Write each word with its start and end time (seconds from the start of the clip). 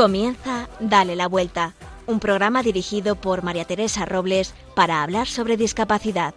Comienza 0.00 0.66
Dale 0.80 1.14
la 1.14 1.28
Vuelta, 1.28 1.74
un 2.06 2.20
programa 2.20 2.62
dirigido 2.62 3.16
por 3.16 3.42
María 3.42 3.66
Teresa 3.66 4.06
Robles 4.06 4.54
para 4.74 5.02
hablar 5.02 5.26
sobre 5.26 5.58
discapacidad. 5.58 6.34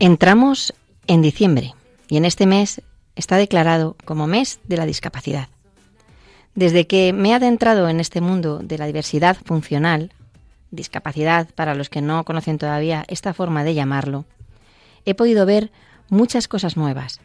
Entramos 0.00 0.74
en 1.06 1.22
diciembre 1.22 1.76
y 2.08 2.16
en 2.16 2.24
este 2.24 2.44
mes 2.44 2.82
está 3.14 3.36
declarado 3.36 3.94
como 4.04 4.26
mes 4.26 4.58
de 4.64 4.76
la 4.76 4.84
discapacidad. 4.84 5.48
Desde 6.56 6.88
que 6.88 7.12
me 7.12 7.28
he 7.28 7.34
adentrado 7.34 7.88
en 7.88 8.00
este 8.00 8.20
mundo 8.20 8.58
de 8.58 8.78
la 8.78 8.86
diversidad 8.86 9.36
funcional, 9.44 10.10
discapacidad 10.72 11.48
para 11.54 11.76
los 11.76 11.88
que 11.88 12.02
no 12.02 12.24
conocen 12.24 12.58
todavía 12.58 13.04
esta 13.06 13.32
forma 13.32 13.62
de 13.62 13.74
llamarlo, 13.74 14.24
he 15.04 15.14
podido 15.14 15.46
ver 15.46 15.70
muchas 16.08 16.48
cosas 16.48 16.76
nuevas. 16.76 17.20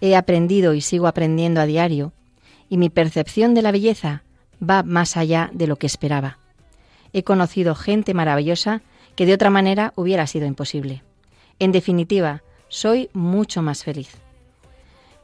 He 0.00 0.16
aprendido 0.16 0.74
y 0.74 0.80
sigo 0.80 1.06
aprendiendo 1.06 1.60
a 1.60 1.66
diario, 1.66 2.12
y 2.68 2.78
mi 2.78 2.90
percepción 2.90 3.54
de 3.54 3.62
la 3.62 3.72
belleza 3.72 4.22
va 4.62 4.82
más 4.82 5.16
allá 5.16 5.50
de 5.52 5.66
lo 5.66 5.76
que 5.76 5.86
esperaba. 5.86 6.38
He 7.12 7.22
conocido 7.22 7.74
gente 7.74 8.14
maravillosa 8.14 8.82
que 9.16 9.26
de 9.26 9.34
otra 9.34 9.50
manera 9.50 9.92
hubiera 9.96 10.26
sido 10.26 10.46
imposible. 10.46 11.02
En 11.58 11.72
definitiva, 11.72 12.42
soy 12.68 13.08
mucho 13.12 13.62
más 13.62 13.84
feliz. 13.84 14.16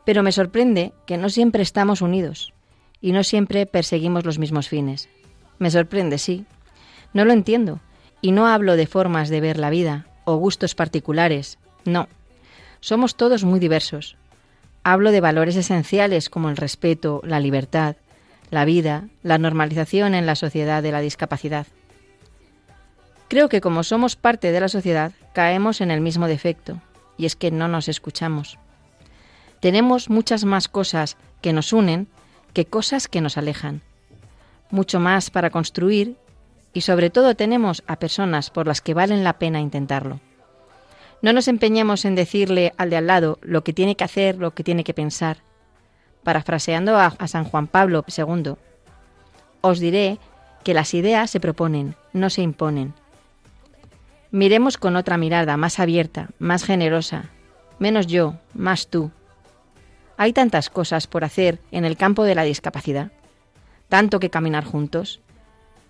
Pero 0.05 0.23
me 0.23 0.33
sorprende 0.33 0.93
que 1.07 1.17
no 1.17 1.29
siempre 1.29 1.63
estamos 1.63 2.01
unidos 2.01 2.53
y 3.01 3.13
no 3.13 3.25
siempre 3.25 3.67
perseguimos 3.67 4.25
los 4.25 4.39
mismos 4.39 4.69
fines. 4.69 5.09
Me 5.59 5.71
sorprende, 5.71 6.19
sí. 6.19 6.45
No 7.13 7.25
lo 7.25 7.33
entiendo 7.33 7.81
y 8.21 8.33
no 8.33 8.47
hablo 8.47 8.77
de 8.77 8.87
formas 8.87 9.29
de 9.29 9.41
ver 9.41 9.59
la 9.59 9.71
vida 9.71 10.07
o 10.25 10.37
gustos 10.37 10.75
particulares. 10.75 11.59
No, 11.85 12.09
somos 12.81 13.15
todos 13.17 13.45
muy 13.45 13.61
diversos. 13.61 14.17
Hablo 14.83 15.13
de 15.13 15.21
valores 15.21 15.57
esenciales 15.57 16.31
como 16.31 16.49
el 16.49 16.57
respeto, 16.57 17.21
la 17.25 17.41
libertad, 17.41 17.97
la 18.51 18.65
vida, 18.65 19.09
la 19.23 19.39
normalización 19.39 20.15
en 20.15 20.27
la 20.27 20.35
sociedad 20.35 20.83
de 20.83 20.93
la 20.93 21.01
discapacidad. 21.01 21.67
Creo 23.29 23.49
que 23.49 23.61
como 23.61 23.85
somos 23.85 24.17
parte 24.17 24.51
de 24.51 24.61
la 24.61 24.69
sociedad, 24.69 25.13
caemos 25.33 25.81
en 25.81 25.91
el 25.91 26.01
mismo 26.01 26.27
defecto, 26.27 26.81
y 27.17 27.27
es 27.27 27.37
que 27.37 27.51
no 27.51 27.69
nos 27.69 27.89
escuchamos. 27.89 28.59
Tenemos 29.61 30.11
muchas 30.11 30.45
más 30.45 30.69
cosas 30.69 31.17
que 31.43 31.53
nos 31.53 31.73
unen 31.73 32.09
que 32.53 32.65
cosas 32.65 33.07
que 33.07 33.21
nos 33.21 33.37
alejan. 33.37 33.83
Mucho 34.71 34.99
más 35.01 35.31
para 35.31 35.51
construir 35.51 36.17
y 36.73 36.81
sobre 36.81 37.11
todo 37.11 37.35
tenemos 37.35 37.83
a 37.87 37.97
personas 37.97 38.51
por 38.51 38.67
las 38.67 38.81
que 38.81 38.95
valen 38.95 39.23
la 39.23 39.39
pena 39.39 39.61
intentarlo. 39.61 40.21
No 41.23 41.33
nos 41.33 41.49
empeñemos 41.49 42.05
en 42.05 42.15
decirle 42.15 42.73
al 42.77 42.91
de 42.91 42.97
al 42.97 43.07
lado 43.07 43.39
lo 43.43 43.63
que 43.63 43.73
tiene 43.73 43.97
que 43.97 44.05
hacer, 44.05 44.37
lo 44.37 44.53
que 44.53 44.65
tiene 44.65 44.85
que 44.85 44.95
pensar. 44.95 45.39
Parafraseando 46.23 46.97
a, 46.97 47.07
a 47.07 47.29
San 47.29 47.45
Juan 47.45 47.67
Pablo 47.67 48.05
II, 48.07 48.55
os 49.61 49.81
diré 49.81 50.19
que 50.65 50.75
las 50.75 50.95
ideas 50.95 51.31
se 51.31 51.41
proponen, 51.41 51.95
no 52.13 52.31
se 52.31 52.43
imponen. 52.43 52.95
Miremos 54.31 54.79
con 54.79 54.97
otra 54.97 55.17
mirada, 55.17 55.57
más 55.57 55.81
abierta, 55.81 56.29
más 56.39 56.65
generosa, 56.65 57.25
menos 57.79 58.07
yo, 58.07 58.37
más 58.55 58.89
tú. 58.89 59.11
Hay 60.17 60.33
tantas 60.33 60.71
cosas 60.71 61.07
por 61.07 61.25
hacer 61.25 61.59
en 61.73 61.85
el 61.85 61.97
campo 61.97 62.25
de 62.25 62.35
la 62.35 62.45
discapacidad, 62.45 63.11
tanto 63.89 64.21
que 64.21 64.31
caminar 64.31 64.65
juntos, 64.65 65.21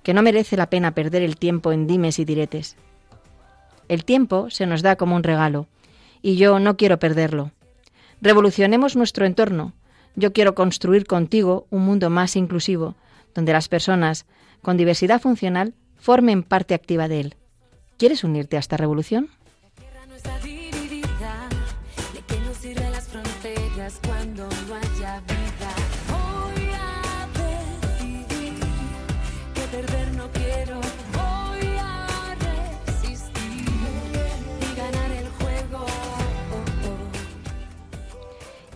que 0.02 0.14
no 0.14 0.22
merece 0.22 0.56
la 0.56 0.70
pena 0.70 0.92
perder 0.92 1.22
el 1.22 1.36
tiempo 1.36 1.72
en 1.72 1.86
dimes 1.86 2.18
y 2.18 2.24
diretes. 2.24 2.76
El 3.90 4.04
tiempo 4.04 4.50
se 4.50 4.66
nos 4.66 4.82
da 4.82 4.94
como 4.94 5.16
un 5.16 5.24
regalo 5.24 5.66
y 6.22 6.36
yo 6.36 6.60
no 6.60 6.76
quiero 6.76 7.00
perderlo. 7.00 7.50
Revolucionemos 8.22 8.94
nuestro 8.94 9.26
entorno. 9.26 9.72
Yo 10.14 10.32
quiero 10.32 10.54
construir 10.54 11.08
contigo 11.08 11.66
un 11.70 11.84
mundo 11.84 12.08
más 12.08 12.36
inclusivo, 12.36 12.94
donde 13.34 13.52
las 13.52 13.68
personas 13.68 14.26
con 14.62 14.76
diversidad 14.76 15.20
funcional 15.20 15.74
formen 15.96 16.44
parte 16.44 16.74
activa 16.74 17.08
de 17.08 17.18
él. 17.18 17.34
¿Quieres 17.96 18.22
unirte 18.22 18.56
a 18.56 18.60
esta 18.60 18.76
revolución? 18.76 19.28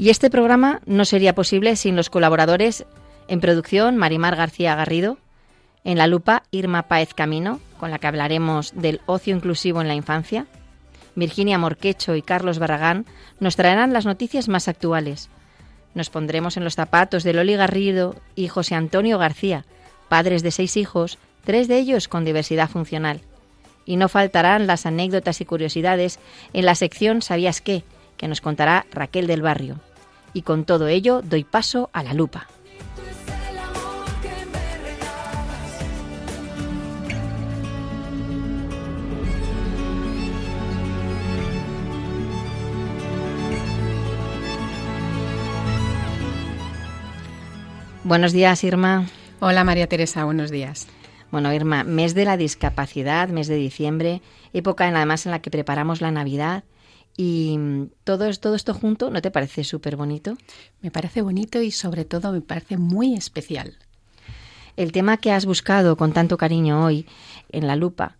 Y 0.04 0.10
este 0.10 0.28
programa 0.28 0.82
no 0.84 1.06
sería 1.06 1.34
posible 1.34 1.76
sin 1.76 1.96
los 1.96 2.10
colaboradores 2.10 2.84
en 3.26 3.40
producción 3.40 3.96
Marimar 3.96 4.36
García 4.36 4.74
Garrido, 4.74 5.16
en 5.82 5.96
la 5.96 6.06
lupa 6.06 6.42
Irma 6.50 6.82
Páez 6.82 7.14
Camino, 7.14 7.58
con 7.80 7.90
la 7.90 7.98
que 7.98 8.06
hablaremos 8.06 8.74
del 8.74 9.00
ocio 9.06 9.34
inclusivo 9.34 9.80
en 9.80 9.88
la 9.88 9.94
infancia. 9.94 10.44
Virginia 11.14 11.56
Morquecho 11.56 12.16
y 12.16 12.20
Carlos 12.20 12.58
Barragán 12.58 13.06
nos 13.40 13.56
traerán 13.56 13.94
las 13.94 14.04
noticias 14.04 14.46
más 14.46 14.68
actuales. 14.68 15.30
Nos 15.94 16.10
pondremos 16.10 16.58
en 16.58 16.64
los 16.64 16.74
zapatos 16.74 17.24
de 17.24 17.32
Loli 17.32 17.56
Garrido 17.56 18.14
y 18.34 18.48
José 18.48 18.74
Antonio 18.74 19.16
García, 19.16 19.64
padres 20.10 20.42
de 20.42 20.50
seis 20.50 20.76
hijos, 20.76 21.16
tres 21.46 21.66
de 21.66 21.78
ellos 21.78 22.08
con 22.08 22.26
diversidad 22.26 22.68
funcional. 22.68 23.22
Y 23.86 23.96
no 23.96 24.10
faltarán 24.10 24.66
las 24.66 24.84
anécdotas 24.84 25.40
y 25.40 25.46
curiosidades 25.46 26.18
en 26.52 26.66
la 26.66 26.74
sección 26.74 27.22
¿Sabías 27.22 27.62
qué?, 27.62 27.84
que 28.18 28.28
nos 28.28 28.42
contará 28.42 28.84
Raquel 28.92 29.26
del 29.26 29.40
Barrio 29.40 29.80
y 30.34 30.42
con 30.42 30.64
todo 30.64 30.88
ello 30.88 31.22
doy 31.22 31.44
paso 31.44 31.88
a 31.94 32.02
la 32.02 32.12
lupa. 32.12 32.48
Buenos 48.02 48.34
días, 48.34 48.62
Irma. 48.64 49.06
Hola, 49.40 49.64
María 49.64 49.88
Teresa, 49.88 50.24
buenos 50.24 50.50
días. 50.50 50.88
Bueno, 51.30 51.50
Irma, 51.54 51.84
mes 51.84 52.14
de 52.14 52.26
la 52.26 52.36
discapacidad, 52.36 53.28
mes 53.28 53.48
de 53.48 53.54
diciembre, 53.54 54.20
época 54.52 54.86
además 54.86 55.24
en 55.24 55.32
la 55.32 55.40
que 55.40 55.50
preparamos 55.50 56.02
la 56.02 56.10
Navidad 56.10 56.64
y 57.16 57.58
todo, 58.04 58.30
todo 58.34 58.54
esto 58.54 58.74
junto, 58.74 59.10
¿no 59.10 59.22
te 59.22 59.30
parece 59.30 59.64
súper 59.64 59.96
bonito? 59.96 60.36
Me 60.82 60.90
parece 60.90 61.22
bonito 61.22 61.62
y 61.62 61.70
sobre 61.70 62.04
todo 62.04 62.32
me 62.32 62.40
parece 62.40 62.76
muy 62.76 63.14
especial. 63.14 63.76
El 64.76 64.90
tema 64.90 65.18
que 65.18 65.30
has 65.30 65.46
buscado 65.46 65.96
con 65.96 66.12
tanto 66.12 66.36
cariño 66.36 66.84
hoy 66.84 67.06
en 67.50 67.66
la 67.66 67.76
lupa, 67.76 68.16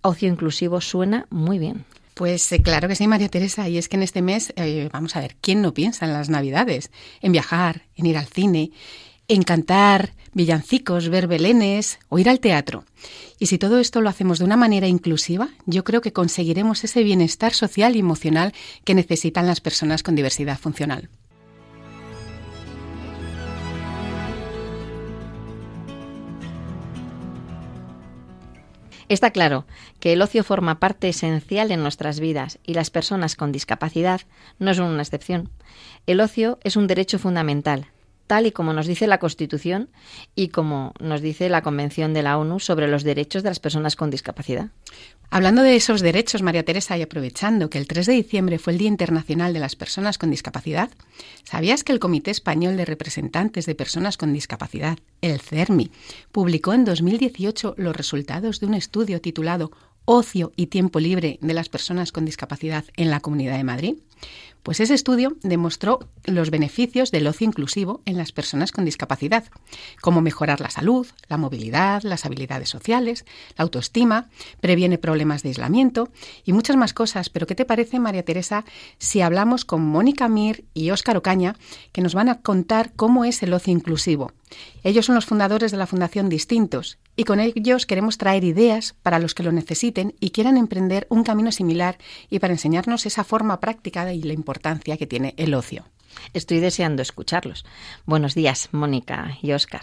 ocio 0.00 0.28
inclusivo, 0.28 0.80
suena 0.80 1.26
muy 1.30 1.58
bien. 1.58 1.84
Pues 2.14 2.50
eh, 2.52 2.62
claro 2.62 2.88
que 2.88 2.96
sí, 2.96 3.06
María 3.06 3.28
Teresa. 3.28 3.68
Y 3.68 3.78
es 3.78 3.88
que 3.88 3.96
en 3.96 4.02
este 4.02 4.22
mes, 4.22 4.52
eh, 4.56 4.88
vamos 4.92 5.16
a 5.16 5.20
ver, 5.20 5.36
¿quién 5.40 5.62
no 5.62 5.72
piensa 5.72 6.04
en 6.06 6.12
las 6.12 6.28
Navidades? 6.28 6.90
En 7.20 7.32
viajar, 7.32 7.82
en 7.96 8.06
ir 8.06 8.18
al 8.18 8.26
cine, 8.26 8.72
en 9.30 9.44
cantar 9.44 10.14
villancicos, 10.32 11.08
ver 11.08 11.28
belenes 11.28 12.00
o 12.08 12.18
ir 12.18 12.28
al 12.28 12.40
teatro. 12.40 12.84
Y 13.38 13.46
si 13.46 13.58
todo 13.58 13.78
esto 13.78 14.00
lo 14.00 14.08
hacemos 14.08 14.40
de 14.40 14.44
una 14.44 14.56
manera 14.56 14.88
inclusiva, 14.88 15.50
yo 15.66 15.84
creo 15.84 16.00
que 16.00 16.12
conseguiremos 16.12 16.82
ese 16.82 17.04
bienestar 17.04 17.52
social 17.52 17.94
y 17.94 18.00
emocional 18.00 18.52
que 18.82 18.96
necesitan 18.96 19.46
las 19.46 19.60
personas 19.60 20.02
con 20.02 20.16
diversidad 20.16 20.58
funcional. 20.58 21.10
Está 29.08 29.30
claro 29.30 29.64
que 30.00 30.12
el 30.12 30.22
ocio 30.22 30.42
forma 30.42 30.80
parte 30.80 31.08
esencial 31.08 31.70
en 31.70 31.82
nuestras 31.82 32.18
vidas 32.18 32.58
y 32.64 32.74
las 32.74 32.90
personas 32.90 33.36
con 33.36 33.52
discapacidad 33.52 34.22
no 34.58 34.74
son 34.74 34.86
una 34.86 35.02
excepción. 35.02 35.50
El 36.08 36.20
ocio 36.20 36.58
es 36.64 36.74
un 36.74 36.88
derecho 36.88 37.20
fundamental 37.20 37.90
tal 38.30 38.46
y 38.46 38.52
como 38.52 38.72
nos 38.72 38.86
dice 38.86 39.08
la 39.08 39.18
Constitución 39.18 39.88
y 40.36 40.50
como 40.50 40.94
nos 41.00 41.20
dice 41.20 41.48
la 41.48 41.62
Convención 41.62 42.14
de 42.14 42.22
la 42.22 42.38
ONU 42.38 42.60
sobre 42.60 42.86
los 42.86 43.02
derechos 43.02 43.42
de 43.42 43.48
las 43.48 43.58
personas 43.58 43.96
con 43.96 44.08
discapacidad. 44.08 44.68
Hablando 45.30 45.62
de 45.62 45.74
esos 45.74 46.00
derechos, 46.00 46.40
María 46.40 46.64
Teresa, 46.64 46.96
y 46.96 47.02
aprovechando 47.02 47.68
que 47.68 47.78
el 47.78 47.88
3 47.88 48.06
de 48.06 48.12
diciembre 48.12 48.60
fue 48.60 48.72
el 48.72 48.78
Día 48.78 48.86
Internacional 48.86 49.52
de 49.52 49.58
las 49.58 49.74
Personas 49.74 50.16
con 50.16 50.30
Discapacidad, 50.30 50.90
¿sabías 51.42 51.82
que 51.82 51.90
el 51.90 51.98
Comité 51.98 52.30
Español 52.30 52.76
de 52.76 52.84
Representantes 52.84 53.66
de 53.66 53.74
Personas 53.74 54.16
con 54.16 54.32
Discapacidad, 54.32 55.00
el 55.22 55.40
CERMI, 55.40 55.90
publicó 56.30 56.72
en 56.72 56.84
2018 56.84 57.74
los 57.78 57.96
resultados 57.96 58.60
de 58.60 58.66
un 58.66 58.74
estudio 58.74 59.20
titulado 59.20 59.72
Ocio 60.04 60.52
y 60.54 60.66
tiempo 60.66 61.00
libre 61.00 61.40
de 61.42 61.54
las 61.54 61.68
personas 61.68 62.12
con 62.12 62.24
discapacidad 62.24 62.84
en 62.96 63.10
la 63.10 63.18
Comunidad 63.18 63.56
de 63.56 63.64
Madrid? 63.64 63.94
Pues 64.62 64.78
ese 64.80 64.92
estudio 64.92 65.36
demostró 65.42 66.00
los 66.24 66.50
beneficios 66.50 67.10
del 67.10 67.26
ocio 67.26 67.46
inclusivo 67.46 68.02
en 68.04 68.18
las 68.18 68.30
personas 68.30 68.72
con 68.72 68.84
discapacidad, 68.84 69.44
como 70.02 70.20
mejorar 70.20 70.60
la 70.60 70.68
salud, 70.68 71.06
la 71.28 71.38
movilidad, 71.38 72.02
las 72.02 72.26
habilidades 72.26 72.68
sociales, 72.68 73.24
la 73.56 73.62
autoestima, 73.62 74.28
previene 74.60 74.98
problemas 74.98 75.42
de 75.42 75.48
aislamiento 75.48 76.10
y 76.44 76.52
muchas 76.52 76.76
más 76.76 76.92
cosas. 76.92 77.30
Pero 77.30 77.46
¿qué 77.46 77.54
te 77.54 77.64
parece, 77.64 77.98
María 77.98 78.24
Teresa, 78.24 78.66
si 78.98 79.22
hablamos 79.22 79.64
con 79.64 79.82
Mónica 79.82 80.28
Mir 80.28 80.64
y 80.74 80.90
Óscar 80.90 81.16
Ocaña, 81.16 81.56
que 81.92 82.02
nos 82.02 82.14
van 82.14 82.28
a 82.28 82.42
contar 82.42 82.92
cómo 82.94 83.24
es 83.24 83.42
el 83.42 83.54
ocio 83.54 83.72
inclusivo? 83.72 84.32
Ellos 84.82 85.06
son 85.06 85.14
los 85.14 85.26
fundadores 85.26 85.70
de 85.70 85.76
la 85.76 85.86
Fundación 85.86 86.28
Distintos 86.28 86.98
y 87.14 87.24
con 87.24 87.38
ellos 87.38 87.86
queremos 87.86 88.18
traer 88.18 88.42
ideas 88.42 88.96
para 89.02 89.20
los 89.20 89.32
que 89.32 89.44
lo 89.44 89.52
necesiten 89.52 90.14
y 90.18 90.30
quieran 90.30 90.56
emprender 90.56 91.06
un 91.08 91.22
camino 91.22 91.52
similar 91.52 91.98
y 92.30 92.40
para 92.40 92.54
enseñarnos 92.54 93.06
esa 93.06 93.22
forma 93.22 93.60
práctica 93.60 94.12
y 94.12 94.22
la 94.22 94.32
importancia 94.32 94.49
que 94.98 95.06
tiene 95.06 95.34
el 95.36 95.54
ocio. 95.54 95.84
Estoy 96.34 96.60
deseando 96.60 97.02
escucharlos. 97.02 97.64
Buenos 98.04 98.34
días, 98.34 98.68
Mónica 98.72 99.38
y 99.42 99.52
Óscar. 99.52 99.82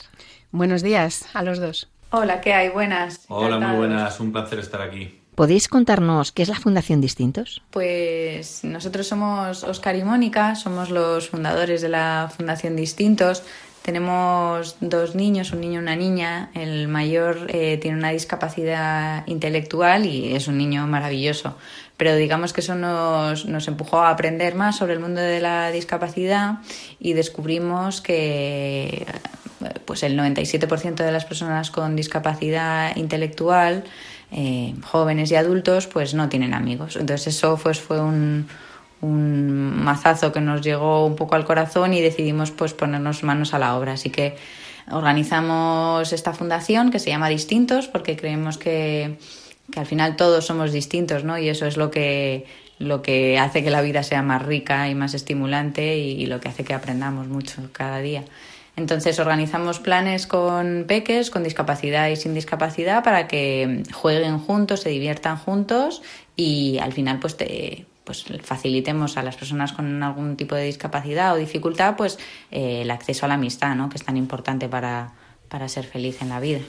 Buenos 0.51 0.81
días 0.81 1.25
a 1.33 1.43
los 1.43 1.59
dos. 1.59 1.89
Hola, 2.11 2.41
¿qué 2.41 2.53
hay? 2.53 2.69
Buenas. 2.69 3.25
Hola, 3.27 3.59
muy 3.59 3.77
buenas. 3.77 4.19
Un 4.19 4.31
placer 4.31 4.59
estar 4.59 4.81
aquí. 4.81 5.21
¿Podéis 5.35 5.67
contarnos 5.67 6.31
qué 6.31 6.41
es 6.41 6.49
la 6.49 6.59
Fundación 6.59 6.99
Distintos? 6.99 7.61
Pues 7.69 8.63
nosotros 8.63 9.07
somos 9.07 9.63
Óscar 9.63 9.95
y 9.95 10.03
Mónica, 10.03 10.55
somos 10.55 10.89
los 10.89 11.29
fundadores 11.29 11.81
de 11.81 11.89
la 11.89 12.31
Fundación 12.35 12.75
Distintos. 12.75 13.43
Tenemos 13.83 14.77
dos 14.81 15.15
niños, 15.15 15.53
un 15.53 15.61
niño 15.61 15.75
y 15.75 15.83
una 15.83 15.95
niña. 15.95 16.49
El 16.55 16.87
mayor 16.87 17.47
eh, 17.49 17.77
tiene 17.77 17.97
una 17.97 18.09
discapacidad 18.09 19.25
intelectual 19.27 20.05
y 20.05 20.35
es 20.35 20.47
un 20.47 20.57
niño 20.57 20.87
maravilloso. 20.87 21.55
Pero 21.97 22.15
digamos 22.15 22.53
que 22.53 22.61
eso 22.61 22.75
nos, 22.75 23.45
nos 23.45 23.67
empujó 23.67 23.99
a 23.99 24.11
aprender 24.11 24.53
más 24.53 24.77
sobre 24.77 24.93
el 24.93 24.99
mundo 24.99 25.19
de 25.19 25.39
la 25.39 25.71
discapacidad 25.71 26.59
y 26.99 27.13
descubrimos 27.13 28.01
que 28.01 29.05
pues 29.85 30.03
el 30.03 30.17
97% 30.17 30.95
de 30.95 31.11
las 31.11 31.25
personas 31.25 31.71
con 31.71 31.95
discapacidad 31.95 32.95
intelectual, 32.95 33.83
eh, 34.31 34.75
jóvenes 34.83 35.31
y 35.31 35.35
adultos, 35.35 35.87
pues 35.87 36.13
no 36.13 36.29
tienen 36.29 36.53
amigos. 36.53 36.95
Entonces 36.97 37.35
eso 37.35 37.59
pues, 37.61 37.79
fue 37.79 37.99
un, 37.99 38.47
un 39.01 39.83
mazazo 39.83 40.31
que 40.31 40.41
nos 40.41 40.61
llegó 40.61 41.05
un 41.05 41.15
poco 41.15 41.35
al 41.35 41.45
corazón 41.45 41.93
y 41.93 42.01
decidimos 42.01 42.51
pues 42.51 42.73
ponernos 42.73 43.23
manos 43.23 43.53
a 43.53 43.59
la 43.59 43.77
obra. 43.77 43.93
Así 43.93 44.09
que 44.09 44.35
organizamos 44.91 46.13
esta 46.13 46.33
fundación 46.33 46.91
que 46.91 46.99
se 46.99 47.09
llama 47.09 47.29
Distintos 47.29 47.87
porque 47.87 48.15
creemos 48.15 48.57
que, 48.57 49.17
que 49.71 49.79
al 49.79 49.85
final 49.85 50.15
todos 50.15 50.45
somos 50.45 50.71
distintos, 50.71 51.23
¿no? 51.23 51.37
Y 51.37 51.49
eso 51.49 51.65
es 51.65 51.77
lo 51.77 51.91
que 51.91 52.45
lo 52.79 53.01
que 53.01 53.39
hace 53.39 53.63
que 53.63 53.71
la 53.71 53.81
vida 53.81 54.03
sea 54.03 54.21
más 54.21 54.43
rica 54.43 54.89
y 54.89 54.95
más 54.95 55.13
estimulante 55.13 55.97
y, 55.97 56.25
lo 56.27 56.39
que 56.39 56.49
hace 56.49 56.63
que 56.63 56.73
aprendamos 56.73 57.27
mucho 57.27 57.69
cada 57.71 57.99
día. 57.99 58.23
Entonces 58.75 59.17
organizamos 59.17 59.79
planes 59.79 60.27
con 60.27 60.85
peques, 60.87 61.31
con 61.31 61.43
discapacidad 61.43 62.09
y 62.09 62.15
sin 62.15 62.35
discapacidad 62.35 63.03
para 63.03 63.27
que 63.27 63.81
jueguen 63.91 64.37
juntos, 64.37 64.81
se 64.81 64.89
diviertan 64.89 65.37
juntos 65.37 66.03
y 66.35 66.77
al 66.77 66.93
final 66.93 67.17
pues 67.19 67.35
te, 67.35 67.87
pues 68.03 68.25
facilitemos 68.43 69.17
a 69.17 69.23
las 69.23 69.35
personas 69.35 69.73
con 69.73 70.03
algún 70.03 70.37
tipo 70.37 70.53
de 70.53 70.65
discapacidad 70.65 71.33
o 71.33 71.37
dificultad 71.37 71.95
pues 71.95 72.19
eh, 72.51 72.83
el 72.83 72.91
acceso 72.91 73.25
a 73.25 73.29
la 73.29 73.33
amistad, 73.33 73.75
¿no? 73.75 73.89
que 73.89 73.97
es 73.97 74.03
tan 74.03 74.15
importante 74.15 74.69
para, 74.69 75.13
para 75.49 75.67
ser 75.67 75.85
feliz 75.85 76.21
en 76.21 76.29
la 76.29 76.39
vida. 76.39 76.59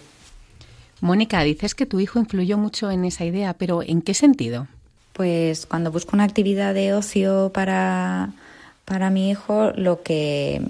Mónica, 1.00 1.43
dices 1.43 1.75
que 1.75 1.87
tu 1.87 2.00
hijo 2.00 2.19
influyó 2.19 2.59
mucho 2.59 2.91
en 2.91 3.05
esa 3.05 3.25
idea, 3.25 3.55
pero 3.55 3.83
¿en 3.83 4.03
qué 4.03 4.15
sentido? 4.15 4.67
Pues 5.12 5.67
cuando 5.67 5.91
busco 5.91 6.15
una 6.15 6.25
actividad 6.25 6.75
de 6.75 6.95
ocio 6.95 7.50
para, 7.53 8.31
para 8.85 9.11
mi 9.11 9.31
hijo, 9.31 9.73
lo 9.77 10.03
que 10.03 10.62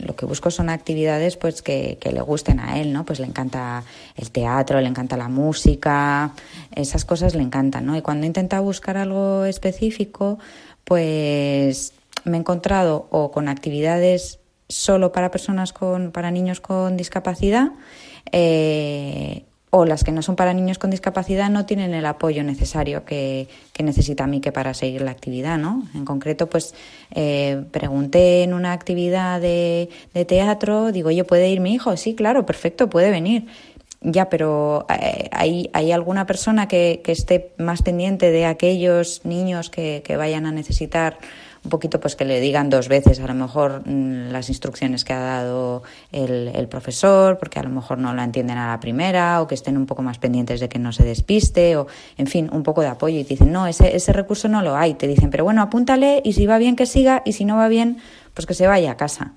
lo 0.00 0.16
que 0.16 0.26
busco 0.26 0.50
son 0.50 0.70
actividades 0.70 1.36
pues 1.36 1.62
que, 1.62 1.98
le 2.02 2.20
gusten 2.20 2.60
a 2.60 2.80
él, 2.80 2.92
¿no? 2.92 3.04
Pues 3.04 3.20
le 3.20 3.26
encanta 3.26 3.84
el 4.16 4.30
teatro, 4.30 4.80
le 4.80 4.88
encanta 4.88 5.16
la 5.16 5.28
música, 5.28 6.32
esas 6.74 7.04
cosas 7.04 7.34
le 7.34 7.42
encantan, 7.42 7.86
¿no? 7.86 7.96
Y 7.96 8.02
cuando 8.02 8.26
intenta 8.26 8.60
buscar 8.60 8.96
algo 8.96 9.44
específico, 9.44 10.38
pues 10.84 11.92
me 12.24 12.36
he 12.36 12.40
encontrado 12.40 13.06
o 13.10 13.30
con 13.30 13.48
actividades 13.48 14.38
solo 14.68 15.12
para 15.12 15.30
personas 15.30 15.72
con, 15.72 16.12
para 16.12 16.30
niños 16.30 16.60
con 16.60 16.96
discapacidad, 16.96 17.72
eh, 18.32 19.44
o 19.70 19.84
las 19.84 20.02
que 20.02 20.12
no 20.12 20.20
son 20.20 20.34
para 20.34 20.52
niños 20.52 20.78
con 20.78 20.90
discapacidad 20.90 21.48
no 21.48 21.64
tienen 21.64 21.94
el 21.94 22.04
apoyo 22.04 22.42
necesario 22.42 23.04
que, 23.04 23.48
que 23.72 23.82
necesita 23.84 24.28
que 24.40 24.52
para 24.52 24.74
seguir 24.74 25.02
la 25.02 25.12
actividad, 25.12 25.58
¿no? 25.58 25.84
En 25.94 26.04
concreto, 26.04 26.48
pues 26.48 26.74
eh, 27.12 27.62
pregunté 27.70 28.42
en 28.42 28.52
una 28.52 28.72
actividad 28.72 29.40
de, 29.40 29.88
de, 30.12 30.24
teatro, 30.24 30.92
digo, 30.92 31.08
oye, 31.08 31.24
¿puede 31.24 31.48
ir 31.48 31.60
mi 31.60 31.72
hijo? 31.72 31.96
Sí, 31.96 32.14
claro, 32.14 32.44
perfecto, 32.44 32.90
puede 32.90 33.10
venir. 33.10 33.46
Ya, 34.02 34.28
pero 34.28 34.86
eh, 34.88 35.28
¿hay, 35.32 35.70
¿hay 35.72 35.92
alguna 35.92 36.26
persona 36.26 36.68
que, 36.68 37.00
que 37.04 37.12
esté 37.12 37.52
más 37.58 37.82
pendiente 37.82 38.30
de 38.30 38.46
aquellos 38.46 39.24
niños 39.24 39.70
que, 39.70 40.02
que 40.04 40.16
vayan 40.16 40.46
a 40.46 40.52
necesitar 40.52 41.18
un 41.62 41.70
poquito 41.70 42.00
pues 42.00 42.16
que 42.16 42.24
le 42.24 42.40
digan 42.40 42.70
dos 42.70 42.88
veces 42.88 43.20
a 43.20 43.26
lo 43.26 43.34
mejor 43.34 43.82
mm, 43.86 44.30
las 44.30 44.48
instrucciones 44.48 45.04
que 45.04 45.12
ha 45.12 45.20
dado 45.20 45.82
el, 46.12 46.48
el, 46.54 46.68
profesor, 46.68 47.38
porque 47.38 47.58
a 47.58 47.62
lo 47.62 47.70
mejor 47.70 47.98
no 47.98 48.14
la 48.14 48.24
entienden 48.24 48.58
a 48.58 48.68
la 48.68 48.80
primera, 48.80 49.42
o 49.42 49.46
que 49.46 49.54
estén 49.54 49.76
un 49.76 49.86
poco 49.86 50.02
más 50.02 50.18
pendientes 50.18 50.60
de 50.60 50.68
que 50.68 50.78
no 50.78 50.92
se 50.92 51.04
despiste, 51.04 51.76
o 51.76 51.86
en 52.16 52.26
fin, 52.26 52.48
un 52.52 52.62
poco 52.62 52.80
de 52.80 52.88
apoyo. 52.88 53.18
Y 53.18 53.24
te 53.24 53.30
dicen, 53.30 53.52
no, 53.52 53.66
ese, 53.66 53.94
ese 53.94 54.12
recurso 54.12 54.48
no 54.48 54.62
lo 54.62 54.76
hay. 54.76 54.94
Te 54.94 55.06
dicen, 55.06 55.30
pero 55.30 55.44
bueno, 55.44 55.62
apúntale 55.62 56.22
y 56.24 56.32
si 56.32 56.46
va 56.46 56.58
bien 56.58 56.76
que 56.76 56.86
siga 56.86 57.22
y 57.24 57.32
si 57.32 57.44
no 57.44 57.56
va 57.56 57.68
bien, 57.68 57.98
pues 58.34 58.46
que 58.46 58.54
se 58.54 58.66
vaya 58.66 58.92
a 58.92 58.96
casa 58.96 59.34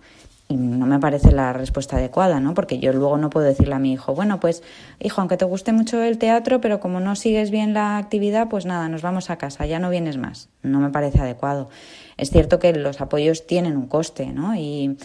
y 0.49 0.57
no 0.57 0.85
me 0.85 0.99
parece 0.99 1.31
la 1.31 1.53
respuesta 1.53 1.97
adecuada, 1.97 2.39
¿no? 2.39 2.53
Porque 2.53 2.79
yo 2.79 2.93
luego 2.93 3.17
no 3.17 3.29
puedo 3.29 3.45
decirle 3.45 3.75
a 3.75 3.79
mi 3.79 3.93
hijo, 3.93 4.13
bueno, 4.13 4.39
pues 4.39 4.61
hijo, 4.99 5.21
aunque 5.21 5.37
te 5.37 5.45
guste 5.45 5.73
mucho 5.73 6.01
el 6.03 6.17
teatro, 6.17 6.61
pero 6.61 6.79
como 6.79 6.99
no 6.99 7.15
sigues 7.15 7.49
bien 7.49 7.73
la 7.73 7.97
actividad, 7.97 8.49
pues 8.49 8.65
nada, 8.65 8.89
nos 8.89 9.01
vamos 9.01 9.29
a 9.29 9.37
casa, 9.37 9.65
ya 9.65 9.79
no 9.79 9.89
vienes 9.89 10.17
más. 10.17 10.49
No 10.61 10.79
me 10.79 10.89
parece 10.89 11.19
adecuado. 11.19 11.69
Es 12.17 12.29
cierto 12.29 12.59
que 12.59 12.73
los 12.73 13.01
apoyos 13.01 13.47
tienen 13.47 13.77
un 13.77 13.87
coste, 13.87 14.27
¿no? 14.27 14.55
Y, 14.55 14.97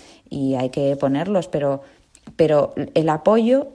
hay 0.56 0.70
que 0.70 0.96
ponerlos, 0.96 1.48
pero, 1.48 1.82
pero 2.36 2.74
el 2.94 3.08
apoyo 3.08 3.68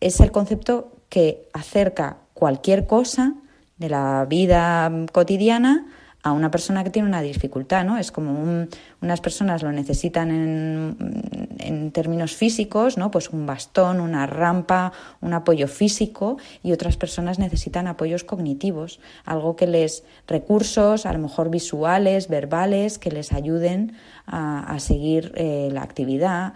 es 0.00 0.20
el 0.20 0.30
concepto 0.30 0.92
que 1.08 1.48
acerca 1.52 2.18
cualquier 2.34 2.86
cosa 2.86 3.34
de 3.78 3.88
la 3.88 4.26
vida 4.28 4.90
cotidiana 5.12 5.86
a 6.24 6.32
una 6.32 6.50
persona 6.50 6.82
que 6.82 6.90
tiene 6.90 7.06
una 7.06 7.20
dificultad, 7.20 7.84
¿no? 7.84 7.98
Es 7.98 8.10
como 8.10 8.66
unas 9.02 9.20
personas 9.20 9.62
lo 9.62 9.70
necesitan 9.72 10.30
en, 10.30 11.92
términos 11.92 12.34
físicos, 12.34 12.96
¿no? 12.96 13.10
Pues 13.10 13.28
un 13.28 13.44
bastón, 13.44 14.00
una 14.00 14.26
rampa, 14.26 14.92
un 15.20 15.34
apoyo 15.34 15.68
físico 15.68 16.38
y 16.62 16.72
otras 16.72 16.96
personas 16.96 17.38
necesitan 17.38 17.86
apoyos 17.86 18.24
cognitivos, 18.24 19.00
algo 19.26 19.54
que 19.54 19.66
les, 19.66 20.02
recursos, 20.26 21.04
a 21.04 21.12
lo 21.12 21.18
mejor 21.18 21.50
visuales, 21.50 22.28
verbales, 22.28 22.98
que 22.98 23.10
les 23.10 23.32
ayuden 23.32 23.92
a, 24.26 24.60
a 24.60 24.80
seguir 24.80 25.32
eh, 25.36 25.68
la 25.72 25.82
actividad. 25.82 26.54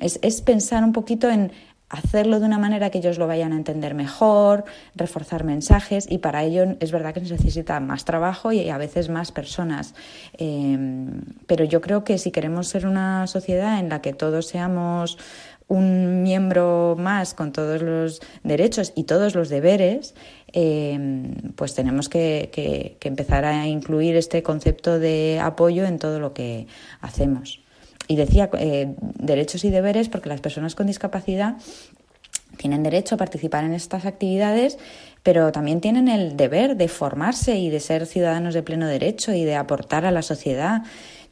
Es, 0.00 0.18
es 0.22 0.40
pensar 0.40 0.82
un 0.82 0.92
poquito 0.92 1.28
en, 1.28 1.52
hacerlo 1.90 2.38
de 2.38 2.46
una 2.46 2.58
manera 2.58 2.90
que 2.90 2.98
ellos 2.98 3.18
lo 3.18 3.26
vayan 3.26 3.52
a 3.52 3.56
entender 3.56 3.94
mejor, 3.94 4.64
reforzar 4.94 5.44
mensajes 5.44 6.06
y 6.08 6.18
para 6.18 6.44
ello 6.44 6.76
es 6.78 6.92
verdad 6.92 7.12
que 7.12 7.24
se 7.24 7.32
necesita 7.32 7.78
más 7.80 8.04
trabajo 8.04 8.52
y 8.52 8.70
a 8.70 8.78
veces 8.78 9.08
más 9.08 9.32
personas. 9.32 9.94
Eh, 10.38 10.78
pero 11.46 11.64
yo 11.64 11.80
creo 11.80 12.04
que 12.04 12.16
si 12.16 12.30
queremos 12.30 12.68
ser 12.68 12.86
una 12.86 13.26
sociedad 13.26 13.80
en 13.80 13.88
la 13.88 14.00
que 14.00 14.12
todos 14.12 14.46
seamos 14.46 15.18
un 15.66 16.22
miembro 16.22 16.96
más 16.98 17.32
con 17.34 17.52
todos 17.52 17.80
los 17.82 18.20
derechos 18.42 18.92
y 18.96 19.04
todos 19.04 19.34
los 19.34 19.48
deberes, 19.48 20.14
eh, 20.52 21.32
pues 21.54 21.74
tenemos 21.74 22.08
que, 22.08 22.50
que, 22.52 22.96
que 22.98 23.08
empezar 23.08 23.44
a 23.44 23.66
incluir 23.66 24.16
este 24.16 24.42
concepto 24.42 24.98
de 24.98 25.38
apoyo 25.40 25.84
en 25.86 25.98
todo 25.98 26.18
lo 26.18 26.34
que 26.34 26.66
hacemos. 27.00 27.60
Y 28.10 28.16
decía 28.16 28.50
eh, 28.58 28.92
derechos 28.98 29.64
y 29.64 29.70
deberes 29.70 30.08
porque 30.08 30.28
las 30.28 30.40
personas 30.40 30.74
con 30.74 30.88
discapacidad 30.88 31.54
tienen 32.56 32.82
derecho 32.82 33.14
a 33.14 33.18
participar 33.18 33.62
en 33.62 33.72
estas 33.72 34.04
actividades, 34.04 34.78
pero 35.22 35.52
también 35.52 35.80
tienen 35.80 36.08
el 36.08 36.36
deber 36.36 36.76
de 36.76 36.88
formarse 36.88 37.56
y 37.60 37.70
de 37.70 37.78
ser 37.78 38.06
ciudadanos 38.06 38.52
de 38.52 38.64
pleno 38.64 38.88
derecho 38.88 39.32
y 39.32 39.44
de 39.44 39.54
aportar 39.54 40.06
a 40.06 40.10
la 40.10 40.22
sociedad. 40.22 40.82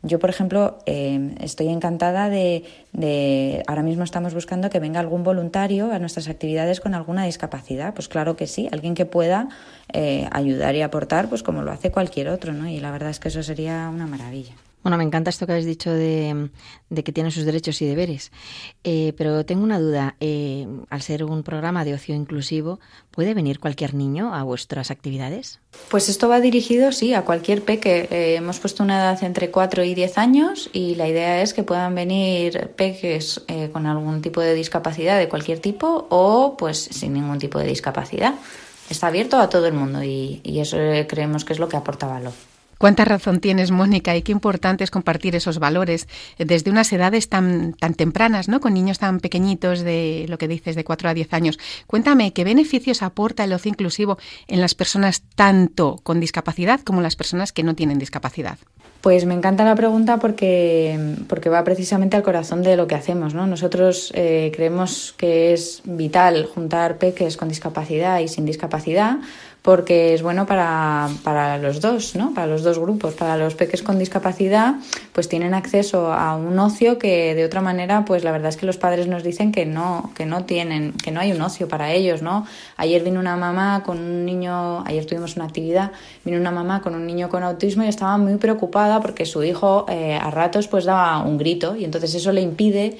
Yo, 0.02 0.20
por 0.20 0.30
ejemplo, 0.30 0.78
eh, 0.86 1.34
estoy 1.40 1.66
encantada 1.66 2.30
de, 2.30 2.62
de, 2.92 3.64
ahora 3.66 3.82
mismo 3.82 4.04
estamos 4.04 4.32
buscando 4.32 4.70
que 4.70 4.78
venga 4.78 5.00
algún 5.00 5.24
voluntario 5.24 5.90
a 5.90 5.98
nuestras 5.98 6.28
actividades 6.28 6.78
con 6.78 6.94
alguna 6.94 7.24
discapacidad. 7.24 7.92
Pues 7.92 8.06
claro 8.06 8.36
que 8.36 8.46
sí, 8.46 8.68
alguien 8.70 8.94
que 8.94 9.04
pueda 9.04 9.48
eh, 9.92 10.28
ayudar 10.30 10.76
y 10.76 10.82
aportar, 10.82 11.28
pues 11.28 11.42
como 11.42 11.62
lo 11.62 11.72
hace 11.72 11.90
cualquier 11.90 12.28
otro, 12.28 12.52
¿no? 12.52 12.68
Y 12.68 12.78
la 12.78 12.92
verdad 12.92 13.10
es 13.10 13.18
que 13.18 13.26
eso 13.26 13.42
sería 13.42 13.90
una 13.92 14.06
maravilla. 14.06 14.54
Bueno, 14.82 14.96
me 14.96 15.04
encanta 15.04 15.30
esto 15.30 15.44
que 15.44 15.52
habéis 15.52 15.66
dicho 15.66 15.92
de, 15.92 16.50
que 17.04 17.12
tiene 17.12 17.30
sus 17.30 17.44
derechos 17.44 17.82
y 17.82 17.86
deberes, 17.86 18.30
eh, 18.84 19.12
pero 19.16 19.44
tengo 19.44 19.64
una 19.64 19.80
duda. 19.80 20.14
Eh, 20.20 20.66
al 20.88 21.02
ser 21.02 21.24
un 21.24 21.42
programa 21.42 21.84
de 21.84 21.94
ocio 21.94 22.14
inclusivo, 22.14 22.78
¿puede 23.10 23.34
venir 23.34 23.58
cualquier 23.58 23.94
niño 23.94 24.34
a 24.34 24.44
vuestras 24.44 24.90
actividades? 24.90 25.60
Pues 25.90 26.08
esto 26.08 26.28
va 26.28 26.40
dirigido, 26.40 26.92
sí, 26.92 27.12
a 27.12 27.22
cualquier 27.22 27.62
peque. 27.62 28.08
Eh, 28.10 28.36
hemos 28.36 28.60
puesto 28.60 28.84
una 28.84 28.98
edad 28.98 29.22
entre 29.24 29.50
4 29.50 29.82
y 29.82 29.94
10 29.94 30.16
años 30.16 30.70
y 30.72 30.94
la 30.94 31.08
idea 31.08 31.42
es 31.42 31.54
que 31.54 31.64
puedan 31.64 31.94
venir 31.94 32.70
peques 32.76 33.44
con 33.72 33.86
algún 33.86 34.22
tipo 34.22 34.40
de 34.40 34.54
discapacidad 34.54 35.18
de 35.18 35.28
cualquier 35.28 35.58
tipo 35.58 36.06
o 36.10 36.56
pues 36.56 36.78
sin 36.78 37.14
ningún 37.14 37.38
tipo 37.38 37.58
de 37.58 37.66
discapacidad. 37.66 38.34
Está 38.88 39.08
abierto 39.08 39.38
a 39.38 39.48
todo 39.48 39.66
el 39.66 39.74
mundo 39.74 40.02
y, 40.02 40.40
y 40.44 40.60
eso 40.60 40.76
creemos 41.08 41.44
que 41.44 41.52
es 41.52 41.58
lo 41.58 41.68
que 41.68 41.76
aporta 41.76 42.06
valor. 42.06 42.32
Cuánta 42.78 43.04
razón 43.04 43.40
tienes, 43.40 43.70
Mónica, 43.70 44.16
y 44.16 44.22
qué 44.22 44.32
importante 44.32 44.84
es 44.84 44.90
compartir 44.90 45.34
esos 45.34 45.58
valores 45.58 46.08
desde 46.38 46.70
unas 46.70 46.92
edades 46.92 47.28
tan, 47.28 47.74
tan 47.74 47.94
tempranas, 47.94 48.48
¿no? 48.48 48.60
Con 48.60 48.74
niños 48.74 48.98
tan 48.98 49.20
pequeñitos 49.20 49.80
de 49.80 50.26
lo 50.28 50.38
que 50.38 50.48
dices, 50.48 50.76
de 50.76 50.84
4 50.84 51.08
a 51.08 51.14
10 51.14 51.32
años. 51.34 51.58
Cuéntame, 51.86 52.32
¿qué 52.32 52.44
beneficios 52.44 53.02
aporta 53.02 53.44
el 53.44 53.52
ocio 53.52 53.70
inclusivo 53.70 54.18
en 54.46 54.60
las 54.60 54.74
personas 54.74 55.22
tanto 55.34 56.00
con 56.02 56.20
discapacidad 56.20 56.80
como 56.80 57.00
las 57.00 57.16
personas 57.16 57.52
que 57.52 57.64
no 57.64 57.74
tienen 57.74 57.98
discapacidad? 57.98 58.58
Pues 59.00 59.26
me 59.26 59.34
encanta 59.34 59.64
la 59.64 59.76
pregunta 59.76 60.18
porque, 60.18 60.98
porque 61.28 61.48
va 61.48 61.62
precisamente 61.62 62.16
al 62.16 62.24
corazón 62.24 62.62
de 62.62 62.76
lo 62.76 62.88
que 62.88 62.96
hacemos. 62.96 63.32
¿no? 63.32 63.46
Nosotros 63.46 64.12
eh, 64.14 64.50
creemos 64.54 65.14
que 65.16 65.52
es 65.52 65.82
vital 65.84 66.46
juntar 66.46 66.98
peques 66.98 67.36
con 67.36 67.48
discapacidad 67.48 68.18
y 68.18 68.26
sin 68.26 68.44
discapacidad 68.44 69.18
porque 69.68 70.14
es 70.14 70.22
bueno 70.22 70.46
para, 70.46 71.10
para, 71.22 71.58
los 71.58 71.82
dos, 71.82 72.16
¿no? 72.16 72.32
Para 72.32 72.46
los 72.46 72.62
dos 72.62 72.78
grupos. 72.78 73.12
Para 73.12 73.36
los 73.36 73.54
peques 73.54 73.82
con 73.82 73.98
discapacidad, 73.98 74.76
pues 75.12 75.28
tienen 75.28 75.52
acceso 75.52 76.10
a 76.10 76.36
un 76.36 76.58
ocio 76.58 76.98
que 76.98 77.34
de 77.34 77.44
otra 77.44 77.60
manera, 77.60 78.06
pues 78.06 78.24
la 78.24 78.32
verdad 78.32 78.48
es 78.48 78.56
que 78.56 78.64
los 78.64 78.78
padres 78.78 79.08
nos 79.08 79.22
dicen 79.22 79.52
que 79.52 79.66
no, 79.66 80.10
que 80.14 80.24
no 80.24 80.46
tienen, 80.46 80.92
que 80.92 81.10
no 81.10 81.20
hay 81.20 81.32
un 81.32 81.42
ocio 81.42 81.68
para 81.68 81.92
ellos, 81.92 82.22
¿no? 82.22 82.46
Ayer 82.78 83.04
vino 83.04 83.20
una 83.20 83.36
mamá 83.36 83.82
con 83.84 83.98
un 83.98 84.24
niño, 84.24 84.84
ayer 84.86 85.04
tuvimos 85.04 85.36
una 85.36 85.44
actividad, 85.44 85.92
vino 86.24 86.38
una 86.38 86.50
mamá 86.50 86.80
con 86.80 86.94
un 86.94 87.06
niño 87.06 87.28
con 87.28 87.42
autismo 87.42 87.84
y 87.84 87.88
estaba 87.88 88.16
muy 88.16 88.36
preocupada 88.36 89.02
porque 89.02 89.26
su 89.26 89.44
hijo 89.44 89.84
eh, 89.90 90.18
a 90.18 90.30
ratos 90.30 90.66
pues 90.66 90.86
daba 90.86 91.22
un 91.22 91.36
grito 91.36 91.76
y 91.76 91.84
entonces 91.84 92.14
eso 92.14 92.32
le 92.32 92.40
impide 92.40 92.96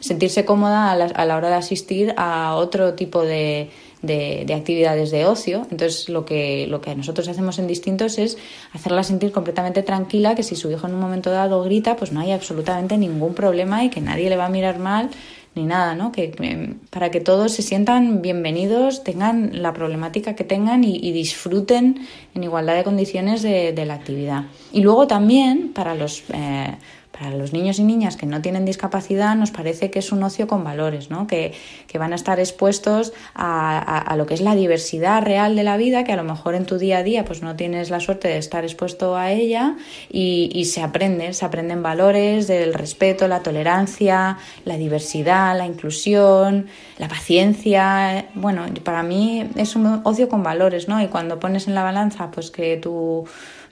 sentirse 0.00 0.46
cómoda 0.46 0.92
a 0.92 1.24
la 1.26 1.36
hora 1.36 1.48
de 1.48 1.56
asistir 1.56 2.14
a 2.16 2.54
otro 2.54 2.94
tipo 2.94 3.22
de 3.22 3.70
de, 4.06 4.46
actividades 4.54 5.10
de 5.10 5.26
ocio. 5.26 5.66
Entonces, 5.70 6.08
lo 6.08 6.24
que, 6.24 6.66
lo 6.66 6.80
que 6.80 6.94
nosotros 6.94 7.28
hacemos 7.28 7.58
en 7.58 7.66
distintos 7.66 8.18
es 8.18 8.38
hacerla 8.72 9.02
sentir 9.02 9.32
completamente 9.32 9.82
tranquila, 9.82 10.34
que 10.34 10.42
si 10.42 10.56
su 10.56 10.70
hijo 10.70 10.86
en 10.86 10.94
un 10.94 11.00
momento 11.00 11.30
dado 11.30 11.62
grita, 11.62 11.96
pues 11.96 12.12
no 12.12 12.20
hay 12.20 12.32
absolutamente 12.32 12.96
ningún 12.96 13.34
problema 13.34 13.84
y 13.84 13.90
que 13.90 14.00
nadie 14.00 14.30
le 14.30 14.36
va 14.36 14.46
a 14.46 14.50
mirar 14.50 14.78
mal 14.78 15.10
ni 15.56 15.64
nada, 15.64 15.94
¿no? 15.94 16.12
Que, 16.12 16.76
para 16.90 17.10
que 17.10 17.20
todos 17.20 17.52
se 17.52 17.62
sientan 17.62 18.20
bienvenidos, 18.20 19.02
tengan 19.02 19.62
la 19.62 19.72
problemática 19.72 20.36
que 20.36 20.44
tengan 20.44 20.84
y, 20.84 21.12
disfruten 21.12 22.06
en 22.34 22.44
igualdad 22.44 22.76
de 22.76 22.84
condiciones 22.84 23.40
de, 23.40 23.84
la 23.86 23.94
actividad. 23.94 24.44
Y 24.70 24.82
luego 24.82 25.06
también 25.06 25.72
para 25.72 25.94
los 25.94 26.24
eh, 26.34 26.76
para 27.18 27.34
los 27.36 27.52
niños 27.52 27.78
y 27.78 27.82
niñas 27.82 28.16
que 28.16 28.26
no 28.26 28.42
tienen 28.42 28.64
discapacidad 28.64 29.34
nos 29.36 29.50
parece 29.50 29.90
que 29.90 30.00
es 30.00 30.12
un 30.12 30.22
ocio 30.22 30.46
con 30.46 30.64
valores, 30.64 31.10
¿no? 31.10 31.26
que, 31.26 31.54
van 31.96 32.12
a 32.12 32.16
estar 32.16 32.38
expuestos 32.38 33.14
a, 33.34 34.14
lo 34.18 34.26
que 34.26 34.34
es 34.34 34.42
la 34.42 34.54
diversidad 34.54 35.22
real 35.22 35.56
de 35.56 35.62
la 35.62 35.78
vida, 35.78 36.04
que 36.04 36.12
a 36.12 36.16
lo 36.16 36.24
mejor 36.24 36.54
en 36.54 36.66
tu 36.66 36.76
día 36.76 36.98
a 36.98 37.02
día 37.02 37.24
pues 37.24 37.40
no 37.40 37.56
tienes 37.56 37.88
la 37.88 38.00
suerte 38.00 38.28
de 38.28 38.36
estar 38.36 38.64
expuesto 38.64 39.16
a 39.16 39.32
ella 39.32 39.76
y, 40.10 40.62
se 40.66 40.82
aprende, 40.82 41.32
se 41.32 41.46
aprenden 41.46 41.82
valores 41.82 42.48
del 42.48 42.74
respeto, 42.74 43.28
la 43.28 43.42
tolerancia, 43.42 44.36
la 44.66 44.76
diversidad, 44.76 45.56
la 45.56 45.64
inclusión, 45.64 46.66
la 46.98 47.08
paciencia. 47.08 48.26
Bueno, 48.34 48.66
para 48.84 49.02
mí 49.02 49.48
es 49.56 49.74
un 49.74 50.02
ocio 50.04 50.28
con 50.28 50.42
valores, 50.42 50.88
¿no? 50.88 51.02
Y 51.02 51.06
cuando 51.06 51.40
pones 51.40 51.66
en 51.66 51.74
la 51.74 51.82
balanza 51.82 52.30
pues 52.30 52.50
que 52.50 52.76
tu 52.76 53.24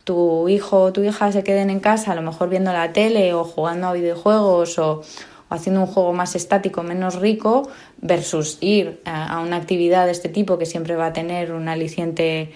tu 0.04 0.48
hijo 0.48 0.82
o 0.82 0.92
tu 0.92 1.02
hija 1.02 1.32
se 1.32 1.42
queden 1.42 1.70
en 1.70 1.80
casa, 1.80 2.12
a 2.12 2.14
lo 2.14 2.22
mejor 2.22 2.50
viendo 2.50 2.72
la 2.72 2.92
tele 2.92 3.34
o 3.34 3.44
jugando 3.44 3.88
a 3.88 3.92
videojuegos 3.94 4.78
o, 4.78 5.02
haciendo 5.48 5.80
un 5.80 5.86
juego 5.86 6.12
más 6.12 6.34
estático, 6.36 6.82
menos 6.82 7.16
rico, 7.16 7.68
versus 7.98 8.58
ir 8.60 9.00
a, 9.04 9.40
una 9.40 9.56
actividad 9.56 10.06
de 10.06 10.12
este 10.12 10.28
tipo 10.28 10.58
que 10.58 10.66
siempre 10.66 10.96
va 10.96 11.06
a 11.06 11.12
tener 11.12 11.52
un 11.52 11.68
aliciente 11.68 12.52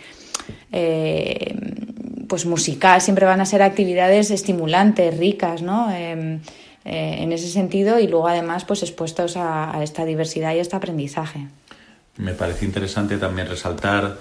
eh, 0.72 1.56
pues 2.28 2.44
musical, 2.44 3.00
siempre 3.00 3.24
van 3.24 3.40
a 3.40 3.46
ser 3.46 3.62
actividades 3.62 4.30
estimulantes, 4.30 5.16
ricas, 5.16 5.62
¿no? 5.62 5.90
Em, 5.90 6.40
eh, 6.84 7.16
en 7.20 7.32
ese 7.32 7.48
sentido 7.48 7.98
y 7.98 8.06
luego 8.06 8.28
además 8.28 8.64
pues 8.64 8.82
expuestos 8.82 9.36
a, 9.36 9.76
a 9.76 9.82
esta 9.82 10.04
diversidad 10.04 10.54
y 10.54 10.58
a 10.58 10.62
este 10.62 10.76
aprendizaje. 10.76 11.48
Me 12.16 12.32
parece 12.32 12.64
interesante 12.64 13.18
también 13.18 13.48
resaltar 13.48 14.16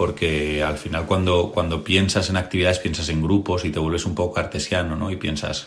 porque 0.00 0.62
al 0.62 0.78
final 0.78 1.04
cuando, 1.04 1.50
cuando 1.52 1.84
piensas 1.84 2.30
en 2.30 2.38
actividades 2.38 2.78
piensas 2.78 3.10
en 3.10 3.20
grupos 3.20 3.66
y 3.66 3.70
te 3.70 3.78
vuelves 3.78 4.06
un 4.06 4.14
poco 4.14 4.32
cartesiano, 4.32 4.96
¿no? 4.96 5.10
Y 5.10 5.16
piensas, 5.16 5.66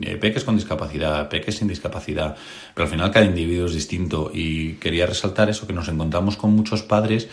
eh, 0.00 0.16
peques 0.16 0.42
con 0.42 0.56
discapacidad, 0.56 1.28
peques 1.28 1.56
sin 1.56 1.68
discapacidad, 1.68 2.34
pero 2.72 2.86
al 2.86 2.90
final 2.90 3.10
cada 3.10 3.26
individuo 3.26 3.66
es 3.66 3.74
distinto 3.74 4.30
y 4.32 4.76
quería 4.76 5.04
resaltar 5.04 5.50
eso, 5.50 5.66
que 5.66 5.74
nos 5.74 5.86
encontramos 5.88 6.38
con 6.38 6.52
muchos 6.52 6.80
padres 6.80 7.28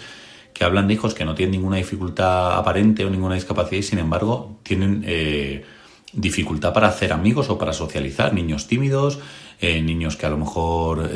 que 0.54 0.66
hablan 0.66 0.90
de 0.90 0.96
hijos 0.96 1.14
que 1.14 1.24
no 1.24 1.36
tienen 1.36 1.52
ninguna 1.52 1.78
dificultad 1.78 2.58
aparente 2.58 3.06
o 3.06 3.10
ninguna 3.10 3.36
discapacidad 3.36 3.80
y 3.80 3.84
sin 3.84 4.00
embargo 4.00 4.60
tienen 4.64 5.06
eh, 5.08 5.64
dificultad 6.12 6.74
para 6.74 6.90
hacer 6.90 7.14
amigos 7.14 7.50
o 7.50 7.58
para 7.58 7.72
socializar, 7.72 8.34
niños 8.34 8.68
tímidos, 8.68 9.20
eh, 9.62 9.82
niños 9.82 10.18
que 10.18 10.26
a 10.26 10.30
lo 10.30 10.38
mejor 10.38 11.10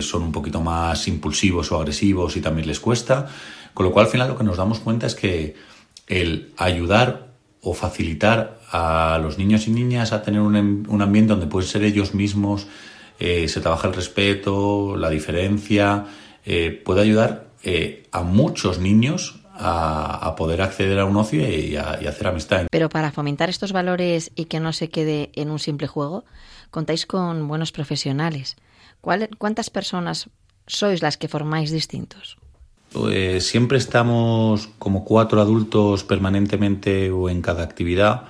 son 0.00 0.22
un 0.22 0.32
poquito 0.32 0.60
más 0.60 1.06
impulsivos 1.06 1.70
o 1.70 1.76
agresivos 1.76 2.36
y 2.36 2.40
también 2.40 2.66
les 2.66 2.80
cuesta. 2.80 3.28
Con 3.74 3.84
lo 3.86 3.92
cual, 3.92 4.06
al 4.06 4.12
final, 4.12 4.28
lo 4.28 4.38
que 4.38 4.44
nos 4.44 4.56
damos 4.56 4.80
cuenta 4.80 5.06
es 5.06 5.14
que 5.14 5.54
el 6.06 6.52
ayudar 6.56 7.26
o 7.60 7.74
facilitar 7.74 8.60
a 8.70 9.18
los 9.20 9.38
niños 9.38 9.66
y 9.66 9.70
niñas 9.70 10.12
a 10.12 10.22
tener 10.22 10.40
un, 10.40 11.02
ambiente 11.02 11.32
donde 11.32 11.46
pueden 11.46 11.68
ser 11.68 11.82
ellos 11.82 12.14
mismos, 12.14 12.66
eh, 13.18 13.48
se 13.48 13.60
trabaja 13.60 13.88
el 13.88 13.94
respeto, 13.94 14.96
la 14.96 15.10
diferencia, 15.10 16.06
eh, 16.44 16.70
puede 16.84 17.02
ayudar 17.02 17.48
eh, 17.64 18.06
a 18.12 18.22
muchos 18.22 18.78
niños 18.78 19.40
a, 19.58 20.34
poder 20.36 20.62
acceder 20.62 20.98
a 21.00 21.06
un 21.06 21.16
ocio 21.16 21.40
y, 21.40 21.76
a, 21.76 21.92
hacer 21.92 22.28
amistad. 22.28 22.66
Pero 22.70 22.88
para 22.88 23.10
fomentar 23.10 23.48
estos 23.48 23.72
valores 23.72 24.30
y 24.36 24.44
que 24.44 24.60
no 24.60 24.72
se 24.72 24.88
quede 24.88 25.30
en 25.34 25.50
un 25.50 25.58
simple 25.58 25.86
juego, 25.86 26.24
contáis 26.70 27.06
con 27.06 27.48
buenos 27.48 27.72
profesionales. 27.72 28.56
¿Cuántas 29.00 29.70
personas 29.70 30.30
sois 30.66 31.02
las 31.02 31.16
que 31.16 31.28
formáis 31.28 31.70
distintos? 31.70 32.38
Pues 32.92 33.46
siempre 33.46 33.78
estamos 33.78 34.68
como 34.78 35.04
cuatro 35.04 35.40
adultos 35.40 36.04
permanentemente 36.04 37.10
o 37.10 37.28
en 37.28 37.42
cada 37.42 37.62
actividad 37.62 38.24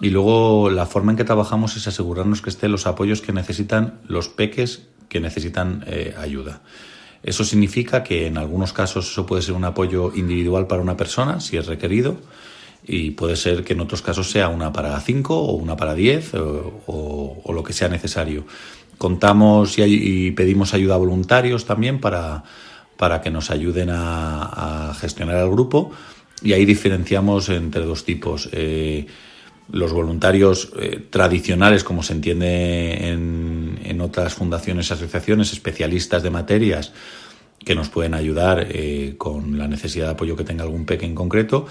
y 0.00 0.10
luego 0.10 0.70
la 0.70 0.86
forma 0.86 1.12
en 1.12 1.16
que 1.16 1.24
trabajamos 1.24 1.76
es 1.76 1.86
asegurarnos 1.86 2.42
que 2.42 2.50
estén 2.50 2.72
los 2.72 2.86
apoyos 2.86 3.22
que 3.22 3.32
necesitan 3.32 4.00
los 4.06 4.28
peques 4.28 4.88
que 5.08 5.20
necesitan 5.20 5.84
eh, 5.86 6.14
ayuda. 6.18 6.62
Eso 7.22 7.44
significa 7.44 8.02
que 8.02 8.26
en 8.26 8.36
algunos 8.36 8.72
casos 8.72 9.10
eso 9.10 9.26
puede 9.26 9.42
ser 9.42 9.54
un 9.54 9.64
apoyo 9.64 10.12
individual 10.14 10.66
para 10.66 10.82
una 10.82 10.96
persona, 10.96 11.38
si 11.38 11.56
es 11.56 11.66
requerido, 11.66 12.16
y 12.86 13.12
puede 13.12 13.36
ser 13.36 13.64
que 13.64 13.74
en 13.74 13.80
otros 13.80 14.02
casos 14.02 14.30
sea 14.30 14.48
una 14.48 14.72
para 14.72 14.98
cinco 15.00 15.38
o 15.38 15.54
una 15.54 15.76
para 15.76 15.94
diez 15.94 16.32
o, 16.34 17.42
lo 17.52 17.62
que 17.62 17.72
sea 17.72 17.88
necesario. 17.88 18.44
Contamos 18.98 19.78
y 19.78 20.30
pedimos 20.32 20.74
ayuda 20.74 20.94
a 20.94 20.98
voluntarios 20.98 21.64
también 21.64 22.00
para 22.00 22.44
para 23.02 23.20
que 23.20 23.32
nos 23.32 23.50
ayuden 23.50 23.88
a, 23.90 24.94
gestionar 24.96 25.36
el 25.38 25.50
grupo 25.50 25.90
y 26.40 26.52
ahí 26.52 26.64
diferenciamos 26.64 27.48
entre 27.48 27.84
dos 27.84 28.04
tipos. 28.04 28.48
Eh, 28.52 29.06
los 29.72 29.92
voluntarios 29.92 30.70
eh, 30.78 31.04
tradicionales, 31.10 31.82
como 31.82 32.04
se 32.04 32.12
entiende 32.12 33.08
en, 33.08 34.00
otras 34.00 34.34
fundaciones 34.34 34.88
y 34.88 34.92
asociaciones, 34.92 35.52
especialistas 35.52 36.22
de 36.22 36.30
materias 36.30 36.92
que 37.64 37.74
nos 37.74 37.88
pueden 37.88 38.14
ayudar 38.14 38.68
eh, 38.70 39.14
con 39.18 39.58
la 39.58 39.66
necesidad 39.66 40.06
de 40.06 40.12
apoyo 40.12 40.36
que 40.36 40.44
tenga 40.44 40.62
algún 40.62 40.86
peque 40.86 41.06
en 41.06 41.16
concreto. 41.16 41.66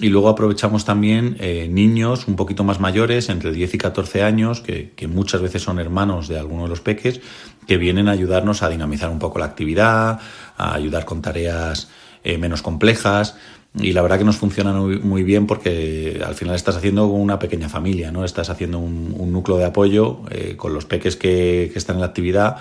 Y 0.00 0.08
luego 0.08 0.28
aprovechamos 0.28 0.84
también 0.84 1.36
niños 1.72 2.26
un 2.26 2.34
poquito 2.34 2.64
más 2.64 2.80
mayores, 2.80 3.28
entre 3.28 3.52
10 3.52 3.74
y 3.74 3.78
14 3.78 4.24
años, 4.24 4.60
que, 4.60 4.90
que, 4.96 5.06
muchas 5.06 5.40
veces 5.40 5.62
son 5.62 5.78
hermanos 5.78 6.26
de 6.26 6.36
alguno 6.36 6.64
de 6.64 6.68
los 6.68 6.80
peques, 6.80 7.20
que 7.66 7.76
vienen 7.76 8.08
a 8.08 8.12
ayudarnos 8.12 8.62
a 8.62 8.68
dinamizar 8.68 9.10
un 9.10 9.18
poco 9.18 9.38
la 9.38 9.44
actividad, 9.44 10.18
a 10.56 10.74
ayudar 10.74 11.04
con 11.04 11.22
tareas 11.22 11.88
eh, 12.22 12.38
menos 12.38 12.62
complejas. 12.62 13.36
Y 13.76 13.92
la 13.92 14.02
verdad 14.02 14.18
que 14.18 14.24
nos 14.24 14.36
funciona 14.36 14.72
muy, 14.72 15.22
bien 15.24 15.46
porque 15.46 16.22
al 16.24 16.36
final 16.36 16.54
estás 16.54 16.76
haciendo 16.76 17.06
una 17.06 17.40
pequeña 17.40 17.68
familia, 17.68 18.12
¿no? 18.12 18.24
Estás 18.24 18.48
haciendo 18.48 18.78
un, 18.78 19.32
núcleo 19.32 19.58
de 19.58 19.64
apoyo 19.64 20.20
eh, 20.30 20.54
con 20.56 20.72
los 20.72 20.84
peques 20.84 21.16
que, 21.16 21.72
están 21.74 21.96
en 21.96 22.00
la 22.00 22.06
actividad, 22.06 22.58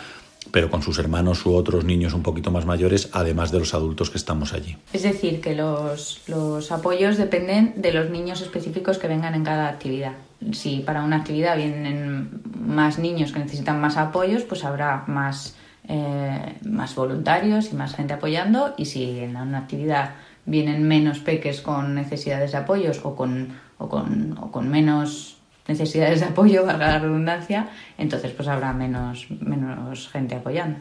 pero 0.52 0.70
con 0.70 0.82
sus 0.82 1.00
hermanos 1.00 1.46
u 1.46 1.54
otros 1.54 1.86
niños 1.86 2.14
un 2.14 2.24
poquito 2.24 2.52
más 2.52 2.66
mayores, 2.66 3.10
además 3.14 3.52
de 3.52 3.60
los 3.60 3.74
adultos 3.74 4.10
que 4.10 4.18
estamos 4.18 4.54
allí. 4.54 4.78
Es 4.94 5.04
decir, 5.04 5.42
que 5.42 5.56
los, 5.56 6.22
los 6.28 6.72
apoyos 6.72 7.18
dependen 7.18 7.74
de 7.78 7.92
los 7.94 8.10
niños 8.10 8.42
específicos 8.42 8.98
que 8.98 9.08
vengan 9.08 9.36
en 9.36 9.44
cada 9.44 9.68
actividad. 9.68 10.14
si 10.52 10.80
para 10.80 11.04
una 11.04 11.18
actividad 11.18 11.58
vienen 11.58 12.42
más 12.66 13.00
niños 13.00 13.32
que 13.32 13.40
necesitan 13.40 13.80
más 13.80 13.98
apoyos, 13.98 14.44
pues 14.44 14.64
habrá 14.64 15.04
más, 15.08 15.56
eh, 15.88 16.58
más 16.66 16.96
voluntarios 16.96 17.72
y 17.72 17.76
más 17.76 17.96
gente 17.96 18.14
apoyando. 18.14 18.74
Y 18.78 18.86
si 18.86 19.20
en 19.20 19.36
una 19.36 19.60
actividad 19.60 20.16
vienen 20.46 20.88
menos 20.88 21.20
peques 21.20 21.62
con 21.62 21.96
necesidades 21.96 22.52
de 22.52 22.58
apoyos 22.58 23.02
o 23.04 23.16
con, 23.16 23.54
o 23.78 23.88
con, 23.88 24.38
o 24.40 24.52
con 24.52 24.70
menos 24.70 25.33
necesidades 25.68 26.20
de 26.20 26.28
apoyo, 26.28 26.66
valga 26.66 26.88
la 26.88 27.00
redundancia, 27.00 27.70
entonces 27.98 28.32
pues 28.32 28.48
habrá 28.48 28.74
menos, 28.74 29.28
menos 29.40 30.10
gente 30.10 30.36
apoyando. 30.36 30.80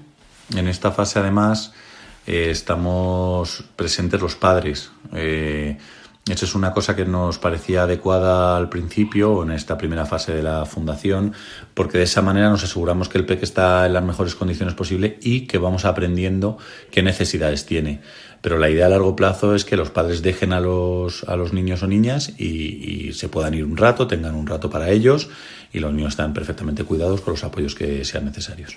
En 0.57 0.69
esta 0.69 0.91
fase 0.91 1.19
además 1.19 1.73
eh, 2.27 2.49
estamos 2.51 3.65
presentes 3.77 4.21
los 4.21 4.37
padres. 4.37 4.91
Eh, 5.13 5.79
eso 6.31 6.45
es 6.45 6.55
una 6.55 6.73
cosa 6.73 6.95
que 6.95 7.05
nos 7.05 7.39
parecía 7.39 7.83
adecuada 7.83 8.57
al 8.57 8.69
principio, 8.69 9.43
en 9.43 9.51
esta 9.51 9.77
primera 9.77 10.07
fase 10.07 10.33
de 10.33 10.43
la 10.43 10.65
fundación, 10.67 11.35
porque 11.75 11.99
de 11.99 12.05
esa 12.05 12.23
manera 12.23 12.49
nos 12.49 12.63
aseguramos 12.63 13.09
que 13.09 13.19
el 13.19 13.27
peque 13.27 13.45
está 13.45 13.85
en 13.87 13.93
las 13.93 14.05
mejores 14.05 14.37
condiciones 14.37 14.75
posibles 14.75 15.15
y 15.21 15.49
que 15.49 15.59
vamos 15.59 15.85
aprendiendo 15.85 16.59
qué 16.93 17.03
necesidades 17.03 17.67
tiene. 17.67 18.03
Pero 18.43 18.59
la 18.59 18.69
idea 18.69 18.87
a 18.87 18.89
largo 18.91 19.17
plazo 19.17 19.55
es 19.55 19.65
que 19.65 19.77
los 19.77 19.91
padres 19.91 20.21
dejen 20.21 20.53
a 20.53 20.61
los, 20.61 21.25
a 21.25 21.37
los 21.37 21.53
niños 21.53 21.83
o 21.83 21.87
niñas 21.87 22.35
y, 22.37 23.07
y 23.09 23.13
se 23.15 23.29
puedan 23.29 23.55
ir 23.55 23.65
un 23.65 23.77
rato, 23.77 24.07
tengan 24.07 24.35
un 24.35 24.47
rato 24.47 24.69
para 24.69 24.91
ellos 24.91 25.31
y 25.73 25.79
los 25.79 25.95
niños 25.95 26.11
están 26.11 26.35
perfectamente 26.35 26.85
cuidados 26.85 27.23
con 27.23 27.33
los 27.33 27.45
apoyos 27.45 27.75
que 27.75 28.05
sean 28.05 28.27
necesarios. 28.27 28.77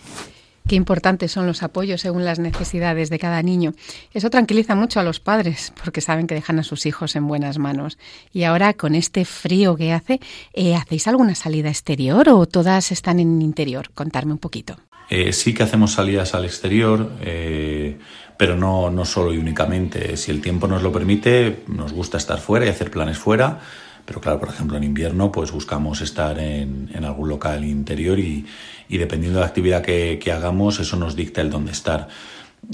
Qué 0.67 0.75
importantes 0.75 1.31
son 1.31 1.45
los 1.45 1.61
apoyos 1.61 2.01
según 2.01 2.25
las 2.25 2.39
necesidades 2.39 3.11
de 3.11 3.19
cada 3.19 3.43
niño. 3.43 3.73
Eso 4.13 4.31
tranquiliza 4.31 4.73
mucho 4.73 4.99
a 4.99 5.03
los 5.03 5.19
padres 5.19 5.71
porque 5.83 6.01
saben 6.01 6.25
que 6.25 6.33
dejan 6.33 6.57
a 6.57 6.63
sus 6.63 6.87
hijos 6.87 7.15
en 7.15 7.27
buenas 7.27 7.59
manos. 7.59 7.99
Y 8.33 8.43
ahora, 8.43 8.73
con 8.73 8.95
este 8.95 9.25
frío 9.25 9.75
que 9.75 9.93
hace, 9.93 10.19
eh, 10.53 10.73
¿hacéis 10.73 11.07
alguna 11.07 11.35
salida 11.35 11.69
exterior 11.69 12.29
o 12.29 12.47
todas 12.47 12.91
están 12.91 13.19
en 13.19 13.43
interior? 13.43 13.91
Contarme 13.93 14.31
un 14.31 14.39
poquito. 14.39 14.77
Eh, 15.07 15.33
sí 15.33 15.53
que 15.53 15.61
hacemos 15.61 15.91
salidas 15.91 16.33
al 16.33 16.45
exterior, 16.45 17.11
eh, 17.21 17.99
pero 18.37 18.55
no, 18.55 18.89
no 18.89 19.05
solo 19.05 19.33
y 19.33 19.37
únicamente. 19.37 20.17
Si 20.17 20.31
el 20.31 20.41
tiempo 20.41 20.67
nos 20.67 20.83
lo 20.83 20.91
permite, 20.91 21.63
nos 21.67 21.93
gusta 21.93 22.17
estar 22.17 22.39
fuera 22.39 22.65
y 22.65 22.69
hacer 22.69 22.91
planes 22.91 23.17
fuera 23.17 23.59
pero 24.05 24.21
claro, 24.21 24.39
por 24.39 24.49
ejemplo, 24.49 24.77
en 24.77 24.83
invierno 24.83 25.31
pues 25.31 25.51
buscamos 25.51 26.01
estar 26.01 26.37
en, 26.39 26.91
algún 27.03 27.27
local 27.27 27.65
interior 27.65 28.19
y, 28.19 28.45
y, 28.87 28.97
dependiendo 28.97 29.39
de 29.39 29.41
la 29.41 29.47
actividad 29.47 29.81
que, 29.81 30.19
que, 30.23 30.31
hagamos, 30.31 30.79
eso 30.79 30.95
nos 30.95 31.15
dicta 31.15 31.41
el 31.41 31.49
dónde 31.49 31.71
estar. 31.71 32.07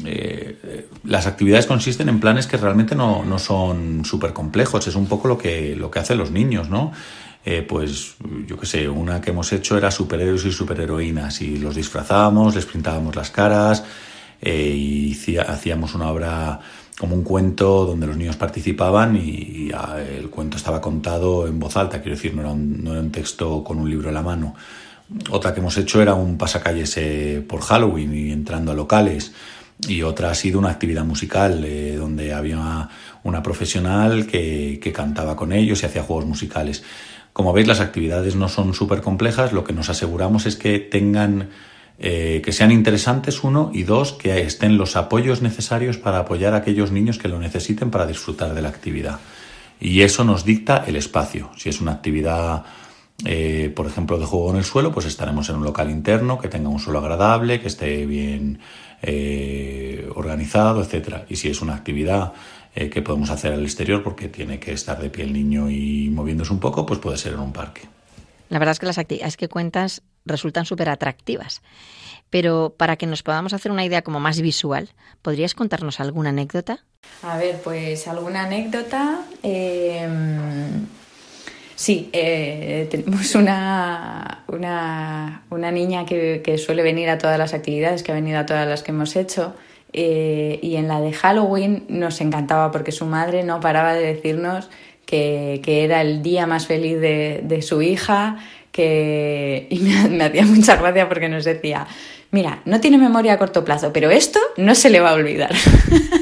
Eh, 0.05 0.87
las 1.05 1.27
actividades 1.27 1.65
consisten 1.65 2.09
en 2.09 2.19
planes 2.19 2.47
que 2.47 2.57
realmente 2.57 2.95
no, 2.95 3.23
no 3.23 3.39
son 3.39 4.03
súper 4.03 4.33
complejos, 4.33 4.87
es 4.87 4.95
un 4.95 5.07
poco 5.07 5.27
lo 5.27 5.37
que, 5.37 5.75
lo 5.75 5.89
que 5.89 5.99
hacen 5.99 6.17
los 6.17 6.31
niños, 6.31 6.69
¿no? 6.69 6.91
Eh, 7.43 7.65
pues 7.67 8.15
yo 8.45 8.59
qué 8.59 8.65
sé, 8.65 8.87
una 8.87 9.19
que 9.19 9.31
hemos 9.31 9.51
hecho 9.51 9.77
era 9.77 9.89
superhéroes 9.89 10.45
y 10.45 10.51
superheroínas 10.51 11.41
y 11.41 11.57
los 11.57 11.75
disfrazábamos, 11.75 12.55
les 12.55 12.65
pintábamos 12.65 13.15
las 13.15 13.31
caras 13.31 13.83
eh, 14.41 14.73
y 14.75 15.37
hacíamos 15.37 15.93
una 15.93 16.09
obra 16.09 16.59
como 16.99 17.15
un 17.15 17.23
cuento 17.23 17.85
donde 17.85 18.07
los 18.07 18.17
niños 18.17 18.35
participaban 18.35 19.15
y, 19.15 19.71
el 20.17 20.29
cuento 20.29 20.57
estaba 20.57 20.81
contado 20.81 21.47
en 21.47 21.59
voz 21.59 21.77
alta, 21.77 22.01
quiero 22.01 22.15
decir, 22.15 22.33
no 22.35 22.41
era, 22.41 22.51
un, 22.51 22.83
no 22.83 22.91
era, 22.91 23.01
un, 23.01 23.11
texto 23.11 23.63
con 23.63 23.79
un 23.79 23.89
libro 23.89 24.09
en 24.09 24.13
la 24.15 24.21
mano. 24.21 24.55
Otra 25.29 25.53
que 25.53 25.59
hemos 25.59 25.77
hecho 25.77 26.01
era 26.01 26.13
un 26.13 26.37
pasacalles 26.37 26.95
eh, 26.97 27.43
por 27.47 27.61
Halloween 27.61 28.13
y 28.15 28.31
entrando 28.31 28.71
a 28.71 28.75
locales. 28.75 29.33
Y 29.87 30.03
otra 30.03 30.29
ha 30.29 30.35
sido 30.35 30.59
una 30.59 30.69
actividad 30.69 31.03
musical 31.03 31.63
eh, 31.65 31.95
donde 31.95 32.33
había 32.33 32.87
una 33.23 33.41
profesional 33.41 34.27
que, 34.27 34.79
que 34.81 34.91
cantaba 34.91 35.35
con 35.35 35.53
ellos 35.53 35.81
y 35.81 35.85
hacía 35.85 36.03
juegos 36.03 36.25
musicales. 36.25 36.83
Como 37.33 37.53
veis, 37.53 37.67
las 37.67 37.79
actividades 37.79 38.35
no 38.35 38.47
son 38.47 38.73
súper 38.73 39.01
complejas, 39.01 39.53
lo 39.53 39.63
que 39.63 39.73
nos 39.73 39.89
aseguramos 39.89 40.45
es 40.45 40.55
que 40.55 40.79
tengan 40.79 41.49
eh, 42.03 42.41
que 42.43 42.51
sean 42.51 42.71
interesantes, 42.71 43.43
uno, 43.43 43.69
y 43.71 43.83
dos, 43.83 44.13
que 44.13 44.41
estén 44.41 44.75
los 44.75 44.95
apoyos 44.95 45.43
necesarios 45.43 45.97
para 45.99 46.17
apoyar 46.17 46.55
a 46.55 46.57
aquellos 46.57 46.91
niños 46.91 47.19
que 47.19 47.27
lo 47.27 47.37
necesiten 47.37 47.91
para 47.91 48.07
disfrutar 48.07 48.55
de 48.55 48.61
la 48.63 48.69
actividad. 48.69 49.19
Y 49.79 50.01
eso 50.01 50.23
nos 50.23 50.43
dicta 50.43 50.83
el 50.87 50.95
espacio. 50.95 51.51
Si 51.57 51.69
es 51.69 51.79
una 51.79 51.91
actividad, 51.91 52.63
eh, 53.23 53.71
por 53.75 53.85
ejemplo, 53.85 54.17
de 54.17 54.25
juego 54.25 54.49
en 54.49 54.57
el 54.57 54.63
suelo, 54.63 54.91
pues 54.91 55.05
estaremos 55.05 55.47
en 55.49 55.57
un 55.57 55.63
local 55.63 55.91
interno 55.91 56.39
que 56.39 56.47
tenga 56.47 56.69
un 56.69 56.79
suelo 56.79 56.97
agradable, 56.97 57.61
que 57.61 57.67
esté 57.67 58.03
bien 58.07 58.57
eh, 59.03 60.09
organizado, 60.15 60.81
etcétera. 60.81 61.27
Y 61.29 61.35
si 61.35 61.49
es 61.49 61.61
una 61.61 61.75
actividad 61.75 62.33
que 62.73 63.01
podemos 63.01 63.29
hacer 63.29 63.51
al 63.51 63.63
exterior 63.63 64.01
porque 64.01 64.29
tiene 64.29 64.57
que 64.57 64.71
estar 64.71 64.97
de 64.99 65.09
pie 65.09 65.25
el 65.25 65.33
niño 65.33 65.69
y 65.69 66.09
moviéndose 66.09 66.53
un 66.53 66.59
poco, 66.59 66.85
pues 66.85 66.99
puede 66.99 67.17
ser 67.17 67.33
en 67.33 67.41
un 67.41 67.51
parque. 67.51 67.81
La 68.49 68.59
verdad 68.59 68.71
es 68.71 68.79
que 68.79 68.85
las 68.85 68.97
actividades 68.97 69.37
que 69.37 69.49
cuentas 69.49 70.01
resultan 70.25 70.65
súper 70.65 70.89
atractivas. 70.89 71.61
Pero 72.29 72.73
para 72.77 72.95
que 72.95 73.07
nos 73.07 73.23
podamos 73.23 73.53
hacer 73.53 73.71
una 73.71 73.85
idea 73.85 74.01
como 74.01 74.19
más 74.19 74.39
visual, 74.39 74.89
¿podrías 75.21 75.53
contarnos 75.53 75.99
alguna 75.99 76.29
anécdota? 76.29 76.85
A 77.23 77.37
ver, 77.37 77.59
pues 77.61 78.07
alguna 78.07 78.43
anécdota. 78.43 79.19
Eh, 79.43 80.07
sí, 81.75 82.09
eh, 82.13 82.87
tenemos 82.89 83.35
una, 83.35 84.43
una, 84.47 85.43
una 85.49 85.71
niña 85.71 86.05
que, 86.05 86.41
que, 86.43 86.57
suele 86.57 86.83
venir 86.83 87.09
a 87.09 87.17
todas 87.17 87.37
las 87.37 87.53
actividades, 87.53 88.01
que 88.01 88.13
ha 88.13 88.15
venido 88.15 88.39
a 88.39 88.45
todas 88.45 88.67
las 88.67 88.81
que 88.81 88.91
hemos 88.91 89.15
hecho. 89.17 89.53
Eh, 89.93 90.57
y 90.61 90.77
en 90.77 90.87
la 90.87 91.01
de 91.01 91.11
Halloween 91.11 91.85
nos 91.89 92.21
encantaba 92.21 92.71
porque 92.71 92.93
su 92.93 93.05
madre 93.05 93.43
no 93.43 93.59
paraba 93.59 93.93
de 93.93 94.13
decirnos 94.13 94.69
que, 95.05 95.59
que 95.63 95.83
era 95.83 96.01
el 96.01 96.21
día 96.23 96.47
más 96.47 96.65
feliz 96.65 97.01
de, 97.01 97.41
de 97.43 97.61
su 97.61 97.81
hija, 97.81 98.37
que 98.71 99.67
y 99.69 99.79
me, 100.09 100.23
hacía 100.23 100.45
mucha 100.45 100.75
gracia 100.75 101.07
porque 101.07 101.29
nos 101.29 101.45
decía, 101.45 101.87
mira, 102.31 102.61
no 102.65 102.79
tiene 102.79 102.97
memoria 102.97 103.33
a 103.33 103.37
corto 103.37 103.63
plazo, 103.63 103.91
pero 103.93 104.09
esto 104.09 104.39
no 104.57 104.75
se 104.75 104.89
le 104.89 104.99
va 104.99 105.11
a 105.11 105.13
olvidar. 105.13 105.53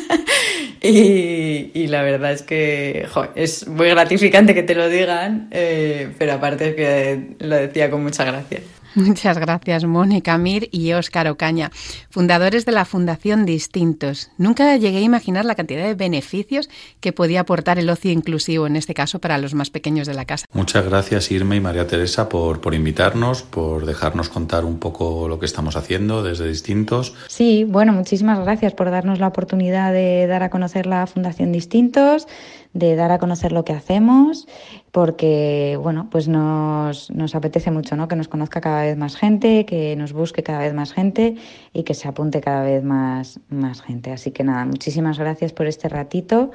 y, 0.82 1.72
y, 1.74 1.88
la 1.88 2.02
verdad 2.02 2.32
es 2.32 2.42
que 2.42 3.08
es 3.36 3.68
muy 3.68 3.90
gratificante 3.90 4.54
que 4.54 4.64
te 4.64 4.76
lo 4.76 4.90
digan, 4.90 5.48
eh, 5.52 6.10
pero 6.18 6.34
aparte 6.34 6.70
es 6.70 6.76
que 6.76 7.36
lo 7.40 7.56
decía 7.56 7.90
con 7.90 8.04
mucha 8.04 8.24
gracia. 8.24 8.62
Muchas 8.96 9.38
gracias, 9.38 9.86
Mónica 9.86 10.38
Mir 10.38 10.70
y 10.72 10.94
Óscar 10.94 11.28
Ocaña, 11.28 11.72
fundadores 12.10 12.66
de 12.66 12.72
la 12.72 12.86
Fundación 12.86 13.46
Distintos. 13.46 14.32
Nunca 14.38 14.76
llegué 14.78 14.98
a 14.98 15.02
imaginar 15.02 15.46
la 15.46 15.56
cantidad 15.56 15.84
de 15.84 15.94
beneficios 15.94 16.70
que 17.00 17.14
podía 17.14 17.42
aportar 17.42 17.78
el 17.78 17.90
ocio 17.90 18.12
inclusivo, 18.12 18.68
en 18.68 18.76
este 18.76 18.94
caso 18.94 19.20
para 19.20 19.38
los 19.38 19.54
más 19.54 19.70
pequeños 19.70 20.08
de 20.08 20.14
la 20.16 20.26
casa. 20.26 20.46
Muchas 20.54 20.86
gracias, 20.86 21.32
Irma 21.32 21.56
y 21.56 21.60
María 21.60 21.88
Teresa, 21.88 22.30
por, 22.30 22.62
por 22.62 22.74
invitarnos, 22.74 23.44
por 23.44 23.86
dejarnos 23.86 24.30
contar 24.30 24.66
un 24.66 24.80
poco 24.80 25.28
lo 25.28 25.40
que 25.40 25.46
estamos 25.46 25.76
haciendo 25.76 26.24
desde 26.24 26.48
Distintos. 26.48 27.14
Sí, 27.28 27.66
bueno, 27.66 27.94
muchísimas 27.94 28.40
gracias 28.40 28.74
por 28.74 28.90
darnos 28.90 29.20
la 29.20 29.28
oportunidad 29.28 29.94
de 29.94 30.26
dar 30.28 30.42
a 30.44 30.50
conocer 30.50 30.88
la 30.88 31.06
Fundación 31.06 31.52
Distintos 31.52 32.28
de 32.74 32.96
dar 32.96 33.12
a 33.12 33.18
conocer 33.18 33.52
lo 33.52 33.66
que 33.66 33.74
hacemos, 33.74 34.48
porque 34.92 35.78
bueno, 35.82 36.08
pues 36.10 36.28
nos, 36.28 37.12
nos 37.12 37.36
apetece 37.36 37.72
mucho 37.72 37.96
¿no? 37.96 38.08
que 38.08 38.16
nos 38.16 38.28
conozca 38.28 38.62
cada 38.62 38.84
vez 38.84 38.98
más 38.98 39.16
gente, 39.16 39.66
que 39.66 39.96
nos 39.96 40.14
busque 40.14 40.44
cada 40.44 40.60
vez 40.60 40.74
más 40.74 40.94
gente 40.94 41.36
y 41.74 41.84
que 41.84 41.94
se 41.94 42.08
apunte 42.08 42.42
cada 42.42 42.64
vez 42.64 42.84
más, 42.84 43.40
más 43.50 43.82
gente. 43.82 44.12
Así 44.12 44.32
que 44.32 44.44
nada, 44.44 44.66
muchísimas 44.66 45.20
gracias 45.20 45.54
por 45.54 45.68
este 45.68 45.90
ratito 45.90 46.52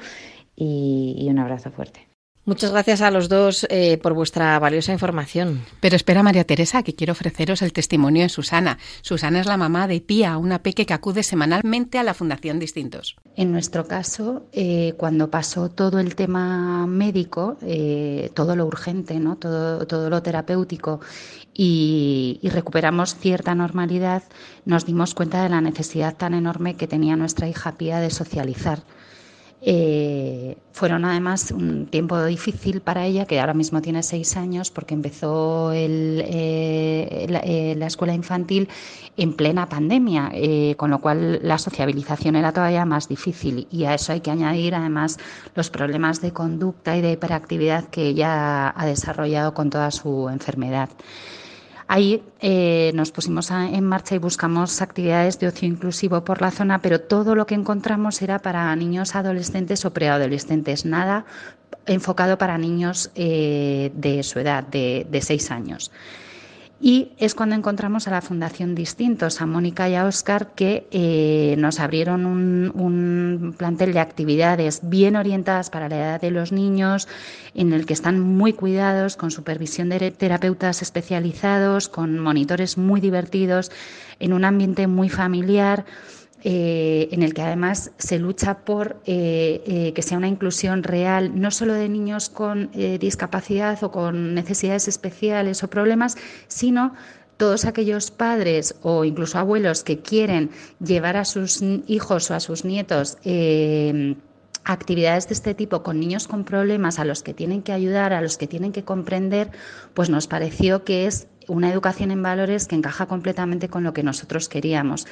y, 0.55 1.15
y 1.17 1.29
un 1.29 1.39
abrazo 1.39 1.71
fuerte. 1.71 2.14
Muchas 2.47 2.69
gracias 2.69 3.01
a 3.01 3.09
los 3.09 3.27
dos 3.27 3.65
eh, 3.71 3.97
por 3.97 4.13
vuestra 4.13 4.59
valiosa 4.59 4.93
información. 4.93 5.65
Pero 5.79 5.95
espera, 5.95 6.21
María 6.21 6.43
Teresa, 6.43 6.83
que 6.83 6.93
quiero 6.93 7.13
ofreceros 7.13 7.63
el 7.63 7.73
testimonio 7.73 8.21
de 8.21 8.29
Susana. 8.29 8.77
Susana 9.01 9.39
es 9.39 9.47
la 9.47 9.57
mamá 9.57 9.87
de 9.87 9.99
Pía, 9.99 10.37
una 10.37 10.61
peque 10.61 10.85
que 10.85 10.93
acude 10.93 11.23
semanalmente 11.23 11.97
a 11.97 12.03
la 12.03 12.13
Fundación 12.13 12.59
Distintos. 12.59 13.15
En 13.35 13.51
nuestro 13.51 13.87
caso, 13.87 14.45
eh, 14.51 14.93
cuando 14.95 15.31
pasó 15.31 15.69
todo 15.69 15.97
el 15.97 16.13
tema 16.13 16.85
médico, 16.85 17.57
eh, 17.63 18.29
todo 18.35 18.55
lo 18.55 18.67
urgente, 18.67 19.19
¿no? 19.19 19.37
todo, 19.37 19.87
todo 19.87 20.11
lo 20.11 20.21
terapéutico, 20.21 20.99
y, 21.51 22.37
y 22.43 22.49
recuperamos 22.49 23.15
cierta 23.15 23.55
normalidad, 23.55 24.21
nos 24.65 24.85
dimos 24.85 25.15
cuenta 25.15 25.41
de 25.41 25.49
la 25.49 25.61
necesidad 25.61 26.15
tan 26.15 26.35
enorme 26.35 26.75
que 26.75 26.85
tenía 26.85 27.15
nuestra 27.15 27.49
hija 27.49 27.71
Pía 27.71 27.99
de 27.99 28.11
socializar 28.11 28.83
eh, 29.67 30.57
fueron 30.73 31.05
además 31.05 31.49
un 31.49 31.87
tiempo 31.87 32.23
difícil 32.23 32.81
para 32.81 33.03
ella, 33.07 33.25
que 33.25 33.39
ahora 33.39 33.55
mismo 33.55 33.81
tiene 33.81 34.03
seis 34.03 34.37
años, 34.37 34.69
porque 34.69 34.93
empezó 34.93 35.71
eh, 35.73 37.25
la, 37.27 37.39
eh, 37.39 37.73
la, 37.75 37.87
escuela 37.87 38.13
infantil 38.13 38.69
en 39.17 39.33
plena 39.33 39.67
pandemia, 39.67 40.31
con 40.77 40.91
lo 40.91 41.01
cual 41.01 41.39
la 41.41 41.57
sociabilización 41.57 42.35
era 42.35 42.51
todavía 42.53 42.85
más 42.85 43.09
difícil. 43.09 43.67
Y 43.71 43.85
a 43.85 43.95
eso 43.95 44.13
hay 44.13 44.19
que 44.21 44.29
añadir 44.29 44.75
además 44.75 45.17
los 45.55 45.71
problemas 45.71 46.21
de 46.21 46.31
conducta 46.31 46.95
y 46.95 47.01
de 47.01 47.13
hiperactividad 47.13 47.85
que 47.85 48.09
ella 48.09 48.69
ha 48.69 48.85
desarrollado 48.85 49.55
con 49.55 49.71
toda 49.71 49.89
su 49.89 50.29
enfermedad. 50.29 50.89
Ahí 51.87 52.23
eh, 52.39 52.91
nos 52.95 53.11
pusimos 53.11 53.51
en 53.51 53.83
marcha 53.83 54.15
y 54.15 54.17
buscamos 54.17 54.81
actividades 54.81 55.37
de 55.39 55.47
ocio 55.47 55.67
inclusivo 55.67 56.23
por 56.23 56.41
la 56.41 56.49
zona, 56.49 56.81
pero 56.81 56.99
todo 56.99 57.35
lo 57.35 57.45
que 57.45 57.53
encontramos 57.53 58.21
era 58.23 58.39
para 58.39 58.75
niños 58.75 59.15
adolescentes 59.15 59.85
o 59.85 59.93
preadolescentes, 59.93 60.85
nada 60.85 61.25
enfocado 61.85 62.37
para 62.37 62.57
niños 62.57 63.11
eh, 63.15 63.91
de 63.93 64.23
su 64.23 64.39
edad, 64.39 64.63
de, 64.63 65.05
de 65.09 65.21
seis 65.21 65.51
años. 65.51 65.91
Y 66.79 67.13
es 67.17 67.35
cuando 67.35 67.55
encontramos 67.55 68.07
a 68.07 68.11
la 68.11 68.21
Fundación 68.21 68.75
Distintos, 68.75 69.39
a 69.39 69.45
Mónica 69.45 69.87
y 69.87 69.95
a 69.95 70.05
Óscar, 70.05 70.53
que 70.55 70.87
eh, 70.91 71.55
nos 71.57 71.79
abrieron 71.79 72.25
un, 72.25 73.55
plantel 73.57 73.93
de 73.93 74.01
actividades 74.01 74.81
bien 74.83 75.15
orientadas 75.15 75.69
para 75.69 75.87
la 75.87 75.95
edad 75.95 76.21
de 76.21 76.31
los 76.31 76.51
niños, 76.51 77.07
en 77.53 77.71
el 77.71 77.85
que 77.85 77.93
están 77.93 78.19
muy 78.19 78.51
cuidados, 78.51 79.15
con 79.15 79.31
supervisión 79.31 79.87
de 79.87 80.11
terapeutas 80.11 80.81
especializados, 80.81 81.87
con 81.87 82.19
monitores 82.19 82.77
muy 82.77 82.99
divertidos, 82.99 83.71
en 84.19 84.33
un 84.33 84.43
ambiente 84.43 84.87
muy 84.87 85.07
familiar. 85.07 85.85
Eh, 86.47 87.09
en 87.11 87.23
el 87.23 87.33
que 87.33 87.41
además 87.41 87.89
se 87.97 88.19
lucha 88.19 88.59
por 88.59 89.01
eh, 89.07 89.63
eh, 89.65 89.93
que 89.93 90.03
sea 90.03 90.19
una 90.19 90.27
inclusión 90.27 90.83
real, 90.83 91.41
no 91.41 91.49
solo 91.49 91.73
de 91.73 91.89
niños 91.89 92.29
con 92.29 92.69
discapacidad 92.99 93.83
o 93.83 93.89
con 93.89 94.35
necesidades 94.35 94.87
especiales 94.87 95.63
o 95.63 95.71
problemas, 95.71 96.17
sino 96.47 96.93
todos 97.37 97.65
aquellos 97.65 98.11
padres 98.11 98.75
o 98.83 99.05
incluso 99.05 99.39
abuelos 99.39 99.83
que 99.83 100.01
quieren 100.01 100.51
llevar 100.79 101.17
a 101.17 101.25
sus 101.25 101.63
hijos 101.87 102.29
o 102.29 102.35
a 102.35 102.39
sus 102.39 102.63
nietos 102.63 103.17
actividades 104.65 105.27
de 105.27 105.33
este 105.33 105.55
tipo 105.55 105.81
con 105.81 105.99
niños 105.99 106.27
con 106.27 106.43
problemas 106.43 106.99
a 106.99 107.05
los 107.05 107.23
que 107.23 107.33
tienen 107.33 107.63
que 107.63 107.71
ayudar, 107.71 108.13
a 108.13 108.21
los 108.21 108.37
que 108.37 108.45
tienen 108.45 108.71
que 108.71 108.83
comprender, 108.83 109.49
pues 109.95 110.11
nos 110.11 110.27
pareció 110.27 110.83
que 110.83 111.07
es 111.07 111.27
una 111.47 111.71
educación 111.71 112.11
en 112.11 112.21
valores 112.21 112.67
que 112.67 112.75
encaja 112.75 113.07
completamente 113.07 113.67
con 113.67 113.83
lo 113.83 113.93
que 113.93 114.03
nosotros 114.03 114.47
queríamos. 114.47 115.07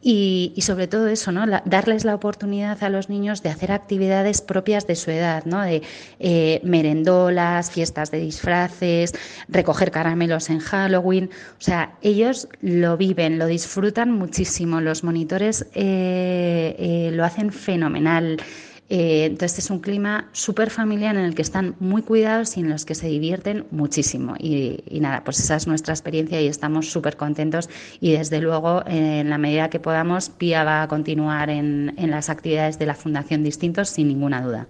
Y, 0.00 0.54
sobre 0.60 0.86
todo 0.86 1.08
eso, 1.08 1.32
¿no? 1.32 1.44
darles 1.64 2.04
la 2.04 2.14
oportunidad 2.14 2.84
a 2.84 2.88
los 2.88 3.08
niños 3.08 3.42
de 3.42 3.48
hacer 3.48 3.72
actividades 3.72 4.40
propias 4.40 4.86
de 4.86 4.94
su 4.94 5.10
edad, 5.10 5.44
¿no? 5.44 5.60
de 5.60 5.82
eh, 6.20 6.60
merendolas, 6.62 7.72
fiestas 7.72 8.12
de 8.12 8.20
disfraces, 8.20 9.12
recoger 9.48 9.90
caramelos 9.90 10.50
en 10.50 10.60
Halloween. 10.60 11.30
O 11.58 11.60
sea, 11.62 11.96
ellos 12.00 12.48
lo 12.60 12.96
viven, 12.96 13.38
lo 13.38 13.46
disfrutan 13.46 14.12
muchísimo. 14.12 14.80
Los 14.80 15.02
monitores 15.02 15.66
eh, 15.74 16.76
eh, 16.78 17.10
lo 17.12 17.24
hacen 17.24 17.52
fenomenal. 17.52 18.40
Eh, 18.90 19.26
entonces 19.26 19.58
es 19.58 19.70
un 19.70 19.80
clima 19.80 20.28
súper 20.32 20.70
familiar 20.70 21.16
en 21.16 21.24
el 21.24 21.34
que 21.34 21.42
están 21.42 21.76
muy 21.78 22.02
cuidados 22.02 22.56
y 22.56 22.60
en 22.60 22.70
los 22.70 22.84
que 22.84 22.94
se 22.94 23.08
divierten 23.08 23.66
muchísimo. 23.70 24.34
Y, 24.38 24.82
nada, 25.00 25.24
pues 25.24 25.40
esa 25.40 25.56
es 25.56 25.66
nuestra 25.66 25.92
experiencia 25.92 26.40
y 26.40 26.46
estamos 26.46 26.90
súper 26.90 27.16
contentos 27.16 27.68
y 28.00 28.12
desde 28.12 28.40
luego 28.40 28.82
en 28.86 29.28
la 29.28 29.38
medida 29.38 29.68
que 29.68 29.80
podamos, 29.80 30.30
PIA 30.30 30.64
va 30.64 30.82
a 30.82 30.88
continuar 30.88 31.50
en, 31.50 31.94
en 31.98 32.10
las 32.10 32.30
actividades 32.30 32.78
de 32.78 32.86
la 32.86 32.94
Fundación 32.94 33.42
Distintos 33.44 33.90
sin 33.90 34.08
ninguna 34.08 34.40
duda. 34.42 34.66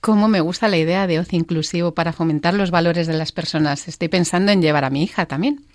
Cómo 0.00 0.28
me 0.28 0.40
gusta 0.40 0.68
la 0.68 0.78
idea 0.78 1.06
de 1.06 1.18
ocio 1.18 1.38
inclusivo 1.38 1.92
para 1.92 2.14
fomentar 2.14 2.54
los 2.54 2.70
valores 2.70 3.06
de 3.06 3.12
las 3.12 3.32
personas. 3.32 3.86
Estoy 3.86 4.08
pensando 4.08 4.50
en 4.50 4.62
llevar 4.62 4.84
a 4.84 4.90
mi 4.90 5.02
hija 5.02 5.26
también. 5.26 5.66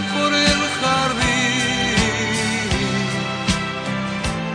Por 0.00 0.32
el 0.32 0.60
jardín. 0.80 1.26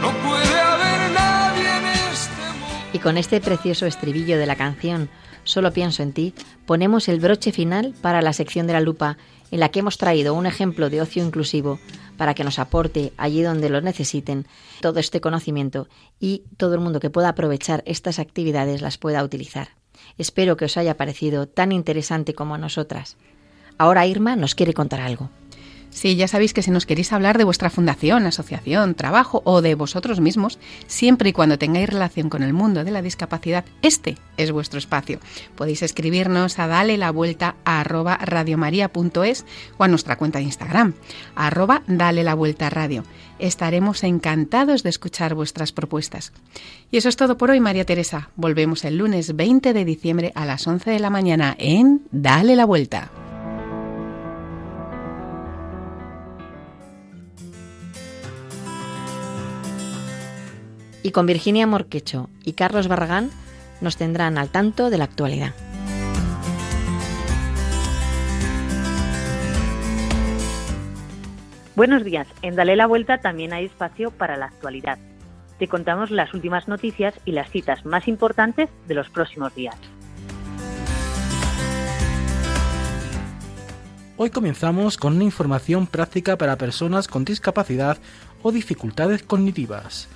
No 0.02 0.10
puede 0.28 0.60
haber 0.60 1.12
nadie 1.12 1.78
en 1.78 1.86
este 2.14 2.44
mundo. 2.60 2.90
Y 2.94 3.00
con 3.00 3.18
este 3.18 3.42
precioso 3.42 3.86
estribillo 3.86 4.38
de 4.38 4.46
la 4.46 4.56
canción 4.56 5.10
Solo 5.44 5.74
pienso 5.74 6.04
en 6.04 6.14
ti, 6.14 6.34
ponemos 6.66 7.08
el 7.08 7.20
broche 7.20 7.52
final 7.52 7.94
para 8.02 8.22
la 8.22 8.34
sección 8.34 8.68
de 8.68 8.74
la 8.74 8.82
lupa, 8.82 9.18
en 9.50 9.60
la 9.60 9.70
que 9.70 9.80
hemos 9.80 9.98
traído 9.98 10.34
un 10.34 10.46
ejemplo 10.46 10.90
de 10.90 11.02
ocio 11.02 11.26
inclusivo 11.26 11.80
para 12.16 12.34
que 12.34 12.44
nos 12.44 12.60
aporte 12.60 13.12
allí 13.18 13.42
donde 13.42 13.70
lo 13.70 13.82
necesiten 13.82 14.46
todo 14.82 15.00
este 15.00 15.20
conocimiento 15.20 15.88
y 16.20 16.44
todo 16.58 16.76
el 16.76 16.80
mundo 16.80 17.00
que 17.00 17.10
pueda 17.10 17.30
aprovechar 17.30 17.84
estas 17.86 18.20
actividades 18.20 18.82
las 18.82 18.98
pueda 18.98 19.24
utilizar. 19.24 19.70
Espero 20.18 20.58
que 20.58 20.66
os 20.66 20.78
haya 20.78 20.98
parecido 20.98 21.48
tan 21.48 21.72
interesante 21.72 22.34
como 22.34 22.56
a 22.56 22.60
nosotras. 22.60 23.18
Ahora 23.82 24.06
Irma 24.06 24.36
nos 24.36 24.54
quiere 24.54 24.76
contar 24.76 25.02
algo. 25.02 25.32
Sí, 25.90 26.16
ya 26.16 26.28
sabéis 26.28 26.54
que 26.54 26.62
si 26.62 26.70
nos 26.70 26.86
queréis 26.86 27.12
hablar 27.14 27.40
de 27.40 27.46
vuestra 27.46 27.72
fundación, 27.72 28.28
asociación, 28.28 28.94
trabajo 28.94 29.42
o 29.44 29.64
de 29.64 29.74
vosotros 29.74 30.20
mismos, 30.20 30.60
siempre 30.86 31.30
y 31.32 31.34
cuando 31.34 31.58
tengáis 31.58 31.90
relación 31.90 32.30
con 32.30 32.44
el 32.44 32.54
mundo 32.54 32.84
de 32.84 32.92
la 32.92 33.02
discapacidad, 33.02 33.66
este 33.82 34.20
es 34.38 34.52
vuestro 34.52 34.78
espacio. 34.78 35.20
Podéis 35.56 35.82
escribirnos 35.82 36.60
a 36.60 36.68
dale 36.68 36.96
la 36.96 37.10
vuelta 37.10 37.56
a 37.66 37.80
arroba 37.80 38.18
radiomaria.es 38.18 39.46
o 39.80 39.84
a 39.84 39.88
nuestra 39.88 40.16
cuenta 40.16 40.38
de 40.38 40.46
Instagram, 40.46 40.94
arroba 41.34 41.82
dale 41.88 42.24
la 42.24 42.36
vuelta 42.36 42.70
radio. 42.70 43.04
Estaremos 43.40 44.04
encantados 44.04 44.84
de 44.84 44.92
escuchar 44.92 45.34
vuestras 45.34 45.72
propuestas. 45.72 46.34
Y 46.92 46.98
eso 46.98 47.10
es 47.10 47.16
todo 47.16 47.36
por 47.36 47.50
hoy, 47.50 47.60
María 47.60 47.84
Teresa. 47.84 48.30
Volvemos 48.36 48.86
el 48.86 49.00
lunes 49.00 49.36
20 49.36 49.74
de 49.74 49.86
diciembre 49.86 50.32
a 50.36 50.46
las 50.46 50.68
11 50.68 50.92
de 50.92 51.00
la 51.00 51.10
mañana 51.10 51.56
en 51.58 52.04
Dale 52.12 52.56
la 52.56 52.66
vuelta. 52.66 53.12
Y 61.04 61.12
con 61.12 61.26
Virginia 61.26 61.68
Morquecho 61.68 62.30
y 62.44 62.54
Carlos 62.54 62.88
Barragán 62.88 63.30
nos 63.82 63.98
tendrán 63.98 64.38
al 64.38 64.50
tanto 64.50 64.90
de 64.90 64.98
la 64.98 65.06
actualidad. 65.06 65.54
Buenos 71.76 72.04
días. 72.04 72.28
En 72.42 72.56
Dale 72.56 72.76
la 72.76 72.86
Vuelta 72.86 73.20
también 73.20 73.54
hay 73.54 73.66
espacio 73.66 74.12
para 74.12 74.38
la 74.38 74.46
actualidad. 74.46 75.00
Te 75.58 75.68
contamos 75.68 76.12
las 76.12 76.34
últimas 76.34 76.68
noticias 76.68 77.14
y 77.26 77.32
las 77.32 77.50
citas 77.50 77.86
más 77.86 78.08
importantes 78.08 78.70
de 78.88 78.94
los 78.94 79.10
próximos 79.10 79.56
días. 79.56 79.76
Hoy 84.18 84.30
comenzamos 84.30 84.98
con 84.98 85.16
una 85.16 85.24
información 85.24 85.88
práctica 85.88 86.38
para 86.38 86.58
personas 86.58 87.08
con 87.08 87.26
discapacidad 87.26 87.98
o 88.44 88.52
dificultades 88.52 89.24
cognitivas. 89.24 90.08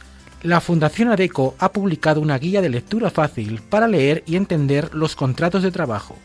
La 0.43 0.62
Fundación 0.62 1.10
ADECO 1.10 1.56
ha 1.60 1.71
publicado 1.71 2.21
una 2.21 2.38
guía 2.38 2.62
de 2.62 2.69
lectura 2.69 3.10
fácil 3.10 3.62
para 3.62 3.88
leer 3.88 4.24
y 4.28 4.36
entender 4.36 4.93
los 4.93 5.15
contratos 5.15 5.63
de 5.63 5.71
trabajo. 5.71 6.15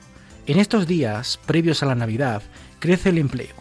En 0.46 0.58
estos 0.58 0.86
días, 0.86 1.38
previos 1.46 1.82
a 1.82 1.86
la 1.86 1.94
Navidad, 1.94 2.42
crece 2.80 3.10
el 3.10 3.18
empleo 3.18 3.54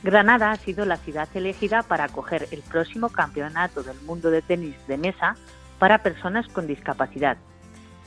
Granada 0.04 0.52
ha 0.52 0.56
sido 0.58 0.86
la 0.86 0.98
ciudad 0.98 1.30
elegida 1.36 1.84
para 1.84 2.06
acoger 2.06 2.48
el 2.52 2.62
próximo 2.62 3.10
Campeonato 3.10 3.84
del 3.84 4.00
Mundo 4.02 4.32
de 4.32 4.42
Tenis 4.42 4.76
de 4.88 4.98
Mesa 4.98 5.36
para 5.78 6.02
personas 6.02 6.48
con 6.48 6.66
discapacidad. 6.66 7.38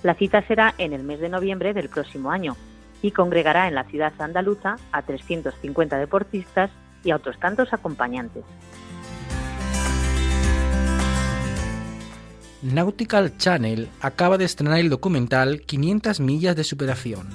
La 0.02 0.14
cita 0.14 0.42
será 0.46 0.74
en 0.78 0.92
el 0.92 1.04
mes 1.04 1.20
de 1.20 1.28
noviembre 1.28 1.72
del 1.72 1.88
próximo 1.88 2.30
año 2.30 2.56
y 3.00 3.12
congregará 3.12 3.68
en 3.68 3.74
la 3.74 3.84
ciudad 3.84 4.12
andaluza 4.18 4.76
a 4.90 5.02
350 5.02 5.96
deportistas 5.98 6.70
y 7.04 7.10
a 7.10 7.16
otros 7.16 7.38
tantos 7.38 7.72
acompañantes. 7.72 8.44
Nautical 12.62 13.36
Channel 13.36 13.88
acaba 14.00 14.38
de 14.38 14.46
estrenar 14.46 14.78
el 14.78 14.88
documental 14.88 15.60
500 15.60 16.18
millas 16.20 16.56
de 16.56 16.64
superación. 16.64 17.28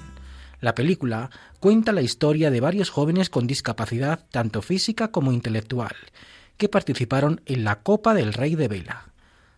La 0.60 0.76
película 0.76 1.30
cuenta 1.60 1.92
la 1.92 2.02
historia 2.02 2.52
de 2.52 2.62
varios 2.62 2.90
jóvenes 2.90 3.30
con 3.30 3.48
discapacidad 3.48 4.26
tanto 4.32 4.62
física 4.62 5.12
como 5.12 5.32
intelectual, 5.32 5.96
que 6.58 6.70
participaron 6.70 7.42
en 7.46 7.64
la 7.64 7.82
Copa 7.82 8.14
del 8.14 8.34
Rey 8.34 8.56
de 8.56 8.68
Vela. 8.68 9.14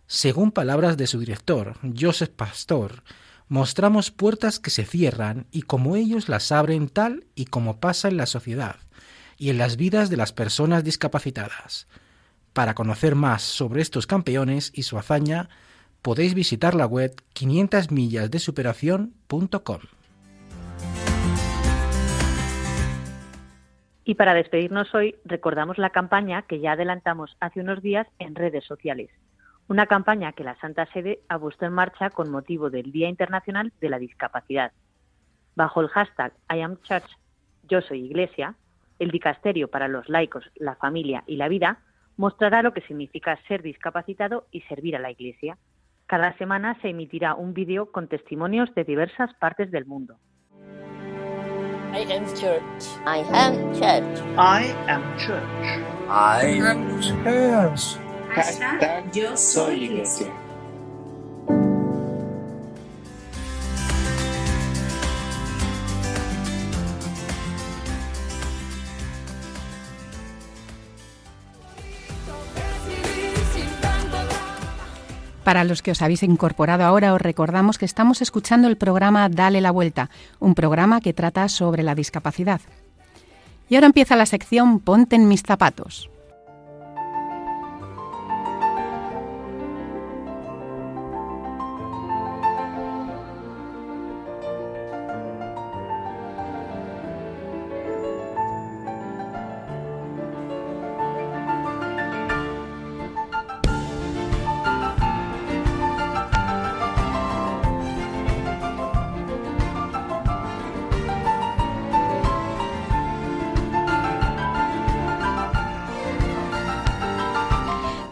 Según 0.08 0.52
palabras 0.52 0.98
de 0.98 1.08
su 1.08 1.20
director, 1.20 1.78
Joseph 1.98 2.32
Pastor, 2.36 3.04
mostramos 3.48 4.12
puertas 4.12 4.60
que 4.60 4.70
se 4.70 4.86
cierran 4.86 5.48
y 5.52 5.62
como 5.62 5.96
ellos 5.96 6.28
las 6.28 6.52
abren 6.52 6.90
tal 6.90 7.26
y 7.36 7.46
como 7.46 7.80
pasa 7.80 8.08
en 8.08 8.18
la 8.18 8.26
sociedad 8.26 8.76
y 9.38 9.50
en 9.50 9.58
las 9.58 9.78
vidas 9.78 10.10
de 10.10 10.18
las 10.18 10.34
personas 10.34 10.84
discapacitadas. 10.84 11.88
Para 12.54 12.76
conocer 12.76 13.16
más 13.16 13.42
sobre 13.42 13.82
estos 13.82 14.06
campeones 14.06 14.72
y 14.74 14.84
su 14.84 14.98
hazaña, 14.98 15.50
podéis 16.02 16.34
visitar 16.34 16.76
la 16.76 16.86
web 16.86 17.16
500millasdesuperación.com. 17.34 20.01
Y 24.04 24.16
para 24.16 24.34
despedirnos 24.34 24.94
hoy, 24.96 25.16
recordamos 25.26 25.78
la 25.78 25.92
campaña 25.92 26.42
que 26.44 26.60
ya 26.60 26.72
adelantamos 26.72 27.38
hace 27.40 27.60
unos 27.60 27.82
días 27.82 28.08
en 28.18 28.36
redes 28.36 28.66
sociales. 28.66 29.10
Una 29.68 29.86
campaña 29.86 30.34
que 30.34 30.44
la 30.44 30.60
Santa 30.60 30.88
Sede 30.88 31.20
ha 31.30 31.38
puesto 31.38 31.66
en 31.66 31.74
marcha 31.74 32.10
con 32.10 32.30
motivo 32.30 32.70
del 32.70 32.92
Día 32.92 33.10
Internacional 33.10 33.72
de 33.80 33.90
la 33.90 34.00
Discapacidad. 34.00 34.72
Bajo 35.56 35.82
el 35.82 35.90
hashtag 35.90 36.34
I 36.50 36.66
yo 37.70 37.82
soy 37.82 38.06
Iglesia, 38.06 38.56
el 39.00 39.12
Dicasterio 39.12 39.70
para 39.70 39.88
los 39.88 40.10
laicos, 40.10 40.50
la 40.56 40.76
familia 40.76 41.24
y 41.28 41.38
la 41.38 41.48
vida 41.48 41.80
mostrará 42.18 42.62
lo 42.64 42.74
que 42.74 42.82
significa 42.82 43.40
ser 43.48 43.62
discapacitado 43.62 44.48
y 44.52 44.62
servir 44.62 44.96
a 44.96 45.00
la 45.00 45.12
Iglesia. 45.12 45.58
Cada 46.06 46.38
semana 46.38 46.78
se 46.82 46.90
emitirá 46.90 47.36
un 47.36 47.54
vídeo 47.54 47.92
con 47.92 48.08
testimonios 48.08 48.74
de 48.76 48.84
diversas 48.84 49.34
partes 49.36 49.72
del 49.72 49.86
mundo. 49.86 50.18
I 51.92 52.08
am 52.08 52.26
church. 52.36 52.88
I 53.06 53.18
am 53.36 53.76
church. 53.76 54.20
I 54.38 54.64
am 54.88 55.04
church. 55.20 55.44
I 56.08 56.44
am 56.64 57.02
church. 57.02 58.00
Hashtag 58.32 59.12
yo 59.14 59.36
soy 59.36 59.76
iglesia. 59.76 60.32
Para 75.52 75.66
los 75.66 75.82
que 75.82 75.92
os 75.92 76.02
habéis 76.02 76.24
incorporado 76.24 76.86
ahora, 76.86 77.14
os 77.14 77.20
recordamos 77.20 77.78
que 77.78 77.84
estamos 77.84 78.22
escuchando 78.22 78.70
el 78.70 78.78
programa 78.78 79.28
Dale 79.28 79.60
la 79.60 79.72
Vuelta, 79.72 80.10
un 80.40 80.56
programa 80.56 81.02
que 81.02 81.12
trata 81.12 81.50
sobre 81.50 81.84
la 81.84 81.94
discapacidad. 81.94 82.62
Y 83.68 83.76
ahora 83.76 83.88
empieza 83.88 84.16
la 84.16 84.26
sección 84.26 84.80
Ponte 84.80 85.18
en 85.18 85.28
mis 85.28 85.44
zapatos. 85.44 86.11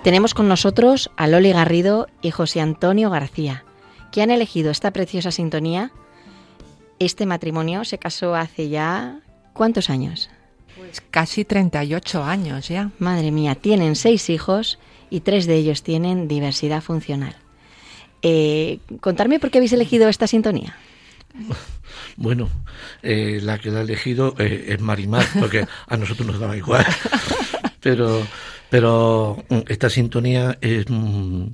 Tenemos 0.04 0.34
con 0.34 0.48
nosotros 0.48 1.12
a 1.18 1.28
Loli 1.28 1.52
Garrido 1.52 2.08
y 2.22 2.32
José 2.32 2.62
Antonio 2.62 3.10
García, 3.10 3.66
que 4.12 4.22
han 4.22 4.32
elegido 4.32 4.72
esta 4.72 4.92
preciosa 4.92 5.30
sintonía. 5.30 5.92
Este 7.00 7.26
matrimonio 7.26 7.84
se 7.84 7.98
casó 7.98 8.36
hace 8.36 8.70
ya... 8.70 9.20
¿Cuántos 9.52 9.90
años? 9.90 10.30
Pues 10.78 11.02
casi 11.12 11.44
38 11.44 12.24
años 12.24 12.70
ya. 12.70 12.92
Madre 12.98 13.32
mía, 13.32 13.56
tienen 13.56 13.98
seis 13.98 14.30
hijos 14.30 14.80
y 15.10 15.20
tres 15.20 15.46
de 15.48 15.56
ellos 15.56 15.84
tienen 15.84 16.30
diversidad 16.30 16.82
funcional. 16.82 17.36
Eh, 18.22 18.80
contarme 19.02 19.40
por 19.40 19.52
qué 19.52 19.58
habéis 19.58 19.74
elegido 19.74 20.08
esta 20.08 20.28
sintonía. 20.28 20.78
Bueno, 22.16 22.50
eh, 23.02 23.40
la 23.42 23.60
que 23.60 23.72
la 23.72 23.80
ha 23.80 23.82
elegido 23.84 24.36
eh, 24.38 24.66
es 24.70 24.82
Marimar, 24.82 25.26
porque 25.40 25.66
a 25.88 25.98
nosotros 25.98 26.28
nos 26.28 26.40
daba 26.40 26.58
igual. 26.58 26.86
Pero 27.90 28.24
pero 28.70 29.44
mm, 29.50 29.60
esta 29.68 29.90
sintonía 29.90 30.58
es 30.62 30.86
mm, 30.90 31.48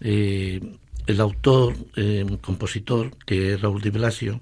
eh, 0.00 0.60
el 1.06 1.20
autor, 1.20 1.76
eh, 1.96 2.24
compositor, 2.40 3.16
que 3.26 3.54
es 3.54 3.60
Raúl 3.60 3.82
Di 3.82 3.90
Blasio, 3.90 4.40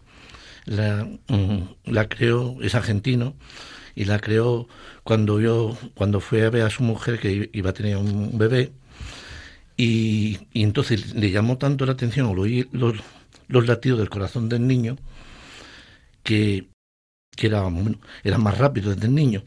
la, 0.65 1.09
mm, 1.29 1.59
la 1.87 2.09
creó, 2.09 2.57
es 2.63 2.75
argentino, 2.75 3.35
y 3.95 4.05
la 4.05 4.21
creó 4.21 4.69
cuando 5.03 5.41
yo, 5.41 5.77
cuando 5.95 6.21
fue 6.21 6.45
a 6.47 6.51
ver 6.51 6.63
a 6.63 6.71
su 6.71 6.83
mujer 6.85 7.19
que 7.19 7.51
iba 7.53 7.71
a 7.71 7.75
tener 7.75 7.97
un 7.97 8.39
bebé, 8.39 8.73
y, 9.77 10.39
entonces 10.55 11.15
le 11.15 11.31
llamó 11.31 11.59
tanto 11.59 11.87
la 11.87 11.93
atención 11.93 12.29
al 12.29 12.39
oír 12.39 12.69
los, 12.73 12.95
los 13.49 13.67
latidos 13.67 13.99
del 14.01 14.11
corazón 14.11 14.49
del 14.49 14.67
niño 14.67 14.97
que, 16.23 16.69
que 17.37 17.47
era, 17.47 17.63
era 18.25 18.39
más 18.39 18.59
rápido 18.59 18.93
desde 18.95 19.07
el 19.07 19.15
niño 19.15 19.45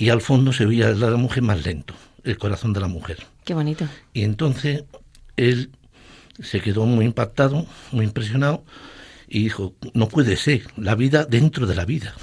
y 0.00 0.08
al 0.08 0.22
fondo 0.22 0.52
se 0.54 0.64
veía 0.64 0.90
la 0.92 1.14
mujer 1.18 1.42
más 1.42 1.64
lento, 1.64 1.92
el 2.24 2.38
corazón 2.38 2.72
de 2.72 2.80
la 2.80 2.88
mujer. 2.88 3.18
Qué 3.44 3.52
bonito. 3.52 3.86
Y 4.14 4.22
entonces 4.22 4.84
él 5.36 5.70
se 6.42 6.62
quedó 6.62 6.86
muy 6.86 7.04
impactado, 7.04 7.66
muy 7.92 8.06
impresionado 8.06 8.64
y 9.28 9.42
dijo, 9.42 9.74
no 9.92 10.08
puede 10.08 10.38
ser, 10.38 10.62
la 10.78 10.94
vida 10.94 11.26
dentro 11.26 11.66
de 11.66 11.74
la 11.74 11.84
vida. 11.84 12.14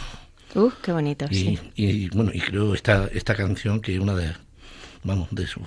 Uh, 0.56 0.72
qué 0.82 0.92
bonito, 0.92 1.28
y, 1.30 1.36
sí. 1.36 1.60
Y 1.76 2.10
bueno, 2.10 2.32
y 2.34 2.40
creo 2.40 2.74
esta, 2.74 3.10
esta 3.14 3.36
canción 3.36 3.80
que 3.80 3.94
es 3.94 4.00
una 4.00 4.16
de, 4.16 4.34
vamos, 5.04 5.28
de 5.30 5.46
su... 5.46 5.60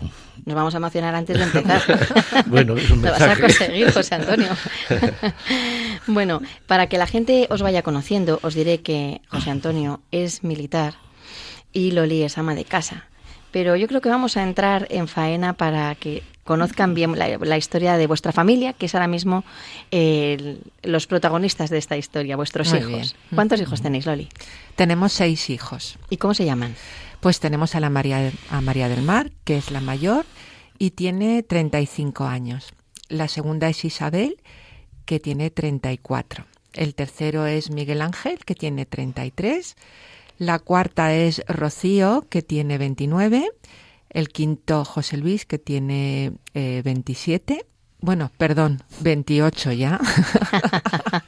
Nos 0.44 0.56
vamos 0.56 0.74
a 0.74 0.78
emocionar 0.78 1.14
antes 1.14 1.38
de 1.38 1.44
empezar. 1.44 1.82
bueno, 2.46 2.76
es 2.76 2.90
un 2.90 3.02
mensaje. 3.02 3.22
Lo 3.22 3.28
vas 3.28 3.38
a 3.38 3.40
conseguir, 3.40 3.92
José 3.92 4.16
Antonio. 4.16 4.48
bueno, 6.08 6.42
para 6.66 6.88
que 6.88 6.98
la 6.98 7.06
gente 7.06 7.46
os 7.50 7.62
vaya 7.62 7.82
conociendo, 7.82 8.40
os 8.42 8.54
diré 8.54 8.80
que 8.80 9.20
José 9.28 9.50
Antonio 9.50 10.00
es 10.10 10.42
militar 10.42 10.94
y 11.72 11.92
Loli 11.92 12.22
es 12.22 12.38
ama 12.38 12.54
de 12.54 12.64
casa. 12.64 13.06
Pero 13.50 13.76
yo 13.76 13.88
creo 13.88 14.00
que 14.00 14.08
vamos 14.08 14.36
a 14.36 14.42
entrar 14.42 14.86
en 14.90 15.08
faena 15.08 15.54
para 15.54 15.94
que 15.96 16.22
conozcan 16.44 16.94
bien 16.94 17.16
la, 17.18 17.56
historia 17.56 17.96
de 17.96 18.06
vuestra 18.06 18.32
familia, 18.32 18.72
que 18.72 18.86
es 18.86 18.94
ahora 18.94 19.08
mismo 19.08 19.44
los 20.82 21.06
protagonistas 21.06 21.70
de 21.70 21.78
esta 21.78 21.96
historia, 21.96 22.36
vuestros 22.36 22.72
hijos. 22.74 23.16
¿Cuántos 23.34 23.60
hijos 23.60 23.82
tenéis, 23.82 24.06
Loli? 24.06 24.28
Tenemos 24.76 25.12
seis 25.12 25.50
hijos. 25.50 25.98
¿Y 26.10 26.16
cómo 26.16 26.34
se 26.34 26.44
llaman? 26.44 26.74
Pues 27.20 27.40
tenemos 27.40 27.74
a 27.74 27.80
la 27.80 27.90
María, 27.90 28.32
a 28.50 28.60
María 28.60 28.88
del 28.88 29.02
Mar, 29.02 29.30
que 29.44 29.58
es 29.58 29.70
la 29.70 29.80
mayor, 29.80 30.24
y 30.78 30.92
tiene 30.92 31.42
35 31.42 32.24
años. 32.24 32.72
La 33.08 33.28
segunda 33.28 33.68
es 33.68 33.84
Isabel, 33.84 34.40
que 35.04 35.20
tiene 35.20 35.50
34. 35.50 36.46
El 36.72 36.94
tercero 36.94 37.46
es 37.46 37.70
Miguel 37.70 38.00
Ángel, 38.00 38.38
que 38.44 38.54
tiene 38.54 38.86
33. 38.86 39.76
La 40.40 40.58
cuarta 40.58 41.12
es 41.14 41.44
Rocío, 41.48 42.24
que 42.30 42.40
tiene 42.40 42.78
29. 42.78 43.52
El 44.08 44.28
quinto, 44.30 44.86
José 44.86 45.18
Luis, 45.18 45.44
que 45.44 45.58
tiene 45.58 46.32
27. 46.54 47.52
Eh, 47.52 47.66
bueno, 48.00 48.30
perdón, 48.38 48.82
28 49.02 49.72
ya. 49.72 50.00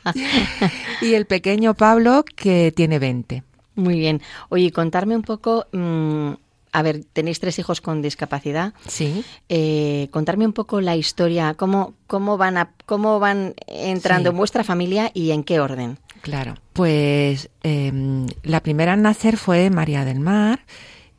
y 1.02 1.12
el 1.12 1.26
pequeño 1.26 1.74
Pablo, 1.74 2.24
que 2.24 2.72
tiene 2.74 2.98
20. 2.98 3.42
Muy 3.74 3.98
bien. 3.98 4.22
Oye, 4.48 4.72
contarme 4.72 5.14
un 5.14 5.22
poco. 5.22 5.66
Mm, 5.72 6.32
a 6.72 6.82
ver, 6.82 7.04
tenéis 7.12 7.38
tres 7.38 7.58
hijos 7.58 7.82
con 7.82 8.00
discapacidad. 8.00 8.72
Sí. 8.88 9.26
Eh, 9.50 10.08
contarme 10.10 10.46
un 10.46 10.54
poco 10.54 10.80
la 10.80 10.96
historia, 10.96 11.52
cómo, 11.52 11.92
cómo 12.06 12.38
van 12.38 12.56
a, 12.56 12.72
cómo 12.86 13.20
van 13.20 13.54
entrando 13.66 14.30
en 14.30 14.38
vuestra 14.38 14.64
familia 14.64 15.10
y 15.12 15.32
en 15.32 15.44
qué 15.44 15.60
orden. 15.60 15.98
Claro, 16.22 16.54
pues 16.72 17.50
em, 17.64 18.28
la 18.44 18.60
primera 18.60 18.94
en 18.94 19.02
nacer 19.02 19.36
fue 19.36 19.70
María 19.70 20.04
del 20.04 20.20
Mar 20.20 20.60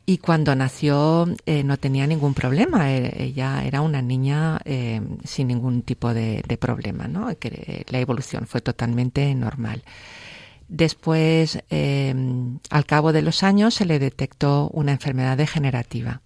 y 0.06 0.16
cuando 0.16 0.54
nació 0.56 1.26
eh, 1.44 1.62
no 1.62 1.76
tenía 1.76 2.06
ningún 2.06 2.32
problema. 2.32 2.90
E, 2.90 3.24
ella 3.24 3.64
era 3.64 3.82
una 3.82 4.00
niña 4.00 4.60
eh, 4.64 5.02
sin 5.24 5.48
ningún 5.48 5.82
tipo 5.82 6.14
de, 6.14 6.42
problema, 6.58 7.06
¿no? 7.06 7.38
Que 7.38 7.84
la 7.90 7.98
evolución 7.98 8.46
fue 8.46 8.62
totalmente 8.62 9.34
normal. 9.34 9.82
Después, 10.68 11.62
em, 11.68 12.58
al 12.70 12.86
cabo 12.86 13.12
de 13.12 13.20
los 13.20 13.42
años, 13.42 13.74
se 13.74 13.84
le 13.84 13.98
detectó 13.98 14.70
una 14.72 14.92
enfermedad 14.92 15.36
degenerativa. 15.36 16.22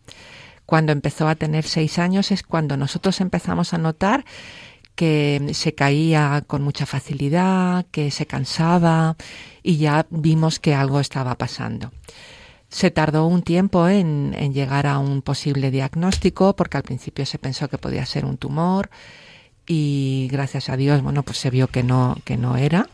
Cuando 0.67 0.93
empezó 0.93 1.27
a 1.29 1.35
tener 1.35 1.65
seis 1.65 1.99
años 1.99 2.31
es 2.31 2.45
cuando 2.45 2.77
nosotros 2.77 3.21
empezamos 3.21 3.75
a 3.75 3.79
notar 3.79 4.25
que 4.99 5.51
se 5.55 5.77
caía 5.77 6.43
con 6.45 6.63
mucha 6.63 6.85
facilidad, 6.85 7.87
que 7.93 8.11
se 8.11 8.27
cansaba 8.27 9.17
y 9.63 9.77
ya 9.77 10.09
vimos 10.11 10.59
que 10.59 10.75
algo 10.75 10.99
estaba 10.99 11.37
pasando. 11.37 11.93
Se 12.69 12.91
tardó 12.91 13.29
un 13.29 13.43
tiempo 13.43 13.87
en, 13.87 14.33
llegar 14.53 14.89
a 14.89 14.99
un 14.99 15.23
posible 15.23 15.71
diagnóstico 15.71 16.57
porque 16.57 16.79
al 16.79 16.83
principio 16.83 17.27
se 17.27 17.39
pensó 17.39 17.69
que 17.69 17.79
podía 17.79 18.05
ser 18.07 18.25
un 18.25 18.39
tumor 18.39 18.91
y 19.69 20.29
gracias 20.33 20.69
a 20.69 20.77
Dios, 20.77 21.01
bueno, 21.01 21.23
pues 21.23 21.39
se 21.39 21.51
vio 21.51 21.69
que 21.69 21.85
no, 21.85 22.17
que 22.25 22.37
no 22.37 22.57
era 22.57 22.89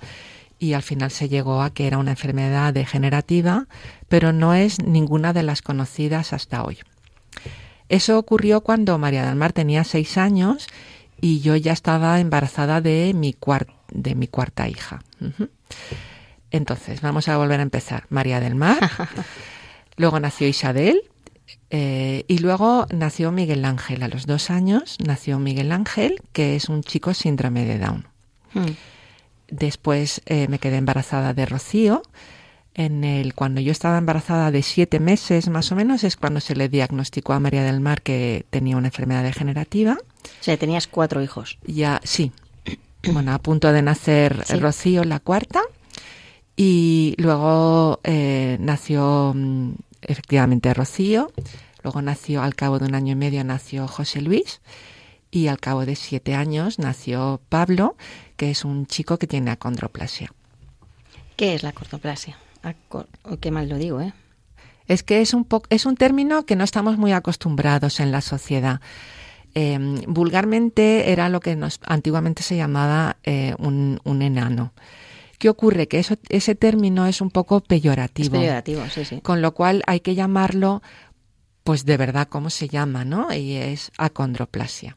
y 0.59 0.75
al 0.75 0.83
final 0.83 1.11
se 1.11 1.31
llegó 1.31 1.63
a 1.63 1.73
que 1.73 1.87
era 1.87 1.97
una 1.97 2.11
enfermedad 2.11 2.75
degenerativa, 2.75 3.67
pero 4.11 4.35
no 4.35 4.53
es 4.53 4.79
ninguna 4.83 5.33
de 5.33 5.43
las 5.43 5.63
conocidas 5.63 6.35
hasta 6.35 6.65
hoy. 6.65 6.81
Eso 7.89 8.19
ocurrió 8.19 8.61
cuando 8.61 8.99
María 8.99 9.25
del 9.25 9.37
Mar 9.37 9.55
tenía 9.55 9.85
seis 9.85 10.19
años 10.19 10.67
y 11.25 11.41
yo 11.41 11.57
ya 11.57 11.73
estaba 11.73 12.21
embarazada 12.21 12.83
de 12.83 13.15
mi, 13.15 13.35
de 13.91 14.15
mi 14.15 14.29
cuarta 14.29 14.69
hija. 14.69 15.03
Entonces, 16.51 17.01
vamos 17.01 17.29
a 17.29 17.39
volver 17.39 17.61
a 17.61 17.63
empezar. 17.63 18.05
María 18.11 18.41
del 18.41 18.57
Mar 18.57 18.91
Luego 19.97 20.21
nació 20.21 20.47
Isabel 20.47 21.01
eh, 21.71 22.27
y 22.29 22.39
luego 22.41 22.87
nació 22.95 23.33
Miguel 23.33 23.65
Ángel. 23.65 24.03
A 24.03 24.09
los 24.09 24.27
dos 24.27 24.51
años 24.51 24.99
nació 25.03 25.39
Miguel 25.39 25.73
Ángel, 25.73 26.21
que 26.35 26.57
es 26.57 26.69
un 26.69 26.83
chico 26.83 27.15
síndrome 27.15 27.65
de 27.65 27.79
Down. 27.79 28.07
Hmm. 28.53 28.75
Después 29.49 30.21
eh, 30.27 30.47
me 30.49 30.59
quedé 30.59 30.77
embarazada 30.77 31.33
de 31.33 31.47
Rocío. 31.47 32.03
En 32.75 33.03
el, 33.03 33.33
cuando 33.33 33.63
yo 33.63 33.73
estaba 33.73 33.97
embarazada 33.97 34.51
de 34.51 34.63
siete 34.63 35.01
meses 35.01 35.49
más 35.49 35.73
o 35.73 35.75
menos 35.75 36.05
es 36.05 36.19
cuando 36.19 36.41
se 36.41 36.55
le 36.55 36.69
diagnosticó 36.69 37.33
a 37.33 37.41
María 37.41 37.63
del 37.63 37.81
Mar 37.81 38.03
que 38.03 38.45
tenía 38.51 38.77
una 38.77 38.89
enfermedad 38.89 39.23
degenerativa. 39.23 39.97
O 40.25 40.45
sea, 40.45 40.57
tenías 40.57 40.87
cuatro 40.87 41.23
hijos. 41.23 41.59
Ya, 41.67 42.01
sí. 42.05 42.33
Bueno, 43.13 43.33
a 43.33 43.39
punto 43.39 43.73
de 43.73 43.83
nacer 43.83 44.45
Rocío, 44.61 45.05
la 45.05 45.21
cuarta. 45.21 45.61
Y 46.57 47.15
luego 47.19 48.01
eh, 48.05 48.57
nació 48.61 49.33
mm, 49.35 49.73
efectivamente 50.03 50.73
Rocío, 50.73 51.33
luego 51.83 52.01
nació 52.03 52.43
al 52.43 52.55
cabo 52.55 52.79
de 52.79 52.87
un 52.87 52.95
año 52.95 53.13
y 53.13 53.17
medio 53.17 53.43
nació 53.45 53.89
José 53.89 54.21
Luis 54.21 54.61
y 55.31 55.49
al 55.49 55.59
cabo 55.59 55.85
de 55.85 55.97
siete 55.97 56.35
años 56.35 56.79
nació 56.79 57.41
Pablo, 57.49 57.97
que 58.37 58.51
es 58.51 58.65
un 58.65 58.87
chico 58.87 59.19
que 59.19 59.27
tiene 59.27 59.51
acondroplasia. 59.51 60.33
¿Qué 61.37 61.55
es 61.55 61.63
la 61.65 61.71
acondroplasia? 61.71 62.39
qué 63.41 63.51
mal 63.51 63.69
lo 63.69 63.77
digo, 63.77 64.01
¿eh? 64.01 64.15
Es 64.87 65.03
que 65.03 65.21
es 65.21 65.35
un, 65.35 65.47
es 65.71 65.87
un 65.87 65.97
término 65.97 66.47
que 66.47 66.57
no 66.57 66.65
estamos 66.65 66.99
muy 66.99 67.13
acostumbrados 67.13 68.01
en 68.01 68.13
la 68.13 68.21
sociedad. 68.21 68.81
Em, 69.55 70.01
vulgarmente 70.07 71.13
era 71.13 71.29
lo 71.29 71.41
que 71.41 71.55
nos, 71.55 71.79
antiguamente 71.85 72.43
se 72.43 72.57
llamaba 72.57 73.17
eh, 73.23 73.55
un, 73.59 74.01
un 74.05 74.23
enano. 74.23 74.73
¿Qué 75.39 75.49
ocurre? 75.49 75.89
Que 75.89 75.99
eso, 75.99 76.17
ese 76.29 76.55
término 76.55 77.07
es 77.07 77.21
un 77.21 77.31
poco 77.31 77.61
peyorativo. 77.61 78.37
Es 78.37 78.41
peyorativo, 78.41 78.83
sí, 78.93 79.05
sí. 79.05 79.21
Con 79.21 79.43
lo 79.43 79.55
cual 79.55 79.83
hay 79.87 80.01
que 80.01 80.15
llamarlo, 80.15 80.83
pues 81.63 81.85
de 81.85 81.97
verdad, 81.97 82.29
¿cómo 82.29 82.51
se 82.51 82.69
llama? 82.69 83.05
¿no? 83.05 83.33
Y 83.33 83.55
es 83.55 83.93
acondroplasia. 83.99 84.97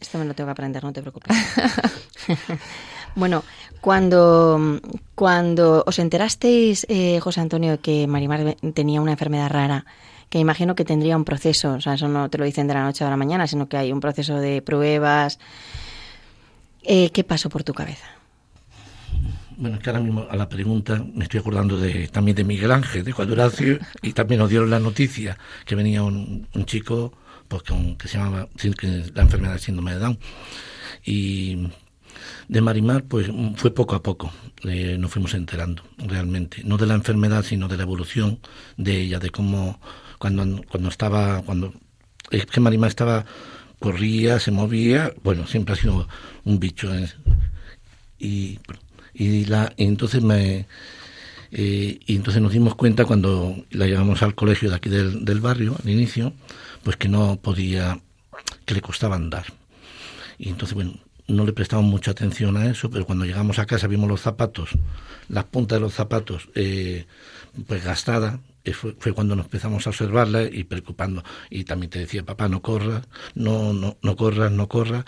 Esto 0.00 0.18
me 0.18 0.24
lo 0.24 0.34
tengo 0.34 0.48
que 0.48 0.52
aprender, 0.52 0.82
no 0.82 0.92
te 0.92 1.00
preocupes. 1.00 1.34
bueno, 3.14 3.42
cuando, 3.80 4.80
cuando 5.14 5.84
os 5.86 5.98
enterasteis, 5.98 6.86
eh, 6.88 7.20
José 7.20 7.40
Antonio, 7.40 7.80
que 7.80 8.06
Marimar 8.06 8.56
tenía 8.74 9.00
una 9.00 9.12
enfermedad 9.12 9.48
rara, 9.50 9.86
que 10.32 10.38
imagino 10.38 10.74
que 10.74 10.86
tendría 10.86 11.14
un 11.14 11.26
proceso, 11.26 11.74
o 11.74 11.80
sea, 11.82 11.92
eso 11.92 12.08
no 12.08 12.30
te 12.30 12.38
lo 12.38 12.46
dicen 12.46 12.66
de 12.66 12.72
la 12.72 12.82
noche 12.82 13.04
a 13.04 13.10
la 13.10 13.18
mañana, 13.18 13.46
sino 13.46 13.68
que 13.68 13.76
hay 13.76 13.92
un 13.92 14.00
proceso 14.00 14.36
de 14.36 14.62
pruebas. 14.62 15.38
Eh, 16.84 17.10
¿Qué 17.10 17.22
pasó 17.22 17.50
por 17.50 17.64
tu 17.64 17.74
cabeza? 17.74 18.06
Bueno, 19.58 19.76
es 19.76 19.82
que 19.82 19.90
ahora 19.90 20.00
mismo 20.00 20.26
a 20.30 20.34
la 20.34 20.48
pregunta 20.48 21.04
me 21.14 21.24
estoy 21.24 21.40
acordando 21.40 21.76
de, 21.76 22.08
también 22.08 22.34
de 22.34 22.44
Miguel 22.44 22.72
Ángel, 22.72 23.04
de 23.04 23.12
Horacio, 23.12 23.78
y 24.00 24.14
también 24.14 24.38
nos 24.38 24.48
dieron 24.48 24.70
la 24.70 24.80
noticia 24.80 25.36
que 25.66 25.74
venía 25.74 26.02
un, 26.02 26.48
chico 26.64 27.12
pues, 27.46 27.62
que 27.98 28.08
se 28.08 28.16
llamaba 28.16 28.48
la 29.12 29.22
enfermedad 29.22 29.52
de 29.52 29.58
síndrome 29.58 29.92
de 29.92 29.98
Down. 29.98 30.18
Y 31.04 31.68
de 32.48 32.60
Marimar, 32.62 33.04
pues 33.04 33.30
fue 33.56 33.74
poco 33.74 33.96
a 33.96 34.02
poco, 34.02 34.32
eh, 34.64 34.96
nos 34.98 35.10
fuimos 35.10 35.34
enterando 35.34 35.82
realmente, 35.98 36.62
no 36.64 36.78
de 36.78 36.86
la 36.86 36.94
enfermedad, 36.94 37.44
sino 37.44 37.68
de 37.68 37.76
la 37.76 37.82
evolución 37.82 38.38
de 38.78 38.98
ella, 38.98 39.18
de 39.18 39.28
cómo 39.28 39.78
cuando, 40.22 40.62
cuando 40.70 40.88
estaba, 40.88 41.42
cuando 41.42 41.74
es 42.30 42.46
que 42.46 42.60
Marimar 42.60 42.90
estaba, 42.90 43.26
corría, 43.80 44.38
se 44.38 44.52
movía, 44.52 45.12
bueno, 45.24 45.48
siempre 45.48 45.74
ha 45.74 45.76
sido 45.76 46.06
un 46.44 46.60
bicho. 46.60 46.94
¿eh? 46.94 47.10
y 48.20 48.60
y, 49.14 49.46
la, 49.46 49.72
entonces 49.78 50.22
me... 50.22 50.68
Eh, 51.50 51.98
y 52.06 52.14
entonces 52.14 52.40
nos 52.40 52.52
dimos 52.52 52.76
cuenta 52.76 53.04
cuando 53.04 53.56
la 53.70 53.86
llevamos 53.86 54.22
al 54.22 54.36
colegio 54.36 54.70
de 54.70 54.76
aquí 54.76 54.88
del, 54.88 55.24
del, 55.24 55.40
barrio, 55.40 55.76
al 55.82 55.90
inicio, 55.90 56.32
pues 56.84 56.96
que 56.96 57.08
no 57.08 57.40
podía, 57.42 58.00
que 58.64 58.74
le 58.74 58.80
costaba 58.80 59.16
andar. 59.16 59.46
Y 60.38 60.50
entonces, 60.50 60.74
bueno, 60.74 60.94
no 61.26 61.44
le 61.44 61.52
prestamos 61.52 61.84
mucha 61.84 62.12
atención 62.12 62.56
a 62.56 62.70
eso, 62.70 62.90
pero 62.90 63.04
cuando 63.04 63.24
llegamos 63.24 63.58
a 63.58 63.66
casa 63.66 63.88
vimos 63.88 64.08
los 64.08 64.20
zapatos, 64.20 64.70
las 65.28 65.44
puntas 65.44 65.76
de 65.76 65.80
los 65.80 65.92
zapatos, 65.92 66.48
eh, 66.54 67.06
pues 67.66 67.84
gastadas, 67.84 68.36
eh, 68.36 68.51
fue, 68.72 68.94
fue, 68.98 69.12
cuando 69.12 69.34
nos 69.34 69.46
empezamos 69.46 69.86
a 69.86 69.90
observarla 69.90 70.44
y 70.44 70.64
preocupando. 70.64 71.24
Y 71.50 71.64
también 71.64 71.90
te 71.90 71.98
decía, 71.98 72.22
papá, 72.22 72.48
no 72.48 72.62
corras, 72.62 73.02
no, 73.34 73.72
no, 73.72 73.96
no 74.02 74.16
corras, 74.16 74.52
no 74.52 74.68
corras 74.68 75.04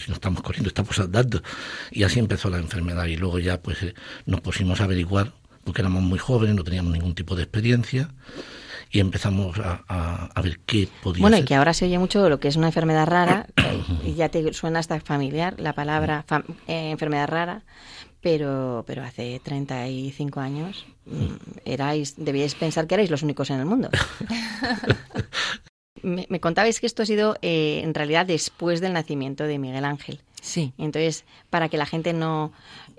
si 0.00 0.10
no 0.10 0.14
estamos 0.14 0.42
corriendo, 0.42 0.68
estamos 0.68 0.98
andando. 0.98 1.42
Y 1.90 2.02
así 2.02 2.18
empezó 2.18 2.50
la 2.50 2.58
enfermedad 2.58 3.06
y 3.06 3.16
luego 3.16 3.38
ya 3.38 3.60
pues 3.60 3.82
eh, 3.82 3.94
nos 4.26 4.40
pusimos 4.40 4.80
a 4.80 4.84
averiguar, 4.84 5.32
porque 5.64 5.82
éramos 5.82 6.02
muy 6.02 6.18
jóvenes, 6.18 6.56
no 6.56 6.64
teníamos 6.64 6.92
ningún 6.92 7.14
tipo 7.14 7.36
de 7.36 7.44
experiencia 7.44 8.08
y 8.90 9.00
empezamos 9.00 9.58
a, 9.58 9.82
a, 9.88 10.42
ver 10.42 10.60
qué 10.66 10.88
podía 11.02 11.22
Bueno, 11.22 11.36
y 11.36 11.44
que 11.44 11.56
ahora 11.56 11.74
se 11.74 11.86
oye 11.86 11.98
mucho 11.98 12.28
lo 12.28 12.38
que 12.38 12.46
es 12.46 12.54
una 12.54 12.68
enfermedad 12.68 13.06
rara, 13.06 13.46
y 14.04 14.14
ya 14.14 14.28
te 14.28 14.52
suena 14.52 14.78
hasta 14.78 15.00
familiar 15.00 15.56
la 15.58 15.72
palabra 15.72 16.24
eh, 16.68 16.90
enfermedad 16.90 17.26
rara, 17.26 17.62
pero, 18.24 18.84
pero 18.86 19.04
hace 19.04 19.38
35 19.44 20.40
años 20.40 20.86
mm, 21.04 21.60
erais, 21.66 22.14
debíais 22.16 22.54
pensar 22.54 22.86
que 22.86 22.94
erais 22.94 23.10
los 23.10 23.22
únicos 23.22 23.50
en 23.50 23.60
el 23.60 23.66
mundo. 23.66 23.90
me, 26.02 26.40
contabais 26.40 26.80
que 26.80 26.86
esto 26.86 27.02
ha 27.02 27.06
sido 27.06 27.36
eh, 27.42 27.82
en 27.84 27.92
realidad 27.92 28.24
después 28.24 28.80
del 28.80 28.94
nacimiento 28.94 29.44
de 29.44 29.58
Miguel 29.58 29.84
Ángel. 29.84 30.20
Sí. 30.40 30.72
Entonces, 30.78 31.26
para 31.50 31.68
que 31.68 31.76
la 31.76 31.84
gente 31.84 32.14
no, 32.14 32.50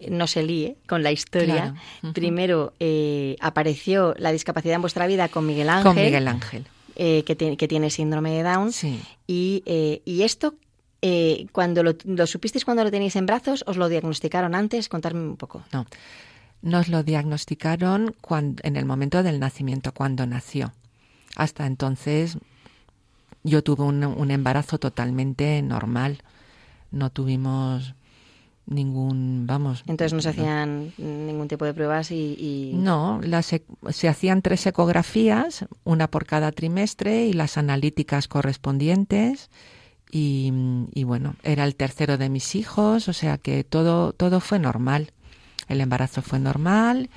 no 0.07 0.27
se 0.27 0.43
líe 0.43 0.77
con 0.87 1.01
la 1.01 1.11
historia, 1.11 1.73
primero 2.13 2.73
eh, 2.79 3.35
apareció 3.39 4.13
la 4.19 4.31
discapacidad 4.31 4.75
en 4.75 4.81
vuestra 4.81 5.07
vida 5.07 5.27
con 5.29 5.47
Miguel 5.47 5.69
Ángel. 5.69 5.91
Con 5.91 5.95
Miguel 5.95 6.27
Ángel. 6.27 6.67
Eh, 6.97 7.23
que, 7.25 7.35
que, 7.35 7.67
tiene 7.67 7.89
síndrome 7.89 8.31
de 8.31 8.43
Down. 8.43 8.71
Sí. 8.71 9.01
Y, 9.25 9.63
y 10.05 10.21
esto, 10.21 10.53
cuando 11.51 11.83
lo, 11.83 11.95
lo, 12.05 12.27
supisteis 12.27 12.65
cuando 12.65 12.83
lo 12.83 12.91
tenéis 12.91 13.15
en 13.15 13.25
brazos, 13.25 13.63
os 13.67 13.77
lo 13.77 13.89
diagnosticaron 13.89 14.55
antes, 14.55 14.89
contarme 14.89 15.21
un 15.21 15.37
poco. 15.37 15.63
No, 15.71 15.85
nos 16.61 16.87
lo 16.89 17.03
diagnosticaron 17.03 18.15
cuando, 18.21 18.61
en 18.65 18.75
el 18.75 18.85
momento 18.85 19.21
del 19.23 19.39
nacimiento, 19.39 19.93
cuando 19.93 20.25
nació. 20.25 20.73
Hasta 21.35 21.67
entonces 21.67 22.37
yo 23.43 23.63
tuve 23.63 23.83
un, 23.83 24.31
embarazo 24.31 24.79
totalmente 24.79 25.61
normal. 25.61 26.23
No 26.89 27.11
tuvimos 27.11 27.93
ningún, 28.65 29.45
vamos. 29.45 29.83
Entonces 29.85 30.13
no 30.13 30.21
se 30.21 30.29
hacían 30.29 30.91
ningún 30.97 31.47
tipo 31.47 31.65
de 31.65 31.73
pruebas 31.75 32.09
y... 32.09 32.71
No, 32.73 33.21
las, 33.21 33.53
e, 33.53 33.63
se 33.89 34.07
hacían 34.07 34.41
tres 34.41 34.65
ecografías, 34.65 35.65
una 35.83 36.09
por 36.09 36.25
cada 36.25 36.51
trimestre 36.51 37.27
y 37.27 37.33
las 37.33 37.59
analíticas 37.59 38.27
correspondientes. 38.27 39.51
Y, 40.11 40.51
y, 40.93 41.03
bueno, 41.03 41.35
era 41.43 41.65
el 41.65 41.75
tercero 41.75 42.17
de 42.17 42.29
mis 42.29 42.55
hijos, 42.55 43.09
o 43.09 43.13
sea 43.13 43.37
que 43.37 43.63
todo, 43.63 44.13
todo 44.13 44.39
fue 44.39 44.59
normal. 44.59 45.11
El 45.67 45.81
embarazo 45.81 46.21
fue 46.21 46.39
normal 46.39 47.09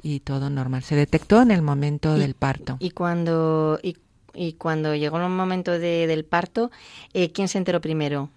y 0.00 0.20
todo 0.20 0.50
normal. 0.50 0.82
Se 0.82 0.94
detectó 0.94 1.42
en 1.42 1.50
el 1.50 1.62
momento 1.62 2.14
del 2.14 2.34
parto. 2.34 2.76
Y 2.78 2.90
cuando, 2.90 3.80
y 3.82 3.96
y 4.36 4.52
cuando 4.52 4.94
llegó 4.94 5.18
el 5.18 5.28
momento 5.28 5.78
de, 5.78 6.06
del 6.06 6.24
parto, 6.24 6.70
eh, 7.14 7.32
¿quién 7.32 7.48
se 7.48 7.58
enteró 7.58 7.80
primero? 7.80 8.28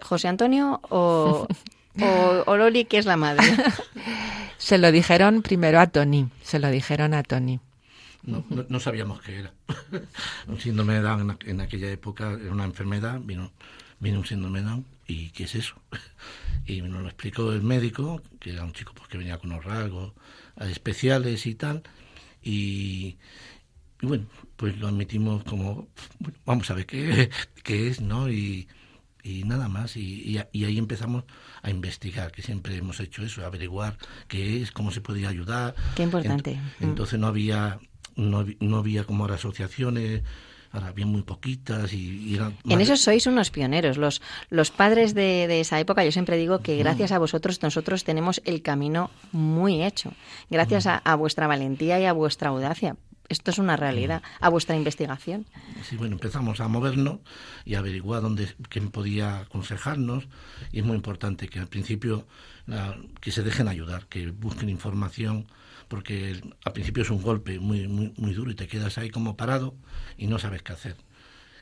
¿José 0.00 0.28
Antonio 0.28 0.80
o...? 0.88 1.46
o, 2.46 2.56
Loli, 2.56 2.84
que 2.84 2.98
es 2.98 3.06
la 3.06 3.16
madre? 3.16 3.44
se 4.58 4.78
lo 4.78 4.92
dijeron 4.92 5.42
primero 5.42 5.80
a 5.80 5.88
Tony, 5.88 6.28
se 6.42 6.60
lo 6.60 6.70
dijeron 6.70 7.12
a 7.12 7.24
Tony. 7.24 7.58
No, 8.28 8.44
no, 8.68 8.80
sabíamos 8.80 9.20
qué 9.22 9.38
era. 9.40 9.52
un 10.46 10.60
síndrome 10.60 10.94
de 10.94 11.00
Down 11.00 11.38
en, 11.44 11.60
aquella 11.60 11.90
época 11.90 12.32
era 12.32 12.52
una 12.52 12.64
enfermedad, 12.64 13.20
vino, 13.20 13.52
vino 14.00 14.18
un 14.18 14.26
síndrome 14.26 14.60
de 14.60 14.66
Down 14.66 14.84
y 15.06 15.30
¿qué 15.30 15.44
es 15.44 15.54
eso? 15.54 15.76
y 16.66 16.82
nos 16.82 17.02
lo 17.02 17.08
explicó 17.08 17.52
el 17.52 17.62
médico, 17.62 18.22
que 18.38 18.52
era 18.52 18.64
un 18.64 18.72
chico 18.72 18.92
pues, 18.94 19.08
que 19.08 19.18
venía 19.18 19.38
con 19.38 19.52
unos 19.52 19.64
rasgos 19.64 20.12
especiales 20.60 21.46
y 21.46 21.54
tal, 21.54 21.82
y, 22.42 23.16
bueno, 24.02 24.26
pues 24.56 24.76
lo 24.78 24.88
admitimos 24.88 25.44
como, 25.44 25.88
vamos 26.44 26.70
a 26.70 26.74
ver 26.74 26.86
qué, 26.86 27.30
qué 27.62 27.88
es, 27.88 28.00
¿no? 28.00 28.30
Y, 28.30 28.68
y 29.22 29.44
nada 29.44 29.68
más. 29.68 29.96
Y, 29.96 30.40
y, 30.52 30.64
ahí 30.64 30.78
empezamos 30.78 31.24
a 31.62 31.70
investigar, 31.70 32.32
que 32.32 32.42
siempre 32.42 32.76
hemos 32.76 33.00
hecho 33.00 33.22
eso, 33.22 33.44
averiguar 33.44 33.98
qué 34.28 34.62
es, 34.62 34.72
cómo 34.72 34.90
se 34.90 35.00
podía 35.00 35.28
ayudar. 35.28 35.74
Qué 35.94 36.04
importante. 36.04 36.58
Mm. 36.80 36.84
Entonces 36.84 37.18
no 37.18 37.26
había, 37.26 37.78
no, 38.18 38.44
no 38.60 38.76
había 38.76 39.04
como 39.04 39.24
ahora 39.24 39.36
asociaciones 39.36 40.22
ahora 40.72 40.88
había 40.88 41.06
muy 41.06 41.22
poquitas 41.22 41.92
y, 41.92 42.34
eran 42.34 42.56
En 42.68 42.80
eso 42.80 42.96
sois 42.96 43.26
unos 43.26 43.50
pioneros. 43.50 43.96
Los, 43.96 44.20
los 44.50 44.70
padres 44.70 45.14
de, 45.14 45.46
de, 45.48 45.60
esa 45.60 45.80
época, 45.80 46.04
yo 46.04 46.12
siempre 46.12 46.36
digo 46.36 46.60
que 46.60 46.76
gracias 46.76 47.12
a 47.12 47.18
vosotros 47.18 47.62
nosotros 47.62 48.04
tenemos 48.04 48.42
el 48.44 48.62
camino 48.62 49.10
muy 49.32 49.82
hecho. 49.82 50.12
Gracias 50.50 50.86
a, 50.86 50.98
a, 50.98 51.14
vuestra 51.14 51.46
valentía 51.46 51.98
y 52.00 52.04
a 52.04 52.12
vuestra 52.12 52.50
audacia. 52.50 52.96
Esto 53.28 53.50
es 53.50 53.58
una 53.58 53.76
realidad, 53.76 54.22
a 54.40 54.48
vuestra 54.48 54.74
investigación. 54.74 55.44
Sí, 55.82 55.96
bueno, 55.96 56.14
empezamos 56.14 56.60
a 56.60 56.68
movernos 56.68 57.18
y 57.66 57.74
a 57.74 57.80
averiguar 57.80 58.22
dónde, 58.22 58.48
quién 58.70 58.90
podía 58.90 59.40
aconsejarnos. 59.40 60.28
Y 60.72 60.78
es 60.78 60.84
muy 60.86 60.96
importante 60.96 61.48
que 61.48 61.58
al 61.58 61.68
principio 61.68 62.26
que 63.20 63.30
se 63.30 63.42
dejen 63.42 63.68
ayudar, 63.68 64.06
que 64.06 64.30
busquen 64.30 64.70
información, 64.70 65.46
porque 65.88 66.40
al 66.64 66.72
principio 66.72 67.02
es 67.02 67.10
un 67.10 67.22
golpe 67.22 67.58
muy, 67.58 67.88
muy, 67.88 68.12
muy 68.16 68.34
duro 68.34 68.50
y 68.50 68.54
te 68.54 68.68
quedas 68.68 68.98
ahí 68.98 69.10
como 69.10 69.36
parado 69.36 69.74
y 70.16 70.26
no 70.26 70.38
sabes 70.38 70.62
qué 70.62 70.72
hacer. 70.72 70.96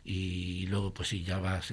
Y 0.05 0.67
luego, 0.67 0.93
pues 0.93 1.09
sí, 1.09 1.25
ya 1.25 1.39
vas, 1.39 1.73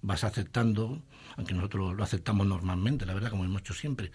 vas 0.00 0.24
aceptando, 0.24 1.02
aunque 1.36 1.54
nosotros 1.54 1.94
lo 1.94 2.02
aceptamos 2.02 2.46
normalmente, 2.46 3.04
la 3.04 3.14
verdad, 3.14 3.30
como 3.30 3.44
hemos 3.44 3.60
hecho 3.60 3.74
siempre. 3.74 4.10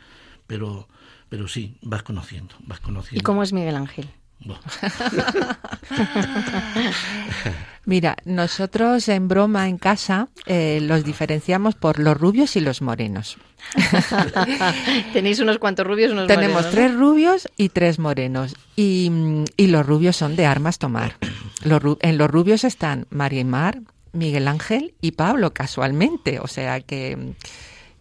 Pero, 0.47 0.87
pero 1.29 1.47
sí, 1.47 1.77
vas 1.81 2.01
conociendo, 2.01 2.55
vas 2.61 2.79
conociendo. 2.79 3.19
¿Y 3.19 3.23
cómo 3.23 3.43
es 3.43 3.53
Miguel 3.53 3.75
Ángel? 3.75 4.09
Mira, 7.85 8.15
nosotros 8.23 9.09
en 9.09 9.27
broma 9.27 9.67
en 9.67 9.77
casa 9.77 10.29
eh, 10.45 10.79
los 10.81 11.03
diferenciamos 11.03 11.75
por 11.75 11.99
los 11.99 12.17
rubios 12.17 12.55
y 12.55 12.61
los 12.61 12.81
morenos. 12.81 13.37
Tenéis 15.13 15.39
unos 15.39 15.57
cuantos 15.57 15.85
rubios, 15.85 16.11
unos 16.11 16.27
Tenemos 16.27 16.69
tres 16.69 16.95
rubios 16.95 17.49
y 17.57 17.69
tres 17.69 17.99
morenos. 17.99 18.55
Y, 18.75 19.11
los 19.57 19.85
rubios 19.85 20.15
son 20.15 20.35
de 20.35 20.45
armas 20.45 20.79
tomar. 20.79 21.15
en 21.63 22.17
los 22.17 22.31
rubios 22.31 22.63
están 22.63 23.07
María 23.09 23.41
y 23.41 23.45
Mar, 23.45 23.81
Miguel 24.13 24.47
Ángel 24.47 24.93
y 25.01 25.13
Pablo, 25.13 25.53
casualmente. 25.53 26.39
O 26.39 26.47
sea 26.47 26.79
que 26.79 27.33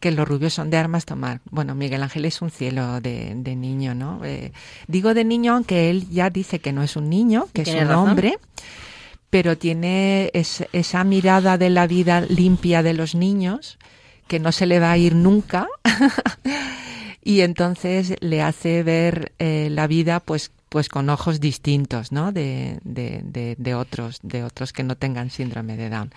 que 0.01 0.11
los 0.11 0.27
rubios 0.27 0.55
son 0.55 0.71
de 0.71 0.77
armas 0.77 1.05
tomar. 1.05 1.41
Bueno, 1.51 1.75
Miguel 1.75 2.03
Ángel 2.03 2.25
es 2.25 2.41
un 2.43 2.51
cielo 2.51 3.01
de, 3.01 3.35
niño, 3.35 3.95
¿no? 3.95 4.25
Eh, 4.25 4.53
digo 4.87 5.15
de 5.15 5.25
niño 5.25 5.55
aunque 5.55 5.91
él 5.91 6.09
ya 6.11 6.31
dice 6.31 6.61
que 6.61 6.73
no 6.73 6.83
es 6.83 6.97
un 6.97 7.09
niño, 7.09 7.49
que 7.53 7.63
es 7.63 7.69
un 7.69 7.91
hombre, 7.91 8.39
pero 9.31 9.59
tiene 9.59 10.31
esa 10.33 11.05
mirada 11.05 11.59
de 11.59 11.71
la 11.71 11.87
vida 11.87 12.21
limpia 12.21 12.83
de 12.83 12.95
los 12.95 13.15
niños 13.15 13.79
que 14.27 14.39
no 14.39 14.53
se 14.53 14.67
le 14.67 14.79
va 14.79 14.93
a 14.93 14.99
ir 14.99 15.15
nunca 15.15 15.69
y 17.25 17.41
entonces 17.41 18.15
le 18.21 18.43
hace 18.43 18.83
ver 18.83 19.33
eh, 19.39 19.69
la 19.71 19.87
vida 19.87 20.21
pues 20.21 20.53
pues 20.69 20.91
con 20.91 21.09
ojos 21.09 21.41
distintos, 21.41 22.13
¿no? 22.13 22.31
De, 22.31 22.79
de, 22.85 23.57
de 23.57 23.75
otros, 23.75 24.19
de 24.23 24.45
otros 24.45 24.75
que 24.75 24.83
no 24.83 24.97
tengan 24.97 25.31
síndrome 25.31 25.79
de 25.79 25.89
Down 25.89 26.13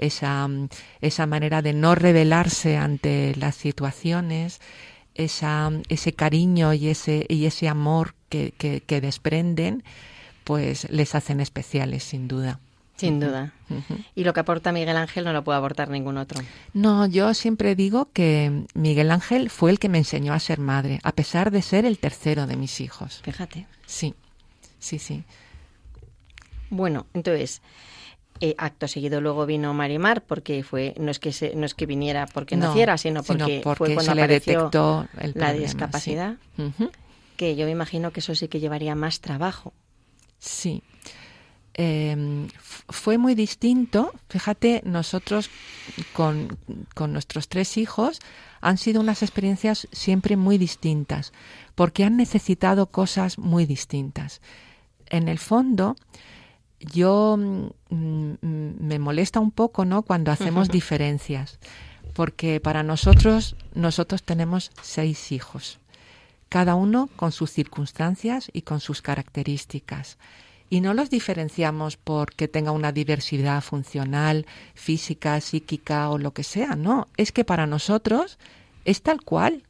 esa, 0.00 0.48
esa 1.00 1.26
manera 1.26 1.62
de 1.62 1.72
no 1.72 1.94
rebelarse 1.94 2.76
ante 2.76 3.34
las 3.36 3.54
situaciones, 3.54 4.60
esa, 5.14 5.70
ese 5.88 6.12
cariño 6.12 6.72
y 6.72 6.88
ese, 6.88 7.26
y 7.28 7.46
ese 7.46 7.68
amor 7.68 8.14
que, 8.28 8.52
que, 8.52 9.00
desprenden, 9.00 9.84
pues 10.44 10.90
les 10.90 11.14
hacen 11.14 11.40
especiales, 11.40 12.04
sin 12.04 12.28
duda. 12.28 12.58
Sin 12.96 13.18
duda. 13.18 13.54
Y 14.14 14.24
lo 14.24 14.34
que 14.34 14.40
aporta 14.40 14.72
Miguel 14.72 14.96
Ángel 14.96 15.24
no 15.24 15.32
lo 15.32 15.42
puede 15.42 15.58
aportar 15.58 15.88
ningún 15.88 16.18
otro. 16.18 16.42
No, 16.74 17.06
yo 17.06 17.32
siempre 17.32 17.74
digo 17.74 18.10
que 18.12 18.66
Miguel 18.74 19.10
Ángel 19.10 19.48
fue 19.48 19.70
el 19.70 19.78
que 19.78 19.88
me 19.88 19.98
enseñó 19.98 20.34
a 20.34 20.38
ser 20.38 20.58
madre, 20.58 21.00
a 21.02 21.12
pesar 21.12 21.50
de 21.50 21.62
ser 21.62 21.86
el 21.86 21.98
tercero 21.98 22.46
de 22.46 22.56
mis 22.56 22.80
hijos. 22.80 23.20
Fíjate. 23.24 23.66
Sí, 23.86 24.14
sí, 24.78 24.98
sí. 24.98 25.24
Bueno, 26.68 27.06
entonces, 27.14 27.62
eh, 28.40 28.54
acto 28.58 28.88
seguido 28.88 29.20
luego 29.20 29.46
vino 29.46 29.74
Marimar 29.74 30.22
porque 30.22 30.62
fue 30.62 30.94
no 30.98 31.10
es 31.10 31.18
que 31.18 31.52
no 31.54 31.66
es 31.66 31.74
que 31.74 31.86
viniera 31.86 32.26
porque 32.26 32.56
naciera 32.56 32.96
sino 32.96 33.22
porque, 33.22 33.62
fue 33.76 33.94
cuando 33.94 34.14
le 34.14 34.26
detectó 34.26 35.06
la 35.34 35.52
discapacidad 35.52 36.36
que 37.36 37.56
yo 37.56 37.64
me 37.64 37.72
imagino 37.72 38.12
que 38.12 38.20
eso 38.20 38.34
sí 38.34 38.48
que 38.48 38.60
llevaría 38.60 38.94
más 38.94 39.20
trabajo. 39.20 39.72
Sí. 40.38 40.82
Em, 41.72 42.48
fue 42.90 43.16
muy 43.16 43.34
distinto. 43.34 44.12
Fíjate 44.28 44.82
nosotros 44.84 45.48
con, 46.12 46.58
con 46.94 47.14
nuestros 47.14 47.48
tres 47.48 47.78
hijos 47.78 48.20
han 48.60 48.76
sido 48.76 49.00
unas 49.00 49.22
experiencias 49.22 49.88
siempre 49.90 50.36
muy 50.36 50.58
distintas 50.58 51.32
porque 51.74 52.04
han 52.04 52.18
necesitado 52.18 52.90
cosas 52.90 53.38
muy 53.38 53.64
distintas. 53.64 54.42
En 55.06 55.26
el 55.26 55.38
fondo 55.38 55.96
yo 56.80 57.36
mm, 57.38 57.94
mm, 57.94 58.74
me 58.80 58.98
molesta 58.98 59.40
un 59.40 59.50
poco, 59.50 59.84
¿no? 59.84 60.02
Cuando 60.02 60.30
hacemos 60.32 60.68
diferencias, 60.68 61.58
porque 62.14 62.60
para 62.60 62.82
nosotros 62.82 63.56
nosotros 63.74 64.22
tenemos 64.22 64.70
seis 64.82 65.32
hijos, 65.32 65.78
cada 66.48 66.74
uno 66.74 67.08
con 67.16 67.32
sus 67.32 67.50
circunstancias 67.50 68.50
y 68.52 68.62
con 68.62 68.80
sus 68.80 69.02
características. 69.02 70.18
Y 70.72 70.80
no 70.80 70.94
los 70.94 71.10
diferenciamos 71.10 71.96
porque 71.96 72.46
tenga 72.46 72.70
una 72.70 72.92
diversidad 72.92 73.60
funcional, 73.60 74.46
física, 74.74 75.40
psíquica 75.40 76.08
o 76.10 76.18
lo 76.18 76.32
que 76.32 76.44
sea, 76.44 76.76
no, 76.76 77.08
es 77.16 77.32
que 77.32 77.44
para 77.44 77.66
nosotros 77.66 78.38
es 78.84 79.02
tal 79.02 79.22
cual. 79.22 79.64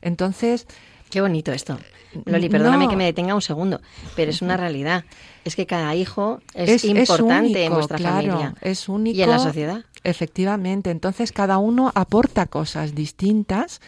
Entonces, 0.00 0.66
Qué 1.12 1.20
bonito 1.20 1.52
esto. 1.52 1.78
Loli, 2.24 2.48
perdóname 2.48 2.88
que 2.88 2.96
me 2.96 3.04
detenga 3.04 3.34
un 3.34 3.42
segundo, 3.42 3.82
pero 4.16 4.30
es 4.30 4.40
una 4.40 4.56
realidad. 4.56 5.04
Es 5.44 5.56
que 5.56 5.66
cada 5.66 5.94
hijo 5.94 6.40
es, 6.54 6.84
importante 6.84 7.64
en 7.64 7.74
vuestra 7.74 7.98
familia. 7.98 8.54
Es 8.60 8.88
único. 8.88 9.16
Y 9.16 9.22
en 9.22 9.30
la 9.30 9.38
sociedad. 9.38 9.84
Efectivamente. 10.04 10.90
Entonces 10.90 11.32
cada 11.32 11.58
uno 11.58 11.90
aporta 11.94 12.46
cosas 12.46 12.94
distintas 12.94 13.80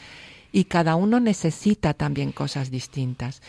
y 0.53 0.65
cada 0.65 0.97
uno 0.97 1.21
necesita 1.21 1.95
también 1.95 2.33
cosas 2.33 2.71
distintas. 2.71 3.43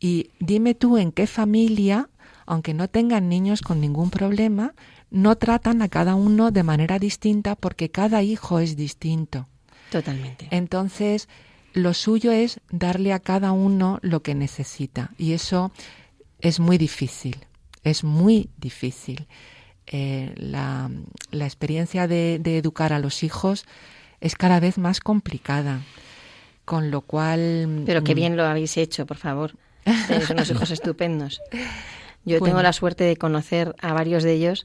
Y 0.00 0.30
dime 0.40 0.74
tú 0.74 0.98
en 0.98 1.12
qué 1.12 1.26
familia, 1.26 2.08
aunque 2.46 2.74
no 2.74 2.88
tengan 2.88 3.28
niños 3.28 3.62
con 3.62 3.80
ningún 3.80 4.10
problema, 4.10 4.74
no 5.10 5.36
tratan 5.36 5.82
a 5.82 5.88
cada 5.88 6.14
uno 6.14 6.50
de 6.50 6.62
manera 6.62 6.98
distinta 6.98 7.54
porque 7.54 7.90
cada 7.90 8.22
hijo 8.22 8.58
es 8.58 8.76
distinto. 8.76 9.46
Totalmente. 9.90 10.48
Entonces, 10.50 11.28
lo 11.74 11.94
suyo 11.94 12.32
es 12.32 12.60
darle 12.70 13.12
a 13.12 13.20
cada 13.20 13.52
uno 13.52 13.98
lo 14.02 14.22
que 14.22 14.34
necesita 14.34 15.10
y 15.18 15.32
eso 15.32 15.70
es 16.40 16.60
muy 16.60 16.78
difícil, 16.78 17.36
es 17.84 18.04
muy 18.04 18.50
difícil. 18.56 19.26
Eh, 19.86 20.32
la, 20.36 20.90
experiencia 21.32 22.06
de, 22.06 22.36
educar 22.44 22.92
a 22.92 22.98
los 22.98 23.22
hijos 23.22 23.64
es 24.20 24.36
cada 24.36 24.60
vez 24.60 24.78
más 24.78 25.00
complicada, 25.00 25.80
con 26.64 26.90
lo 26.90 27.00
cual... 27.02 27.82
Pero 27.84 28.04
qué 28.04 28.14
mm, 28.14 28.16
bien 28.16 28.36
lo 28.36 28.44
habéis 28.44 28.76
hecho, 28.76 29.06
por 29.06 29.16
favor. 29.16 29.54
Tenéis 30.06 30.30
unos 30.30 30.50
hijos 30.50 30.70
estupendos. 30.70 31.40
Yo 32.24 32.40
tengo 32.40 32.62
la 32.62 32.72
suerte 32.72 33.02
de 33.02 33.16
conocer 33.16 33.74
a 33.80 33.92
varios 33.92 34.22
de 34.22 34.34
ellos 34.34 34.64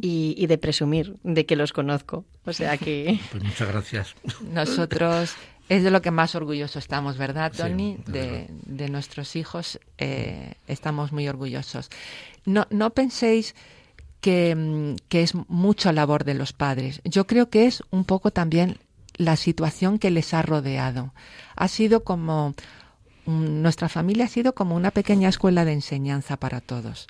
y, 0.00 0.34
y, 0.38 0.46
de 0.46 0.56
presumir 0.56 1.16
de 1.22 1.44
que 1.44 1.54
los 1.54 1.74
conozco. 1.74 2.24
O 2.46 2.54
sea 2.54 2.78
que... 2.78 3.20
Pues 3.30 3.44
muchas 3.44 3.68
gracias. 3.68 4.14
Nosotros 4.50 5.36
es 5.68 5.82
de 5.82 5.90
lo 5.90 6.02
que 6.02 6.10
más 6.10 6.34
orgullosos 6.34 6.76
estamos, 6.76 7.16
¿verdad, 7.16 7.52
Tony? 7.56 7.98
de, 8.06 8.88
nuestros 8.88 9.34
hijos 9.36 9.80
eh, 9.98 10.54
estamos 10.66 11.12
muy 11.12 11.26
orgullosos. 11.28 11.88
No, 12.44 12.66
no 12.70 12.90
penséis 12.90 13.54
que, 14.20 14.54
mm, 14.54 14.96
que, 15.08 15.22
es 15.22 15.34
mucho 15.48 15.90
labor 15.92 16.24
de 16.24 16.34
los 16.34 16.52
padres. 16.52 17.00
Yo 17.04 17.26
creo 17.26 17.48
que 17.48 17.66
es 17.66 17.82
un 17.90 18.04
poco 18.04 18.30
también 18.30 18.78
la 19.16 19.36
situación 19.36 19.98
que 19.98 20.10
les 20.10 20.34
ha 20.34 20.42
rodeado. 20.42 21.14
Ha 21.56 21.68
sido 21.68 22.04
como 22.04 22.54
nuestra 23.26 23.88
familia 23.88 24.26
ha 24.26 24.28
sido 24.28 24.54
como 24.54 24.76
una 24.76 24.90
pequeña 24.90 25.30
escuela 25.30 25.64
de 25.64 25.72
enseñanza 25.72 26.36
para 26.36 26.60
todos. 26.60 27.06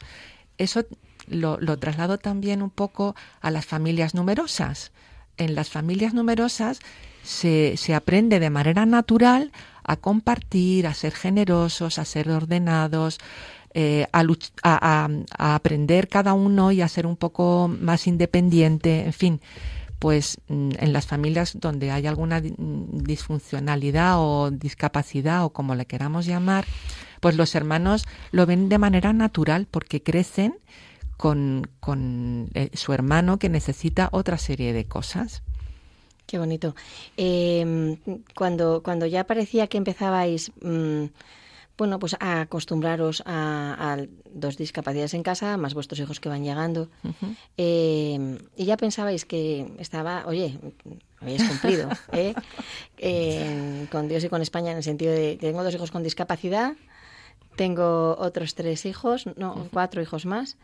Eso 0.59 0.85
lo, 1.27 1.59
lo 1.59 1.77
traslado 1.79 2.19
también 2.19 2.63
un 2.63 2.71
poco 2.71 3.17
a 3.41 3.51
las 3.51 3.67
familias 3.67 4.15
numerosas. 4.15 4.93
En 5.37 5.57
las 5.57 5.71
familias 5.71 6.15
numerosas 6.15 6.79
se, 7.25 7.77
se 7.77 7.95
aprende 7.95 8.39
de 8.39 8.51
manera 8.51 8.87
natural 8.87 9.51
a 9.83 9.97
compartir, 9.97 10.87
a 10.87 10.95
ser 10.95 11.13
generosos, 11.13 11.99
a 11.99 12.05
ser 12.05 12.31
ordenados, 12.31 13.19
eh, 13.75 14.07
a, 14.13 15.09
aprender 15.37 16.09
cada 16.09 16.33
uno 16.33 16.71
y 16.71 16.81
a 16.81 16.89
ser 16.89 17.07
un 17.07 17.17
poco 17.17 17.69
más 17.69 18.07
independiente, 18.07 19.05
en 19.05 19.13
fin, 19.13 19.41
pues 19.99 20.39
mm, 20.49 20.71
en 20.79 20.93
las 20.93 21.07
familias 21.07 21.59
donde 21.59 21.91
hay 21.91 22.07
alguna 22.07 22.41
disfuncionalidad 22.41 24.15
o 24.19 24.53
discapacidad 24.53 25.45
o 25.45 25.51
como 25.51 25.75
le 25.75 25.87
queramos 25.87 26.25
llamar, 26.25 26.65
pues 27.21 27.37
los 27.37 27.57
hermanos 27.57 28.07
lo 28.31 28.47
ven 28.47 28.69
de 28.69 28.79
manera 28.79 29.13
natural 29.13 29.67
porque 29.69 30.03
crecen 30.03 30.55
con, 31.17 31.69
con 31.81 32.51
eh, 32.55 32.71
su 32.75 32.93
hermano 32.93 33.39
que 33.39 33.49
necesita 33.49 34.09
otra 34.13 34.39
serie 34.39 34.73
de 34.73 34.85
cosas. 34.87 35.43
Qué 36.27 36.39
bonito. 36.39 36.75
Em, 37.17 37.99
cuando, 38.35 38.83
cuando 38.83 39.07
ya 39.07 39.25
parecía 39.25 39.67
que 39.67 39.77
empezabais, 39.77 40.53
mm, 40.63 41.05
bueno, 41.77 41.99
pues 41.99 42.17
a 42.21 42.43
acostumbraros 42.43 43.23
a, 43.27 43.97
dos 44.31 44.57
discapacidades 44.57 45.15
en 45.15 45.23
casa, 45.23 45.57
más 45.57 45.75
vuestros 45.75 45.99
hijos 46.01 46.21
que 46.21 46.29
van 46.29 46.45
llegando, 46.45 46.89
em, 47.57 48.39
y 48.57 48.65
ya 48.65 48.77
pensabais 48.77 49.25
que 49.25 49.67
estaba, 49.79 50.25
oye, 50.27 50.59
habéis 51.21 51.43
cumplido, 51.45 51.89
¿eh? 52.13 52.35
con 53.91 54.09
Dios 54.09 54.25
y 54.25 54.29
con 54.29 54.41
España 54.41 54.71
en 54.71 54.79
el 54.79 54.83
sentido 54.83 55.13
de 55.13 55.37
que 55.37 55.49
tengo 55.49 55.65
dos 55.65 55.75
hijos 55.75 55.91
con 55.91 56.03
discapacidad, 56.03 56.75
tengo 57.57 58.17
otros 58.19 58.55
tres 58.55 58.87
hijos, 58.87 59.27
no, 59.37 59.69
cuatro 59.73 60.03
hijos 60.03 60.27
más. 60.27 60.57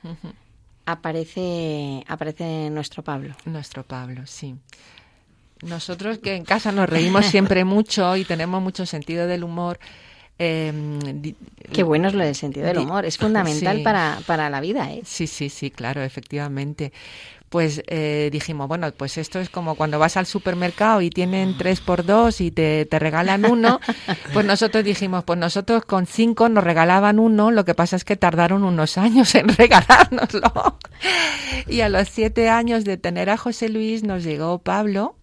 Aparece, 0.86 2.04
aparece 2.08 2.70
nuestro 2.70 3.04
Pablo. 3.04 3.34
Nuestro 3.44 3.84
Pablo, 3.84 4.26
sí. 4.26 4.56
Nosotros 5.62 6.18
que 6.18 6.34
en 6.34 6.44
casa 6.44 6.72
nos 6.72 6.88
reímos 6.88 7.26
siempre 7.26 7.64
mucho 7.64 8.16
y 8.16 8.24
tenemos 8.24 8.62
mucho 8.62 8.86
sentido 8.86 9.26
del 9.26 9.44
humor. 9.44 9.78
Eh, 10.38 10.72
Qué 11.70 11.82
bueno 11.82 12.08
es 12.08 12.14
lo 12.14 12.24
del 12.24 12.34
sentido 12.34 12.66
del 12.66 12.78
humor, 12.78 13.04
es 13.04 13.18
fundamental 13.18 13.82
para, 13.82 14.20
para 14.26 14.48
la 14.48 14.60
vida. 14.60 14.90
¿eh? 14.90 15.02
Sí, 15.04 15.26
sí, 15.26 15.50
sí, 15.50 15.70
claro, 15.70 16.02
efectivamente 16.02 16.92
pues 17.50 17.82
eh, 17.88 18.30
dijimos, 18.32 18.68
bueno, 18.68 18.92
pues 18.92 19.18
esto 19.18 19.40
es 19.40 19.50
como 19.50 19.74
cuando 19.74 19.98
vas 19.98 20.16
al 20.16 20.26
supermercado 20.26 21.02
y 21.02 21.10
tienen 21.10 21.58
tres 21.58 21.80
por 21.80 22.06
dos 22.06 22.40
y 22.40 22.52
te, 22.52 22.86
te 22.86 22.98
regalan 23.00 23.44
uno, 23.44 23.80
pues 24.32 24.46
nosotros 24.46 24.84
dijimos, 24.84 25.24
pues 25.24 25.36
nosotros 25.36 25.84
con 25.84 26.06
cinco 26.06 26.48
nos 26.48 26.62
regalaban 26.62 27.18
uno, 27.18 27.50
lo 27.50 27.64
que 27.64 27.74
pasa 27.74 27.96
es 27.96 28.04
que 28.04 28.16
tardaron 28.16 28.62
unos 28.62 28.96
años 28.98 29.34
en 29.34 29.48
regalárnoslo. 29.56 30.78
Y 31.66 31.80
a 31.80 31.88
los 31.88 32.08
siete 32.08 32.48
años 32.48 32.84
de 32.84 32.96
tener 32.96 33.30
a 33.30 33.36
José 33.36 33.68
Luis 33.68 34.04
nos 34.04 34.22
llegó 34.22 34.60
Pablo, 34.60 35.16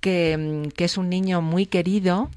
que, 0.00 0.70
es 0.76 0.98
un 0.98 1.08
niño 1.08 1.42
muy 1.42 1.66
querido 1.66 2.30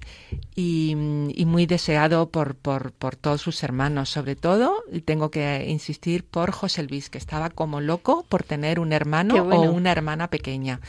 y, 0.55 0.95
muy 0.95 1.65
deseado 1.65 2.29
por, 2.29 2.55
por, 2.55 2.91
por, 2.91 3.15
todos 3.15 3.41
sus 3.41 3.63
hermanos, 3.63 4.09
sobre 4.09 4.35
todo, 4.35 4.83
y 4.91 5.01
tengo 5.01 5.31
que 5.31 5.65
insistir, 5.67 6.23
por 6.23 6.51
José 6.51 6.83
Luis, 6.83 7.09
que 7.09 7.17
estaba 7.17 7.49
como 7.49 7.81
loco 7.81 8.25
por 8.27 8.43
tener 8.43 8.79
un 8.79 8.93
hermano 8.93 9.35
o 9.35 9.61
una 9.71 9.91
hermana 9.91 10.29
pequeña. 10.29 10.81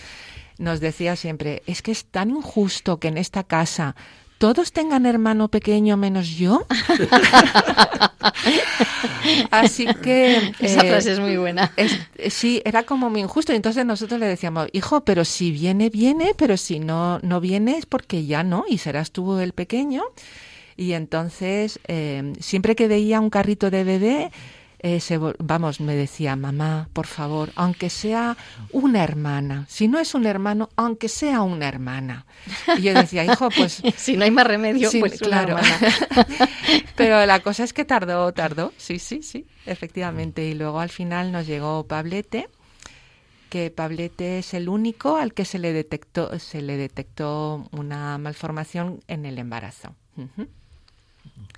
Nos 0.59 0.81
decía 0.81 1.16
siempre, 1.16 1.62
es 1.66 1.81
que 1.81 1.91
es 1.93 2.05
tan 2.05 2.31
injusto 2.31 2.99
que 2.99 3.09
en 3.09 3.16
esta 3.16 3.45
casa 3.45 3.97
todos 4.41 4.72
tengan 4.72 5.05
hermano 5.05 5.49
pequeño 5.49 5.99
menos 5.99 6.30
yo. 6.30 6.66
Así 9.51 9.86
que... 10.03 10.55
Esa 10.59 10.80
eh, 10.80 10.88
frase 10.88 11.12
es 11.12 11.20
muy 11.20 11.36
buena. 11.36 11.70
sí, 12.30 12.62
era 12.64 12.84
como 12.84 13.11
muy 13.11 13.20
injusto. 13.20 13.53
Y 13.53 13.57
entonces 13.57 13.84
nosotros 13.84 14.18
le 14.18 14.24
decíamos, 14.24 14.68
hijo, 14.72 15.03
pero 15.03 15.26
si 15.26 15.53
viene, 15.53 15.91
viene, 15.91 16.32
pero 16.34 16.57
si 16.57 16.80
no, 16.80 17.18
no 17.18 17.43
viene 17.43 17.76
es 17.76 17.84
porque 17.84 18.24
ya 18.24 18.43
no, 18.43 18.64
y 18.66 18.78
serás 18.78 19.11
tú 19.11 19.38
el 19.41 19.53
pequeño. 19.53 20.05
Y 20.74 20.95
entonces, 20.95 21.78
eh, 21.86 22.32
siempre 22.41 22.74
que 22.74 22.88
veía 22.88 23.20
un 23.20 23.28
carrito 23.28 23.70
de 23.70 23.84
bebé, 23.84 24.30
vamos, 25.39 25.81
me 25.81 25.95
decía, 25.95 26.37
mamá, 26.37 26.89
por 26.93 27.07
favor, 27.07 27.53
aunque 27.55 27.91
sea 27.91 28.37
una 28.72 29.05
hermana, 29.05 29.66
si 29.68 29.89
no 29.89 29.99
es 29.99 30.14
un 30.14 30.26
hermano, 30.26 30.70
aunque 30.76 31.09
sea 31.09 31.43
una 31.43 31.68
hermana. 31.68 32.26
Y 32.78 32.83
yo 32.83 32.95
decía, 32.95 33.24
hijo, 33.24 33.49
pues... 33.51 33.83
si 33.97 34.16
no 34.16 34.24
hay 34.24 34.31
más 34.31 34.47
remedio, 34.47 34.91
pues 34.99 35.20
claro. 35.20 35.57
Pero 36.97 37.24
la 37.26 37.41
cosa 37.41 37.64
es 37.64 37.72
que 37.72 37.85
tardó, 37.85 38.33
tardó, 38.33 38.72
sí, 38.76 38.99
sí, 38.99 39.22
sí, 39.22 39.47
efectivamente. 39.66 40.47
Y 40.47 40.55
luego 40.55 40.81
al 40.81 40.91
final 40.91 41.33
nos 41.33 41.47
llegó 41.47 41.87
Pablete, 41.87 42.49
que 43.51 43.70
Pablete 43.70 44.39
es 44.39 44.55
el 44.55 44.68
único 44.68 45.16
al 45.16 45.35
que 45.35 45.45
se 45.45 45.59
le 45.59 45.72
detectó, 45.72 46.39
se 46.39 46.62
le 46.62 46.76
detectó 46.76 47.68
una 47.72 48.16
malformación 48.16 49.01
en 49.09 49.26
el 49.26 49.39
embarazo. 49.39 49.95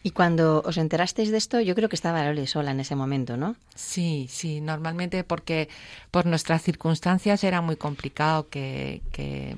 Y 0.02 0.10
cuando 0.10 0.62
os 0.64 0.78
enterasteis 0.78 1.30
de 1.30 1.38
esto, 1.38 1.60
yo 1.60 1.74
creo 1.74 1.88
que 1.88 1.96
estaba 1.96 2.24
Loli 2.24 2.46
sola 2.46 2.72
en 2.72 2.80
ese 2.80 2.96
momento, 2.96 3.36
¿no? 3.36 3.54
Sí, 3.74 4.26
sí, 4.28 4.60
normalmente 4.60 5.22
porque 5.22 5.68
por 6.10 6.26
nuestras 6.26 6.62
circunstancias 6.62 7.44
era 7.44 7.60
muy 7.60 7.76
complicado 7.76 8.48
que, 8.48 9.00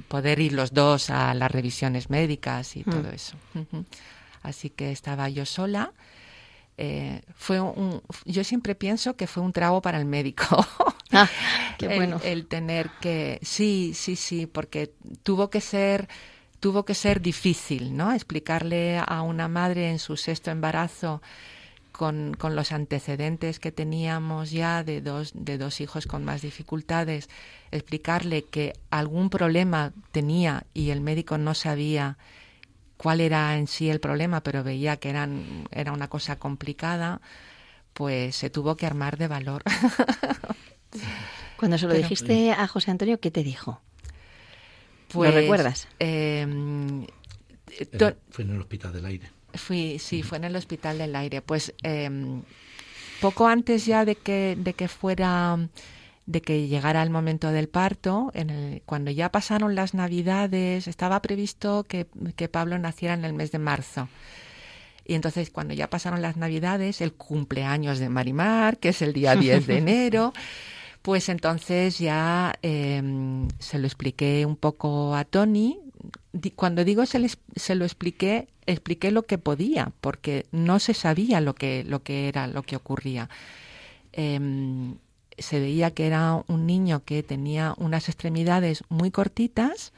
poder 0.08 0.40
ir 0.40 0.52
los 0.52 0.74
dos 0.74 1.10
a 1.10 1.32
las 1.34 1.50
revisiones 1.50 2.10
médicas 2.10 2.76
y 2.76 2.80
mm. 2.80 2.90
todo 2.90 3.10
eso. 3.10 3.36
Así 4.42 4.68
que 4.68 4.92
estaba 4.92 5.28
yo 5.30 5.46
sola. 5.46 5.92
Eh, 6.76 7.22
fue 7.36 7.60
un, 7.60 8.02
yo 8.24 8.42
siempre 8.42 8.74
pienso 8.74 9.14
que 9.16 9.26
fue 9.26 9.42
un 9.42 9.52
trago 9.52 9.80
para 9.80 9.98
el 9.98 10.04
médico. 10.04 10.44
Ah, 11.16 11.28
qué 11.78 11.86
bueno. 11.86 12.20
el 12.24 12.46
tener 12.48 12.90
que, 13.00 13.38
sí, 13.42 13.92
sí, 13.94 14.16
sí, 14.16 14.46
porque 14.46 14.90
tuvo 15.22 15.48
que 15.48 15.60
ser 15.60 16.08
tuvo 16.64 16.86
que 16.86 16.94
ser 16.94 17.20
difícil, 17.20 17.94
¿no? 17.94 18.14
Explicarle 18.14 18.96
a 18.96 19.20
una 19.20 19.48
madre 19.48 19.90
en 19.90 19.98
su 19.98 20.16
sexto 20.16 20.50
embarazo 20.50 21.20
con, 21.92 22.32
con, 22.38 22.56
los 22.56 22.72
antecedentes 22.72 23.60
que 23.60 23.70
teníamos 23.70 24.50
ya 24.50 24.82
de 24.82 25.02
dos, 25.02 25.32
de 25.34 25.58
dos 25.58 25.82
hijos 25.82 26.06
con 26.06 26.24
más 26.24 26.40
dificultades, 26.40 27.28
explicarle 27.70 28.44
que 28.44 28.72
algún 28.88 29.28
problema 29.28 29.92
tenía 30.10 30.64
y 30.72 30.88
el 30.88 31.02
médico 31.02 31.36
no 31.36 31.52
sabía 31.52 32.16
cuál 32.96 33.20
era 33.20 33.58
en 33.58 33.66
sí 33.66 33.90
el 33.90 34.00
problema, 34.00 34.42
pero 34.42 34.64
veía 34.64 34.96
que 34.96 35.10
eran, 35.10 35.68
era 35.70 35.92
una 35.92 36.08
cosa 36.08 36.38
complicada, 36.38 37.20
pues 37.92 38.36
se 38.36 38.48
tuvo 38.48 38.78
que 38.78 38.86
armar 38.86 39.18
de 39.18 39.28
valor. 39.28 39.62
Cuando 41.58 41.76
se 41.76 41.86
lo 41.86 41.92
dijiste 41.92 42.52
a 42.52 42.66
José 42.66 42.90
Antonio, 42.90 43.20
¿qué 43.20 43.30
te 43.30 43.44
dijo? 43.44 43.82
Pues, 45.14 45.32
¿Lo 45.32 45.40
recuerdas? 45.40 45.88
Em, 45.98 47.06
fue 48.30 48.44
en 48.44 48.50
el 48.50 48.60
Hospital 48.60 48.92
del 48.92 49.06
Aire. 49.06 49.30
Fui, 49.54 49.98
sí, 50.00 50.22
fue 50.22 50.38
en 50.38 50.44
el 50.44 50.56
Hospital 50.56 50.98
del 50.98 51.14
Aire. 51.14 51.40
Pues 51.40 51.72
em, 51.82 52.42
poco 53.20 53.46
antes 53.46 53.86
ya 53.86 54.04
de 54.04 54.16
que, 54.16 54.56
de 54.58 54.74
que 54.74 54.88
fuera 54.88 55.56
de 56.26 56.40
que 56.40 56.68
llegara 56.68 57.02
el 57.02 57.10
momento 57.10 57.50
del 57.50 57.68
parto, 57.68 58.30
en 58.34 58.50
el, 58.50 58.82
cuando 58.86 59.10
ya 59.10 59.30
pasaron 59.30 59.74
las 59.74 59.94
navidades, 59.94 60.88
estaba 60.88 61.20
previsto 61.20 61.84
que, 61.84 62.06
que, 62.34 62.48
Pablo 62.48 62.78
naciera 62.78 63.14
en 63.14 63.24
el 63.24 63.34
mes 63.34 63.52
de 63.52 63.58
marzo. 63.58 64.08
Y 65.04 65.14
entonces 65.14 65.50
cuando 65.50 65.74
ya 65.74 65.90
pasaron 65.90 66.22
las 66.22 66.36
navidades, 66.36 67.02
el 67.02 67.12
cumpleaños 67.12 67.98
de 67.98 68.08
Marimar, 68.08 68.78
que 68.78 68.88
es 68.88 69.02
el 69.02 69.12
día 69.12 69.36
10 69.36 69.66
de 69.66 69.78
enero, 69.78 70.32
pues 71.04 71.28
entonces 71.28 71.98
ya 71.98 72.54
em, 72.62 73.48
se 73.58 73.78
lo 73.78 73.86
expliqué 73.86 74.46
un 74.46 74.56
poco 74.56 75.14
a 75.14 75.26
Tony. 75.26 75.78
Cuando 76.56 76.82
digo 76.82 77.04
se, 77.04 77.28
se 77.54 77.74
lo 77.74 77.84
expliqué, 77.84 78.48
expliqué 78.64 79.10
lo 79.10 79.24
que 79.24 79.36
podía, 79.36 79.92
porque 80.00 80.46
no 80.50 80.78
se 80.78 80.94
sabía 80.94 81.42
lo 81.42 81.54
que, 81.54 81.84
lo 81.84 82.02
que 82.02 82.28
era, 82.28 82.46
lo 82.46 82.62
que 82.62 82.76
ocurría. 82.76 83.28
Em, 84.14 84.96
se 85.36 85.60
veía 85.60 85.90
que 85.90 86.06
era 86.06 86.42
un 86.46 86.66
niño 86.66 87.04
que 87.04 87.22
tenía 87.22 87.74
unas 87.76 88.08
extremidades 88.08 88.82
muy 88.88 89.10
cortitas, 89.10 89.92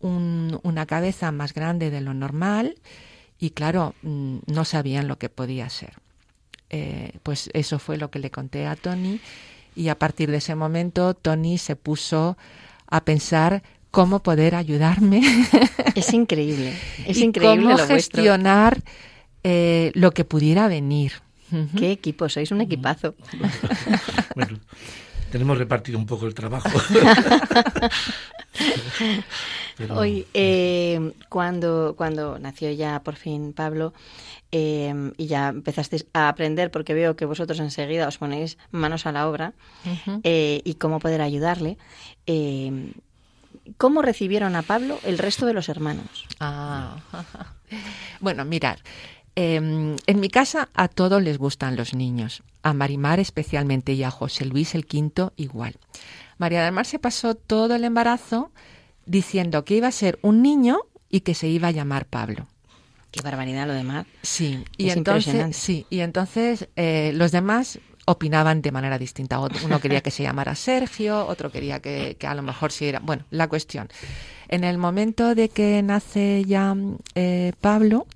una 0.00 0.86
cabeza 0.86 1.32
más 1.32 1.52
grande 1.52 1.90
de 1.90 2.00
lo 2.00 2.14
normal 2.14 2.76
y 3.38 3.50
claro, 3.50 3.94
mm, 4.00 4.38
no 4.46 4.64
sabían 4.64 5.06
lo 5.06 5.18
que 5.18 5.28
podía 5.28 5.68
ser. 5.68 5.92
Eh, 6.70 7.12
pues 7.22 7.50
eso 7.52 7.78
fue 7.78 7.98
lo 7.98 8.10
que 8.10 8.20
le 8.20 8.30
conté 8.30 8.66
a 8.66 8.74
Tony 8.74 9.20
y 9.74 9.88
a 9.88 9.98
partir 9.98 10.30
de 10.30 10.38
ese 10.38 10.54
momento 10.54 11.14
Tony 11.14 11.58
se 11.58 11.76
puso 11.76 12.36
a 12.86 13.04
pensar 13.04 13.62
cómo 13.90 14.22
poder 14.22 14.54
ayudarme. 14.54 15.22
Es 15.94 16.12
increíble, 16.12 16.74
es 17.06 17.18
increíble 17.18 17.74
cómo 17.74 17.78
gestionar 17.78 18.82
eh, 19.44 19.92
lo 19.94 20.10
que 20.10 20.24
pudiera 20.24 20.66
venir. 20.66 21.12
Qué 21.78 21.92
equipo, 21.92 22.28
sois 22.28 22.50
un 22.50 22.62
equipazo. 22.62 23.14
bueno, 24.34 24.58
tenemos 25.34 25.58
repartido 25.58 25.98
un 25.98 26.06
poco 26.06 26.28
el 26.28 26.34
trabajo. 26.34 26.70
Hoy, 29.90 30.24
eh, 30.32 31.12
cuando, 31.28 31.94
cuando 31.96 32.38
nació 32.38 32.70
ya 32.70 33.02
por 33.02 33.16
fin 33.16 33.52
Pablo, 33.52 33.92
Em, 34.56 35.12
y 35.16 35.26
ya 35.26 35.48
empezasteis 35.48 36.06
a 36.12 36.28
aprender, 36.28 36.70
porque 36.70 36.94
veo 36.94 37.16
que 37.16 37.24
vosotros 37.24 37.58
enseguida 37.58 38.06
os 38.06 38.18
ponéis 38.18 38.56
manos 38.70 39.04
a 39.04 39.10
la 39.10 39.26
obra 39.26 39.52
eh, 40.22 40.60
y 40.62 40.74
cómo 40.74 41.00
poder 41.00 41.22
ayudarle. 41.22 41.76
¿cómo 43.76 44.02
recibieron 44.02 44.54
a 44.54 44.62
Pablo 44.62 45.00
el 45.02 45.18
resto 45.18 45.46
de 45.46 45.54
los 45.54 45.68
hermanos? 45.68 46.28
Ah. 46.38 46.98
bueno, 48.20 48.44
mirar, 48.44 48.78
em, 49.36 49.96
en 50.06 50.20
mi 50.20 50.28
casa 50.28 50.68
a 50.74 50.88
todos 50.88 51.22
les 51.22 51.38
gustan 51.38 51.76
los 51.76 51.94
niños, 51.94 52.42
a 52.62 52.72
Marimar 52.72 53.20
especialmente 53.20 53.92
y 53.92 54.02
a 54.02 54.10
José 54.10 54.44
Luis 54.44 54.74
el 54.74 54.86
quinto 54.86 55.32
igual. 55.36 55.76
María 56.38 56.64
del 56.64 56.72
Mar 56.72 56.86
se 56.86 56.98
pasó 56.98 57.34
todo 57.34 57.74
el 57.74 57.84
embarazo 57.84 58.50
diciendo 59.06 59.64
que 59.64 59.76
iba 59.76 59.88
a 59.88 59.92
ser 59.92 60.18
un 60.22 60.42
niño 60.42 60.78
y 61.10 61.20
que 61.20 61.34
se 61.34 61.48
iba 61.48 61.68
a 61.68 61.72
llamar 61.72 62.06
Pablo. 62.06 62.48
Qué 63.10 63.20
barbaridad 63.20 63.66
lo 63.68 63.74
demás. 63.74 64.06
Sí, 64.22 64.64
y 64.76 64.90
entonces, 64.90 65.56
sí, 65.56 65.86
y 65.88 66.00
entonces 66.00 66.68
eh, 66.74 67.12
los 67.14 67.30
demás 67.30 67.78
opinaban 68.06 68.60
de 68.62 68.72
manera 68.72 68.98
distinta. 68.98 69.38
Uno 69.38 69.80
quería 69.80 70.00
que 70.00 70.10
se 70.10 70.22
llamara 70.22 70.54
Sergio, 70.54 71.26
otro 71.26 71.50
quería 71.50 71.80
que, 71.80 72.16
a 72.26 72.34
lo 72.34 72.42
mejor 72.42 72.72
sí 72.72 72.86
era. 72.86 72.98
Bueno, 73.00 73.24
la 73.30 73.48
cuestión. 73.48 73.88
En 74.48 74.64
el 74.64 74.78
momento 74.78 75.34
de 75.34 75.48
que 75.48 75.82
nace 75.82 76.44
ya 76.44 76.74
eh, 77.14 77.52
Pablo, 77.60 78.06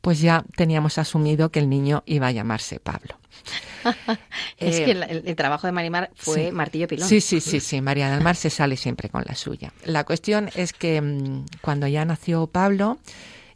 pues 0.00 0.20
ya 0.20 0.44
teníamos 0.56 0.98
asumido 0.98 1.50
que 1.50 1.58
el 1.58 1.68
niño 1.68 2.02
iba 2.06 2.28
a 2.28 2.32
llamarse 2.32 2.80
Pablo. 2.80 3.18
es 4.58 4.80
que 4.80 4.92
eh, 4.92 5.22
el, 5.24 5.36
trabajo 5.36 5.66
de 5.66 5.72
Marimar 5.72 6.10
fue 6.14 6.52
martillo 6.52 6.86
pilón. 6.88 7.08
Sí, 7.08 7.20
sí, 7.20 7.40
sí, 7.40 7.60
sí. 7.60 7.80
María 7.80 8.10
del 8.10 8.22
Mar 8.22 8.36
se 8.36 8.50
sale 8.50 8.76
siempre 8.76 9.08
con 9.08 9.24
la 9.26 9.34
suya. 9.34 9.72
La 9.84 10.04
cuestión 10.04 10.50
es 10.54 10.72
que 10.72 11.00
mm, 11.00 11.46
cuando 11.60 11.86
ya 11.86 12.04
nació 12.04 12.46
Pablo, 12.46 12.98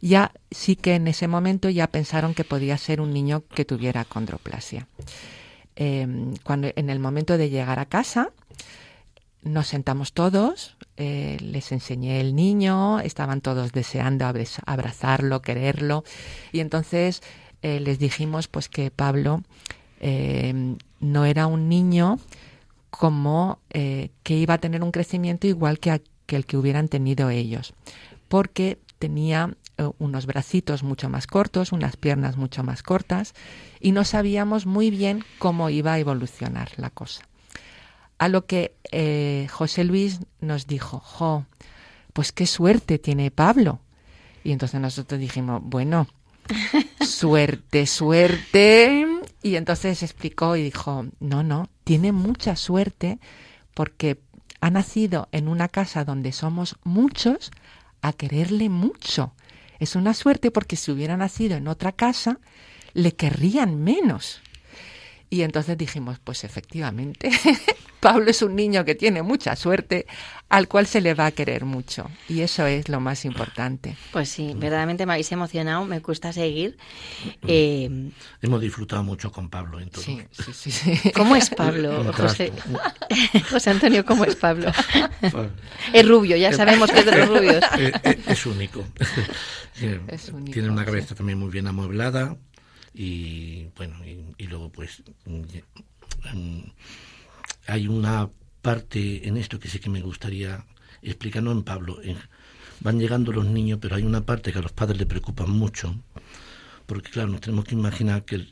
ya 0.01 0.31
sí 0.51 0.75
que 0.75 0.95
en 0.95 1.07
ese 1.07 1.27
momento 1.27 1.69
ya 1.69 1.87
pensaron 1.87 2.33
que 2.33 2.43
podía 2.43 2.77
ser 2.77 3.01
un 3.01 3.13
niño 3.13 3.43
que 3.53 3.65
tuviera 3.65 4.05
condroplasia. 4.05 4.87
Em, 5.75 6.35
cuando 6.43 6.71
en 6.75 6.89
el 6.89 6.99
momento 6.99 7.37
de 7.37 7.49
llegar 7.49 7.79
a 7.79 7.85
casa, 7.85 8.29
nos 9.45 9.67
sentamos 9.67 10.11
todos, 10.11 10.75
eh, 10.97 11.37
les 11.39 11.71
enseñé 11.71 12.19
el 12.19 12.35
niño, 12.35 12.99
estaban 12.99 13.41
todos 13.41 13.71
deseando 13.71 14.25
abrazarlo, 14.65 15.41
quererlo, 15.41 16.03
y 16.51 16.59
entonces 16.59 17.21
eh, 17.61 17.79
les 17.79 17.99
dijimos 17.99 18.47
pues 18.47 18.67
que 18.67 18.91
Pablo 18.91 19.43
em, 19.99 20.77
no 20.99 21.25
era 21.25 21.47
un 21.47 21.69
niño 21.69 22.19
como 22.89 23.59
eh, 23.69 24.09
que 24.23 24.35
iba 24.35 24.55
a 24.55 24.57
tener 24.57 24.83
un 24.83 24.91
crecimiento 24.91 25.47
igual 25.47 25.79
que, 25.79 26.01
que 26.25 26.35
el 26.35 26.45
que 26.45 26.57
hubieran 26.57 26.87
tenido 26.87 27.29
ellos, 27.29 27.73
porque 28.27 28.79
tenía 28.97 29.55
eh, 29.77 29.89
unos 29.99 30.25
bracitos 30.25 30.81
mucho 30.81 31.07
más 31.07 31.27
cortos, 31.27 31.71
unas 31.71 31.97
piernas 31.97 32.35
mucho 32.35 32.63
más 32.63 32.81
cortas, 32.81 33.35
y 33.79 33.91
no 33.91 34.05
sabíamos 34.05 34.65
muy 34.65 34.89
bien 34.89 35.23
cómo 35.37 35.69
iba 35.69 35.93
a 35.93 35.99
evolucionar 35.99 36.69
la 36.77 36.89
cosa. 36.89 37.27
A 38.17 38.27
lo 38.27 38.45
que 38.45 38.75
eh, 38.91 39.47
José 39.51 39.83
Luis 39.83 40.19
nos 40.39 40.67
dijo, 40.67 40.99
jo, 40.99 41.45
pues 42.13 42.31
qué 42.31 42.47
suerte 42.47 42.97
tiene 42.99 43.31
Pablo. 43.31 43.79
Y 44.43 44.51
entonces 44.51 44.79
nosotros 44.79 45.19
dijimos, 45.19 45.61
bueno, 45.63 46.07
suerte, 47.05 47.85
suerte. 47.85 49.05
Y 49.41 49.55
entonces 49.55 50.03
explicó 50.03 50.55
y 50.55 50.63
dijo, 50.63 51.05
no, 51.19 51.43
no, 51.43 51.69
tiene 51.83 52.11
mucha 52.11 52.55
suerte 52.55 53.19
porque 53.73 54.21
ha 54.61 54.69
nacido 54.69 55.27
en 55.31 55.47
una 55.47 55.67
casa 55.67 56.05
donde 56.05 56.31
somos 56.31 56.77
muchos 56.83 57.51
a 58.01 58.13
quererle 58.13 58.69
mucho. 58.69 59.33
Es 59.79 59.95
una 59.95 60.13
suerte 60.13 60.51
porque 60.51 60.75
si 60.75 60.91
hubiera 60.91 61.17
nacido 61.17 61.57
en 61.57 61.67
otra 61.67 61.91
casa, 61.91 62.39
le 62.93 63.13
querrían 63.13 63.83
menos. 63.83 64.41
Y 65.29 65.41
entonces 65.41 65.77
dijimos, 65.77 66.19
pues 66.23 66.43
efectivamente, 66.43 67.29
Pablo 67.99 68.29
es 68.29 68.43
un 68.43 68.55
niño 68.55 68.85
que 68.85 68.93
tiene 68.93 69.23
mucha 69.23 69.55
suerte, 69.55 70.05
al 70.49 70.67
cual 70.67 70.85
se 70.85 71.01
le 71.01 71.15
va 71.15 71.25
a 71.25 71.31
querer 71.31 71.65
mucho. 71.65 72.09
Y 72.29 72.41
eso 72.41 72.67
es 72.67 72.87
lo 72.87 72.99
más 72.99 73.25
importante. 73.25 73.95
Pues 74.11 74.29
sí, 74.29 74.53
verdaderamente 74.55 75.07
me 75.07 75.13
habéis 75.13 75.31
emocionado, 75.31 75.85
me 75.85 76.01
cuesta 76.01 76.31
seguir. 76.31 76.77
Eh, 77.47 78.11
Hemos 78.43 78.61
disfrutado 78.61 79.03
mucho 79.03 79.31
con 79.31 79.49
Pablo. 79.49 79.79
Sí, 79.95 80.21
sí, 80.53 80.71
sí, 80.71 81.11
¿Cómo 81.15 81.35
es 81.35 81.49
Pablo, 81.49 82.13
José? 82.13 82.51
José 83.49 83.71
Antonio, 83.71 84.05
¿cómo 84.05 84.23
es 84.25 84.35
Pablo? 84.35 84.71
es 85.91 86.07
rubio, 86.07 86.37
ya 86.37 86.53
sabemos 86.53 86.91
que 86.91 86.99
es 86.99 87.05
de 87.05 87.17
los 87.17 87.27
rubios. 87.29 87.63
Eh, 87.79 87.91
eh, 88.03 88.19
es 88.27 88.45
único. 88.45 88.85
Tiene 90.51 90.69
una 90.69 90.85
cabeza 90.85 91.15
también 91.15 91.39
muy 91.39 91.49
bien 91.49 91.65
amueblada 91.65 92.37
y 92.95 93.67
bueno, 93.75 93.97
y, 94.37 94.47
luego 94.47 94.69
pues 94.69 95.03
mm, 95.25 96.59
hay 97.67 97.87
una 97.87 98.29
parte 98.61 99.27
en 99.27 99.37
esto 99.37 99.59
que 99.59 99.67
sí 99.67 99.79
que 99.79 99.89
me 99.89 100.01
gustaría 100.01 100.65
explicar, 101.01 101.43
no 101.43 101.51
en 101.51 101.63
Pablo, 101.63 101.99
van 102.79 102.99
llegando 102.99 103.33
los 103.33 103.45
niños, 103.45 103.79
pero 103.81 103.95
hay 103.95 104.03
una 104.03 104.21
parte 104.21 104.51
que 104.51 104.59
a 104.59 104.61
los 104.61 104.71
padres 104.71 104.97
le 104.97 105.05
preocupa 105.05 105.45
mucho, 105.45 105.95
porque 106.85 107.11
claro, 107.11 107.29
nos 107.29 107.41
tenemos 107.41 107.65
que 107.65 107.75
imaginar 107.75 108.23
que, 108.23 108.47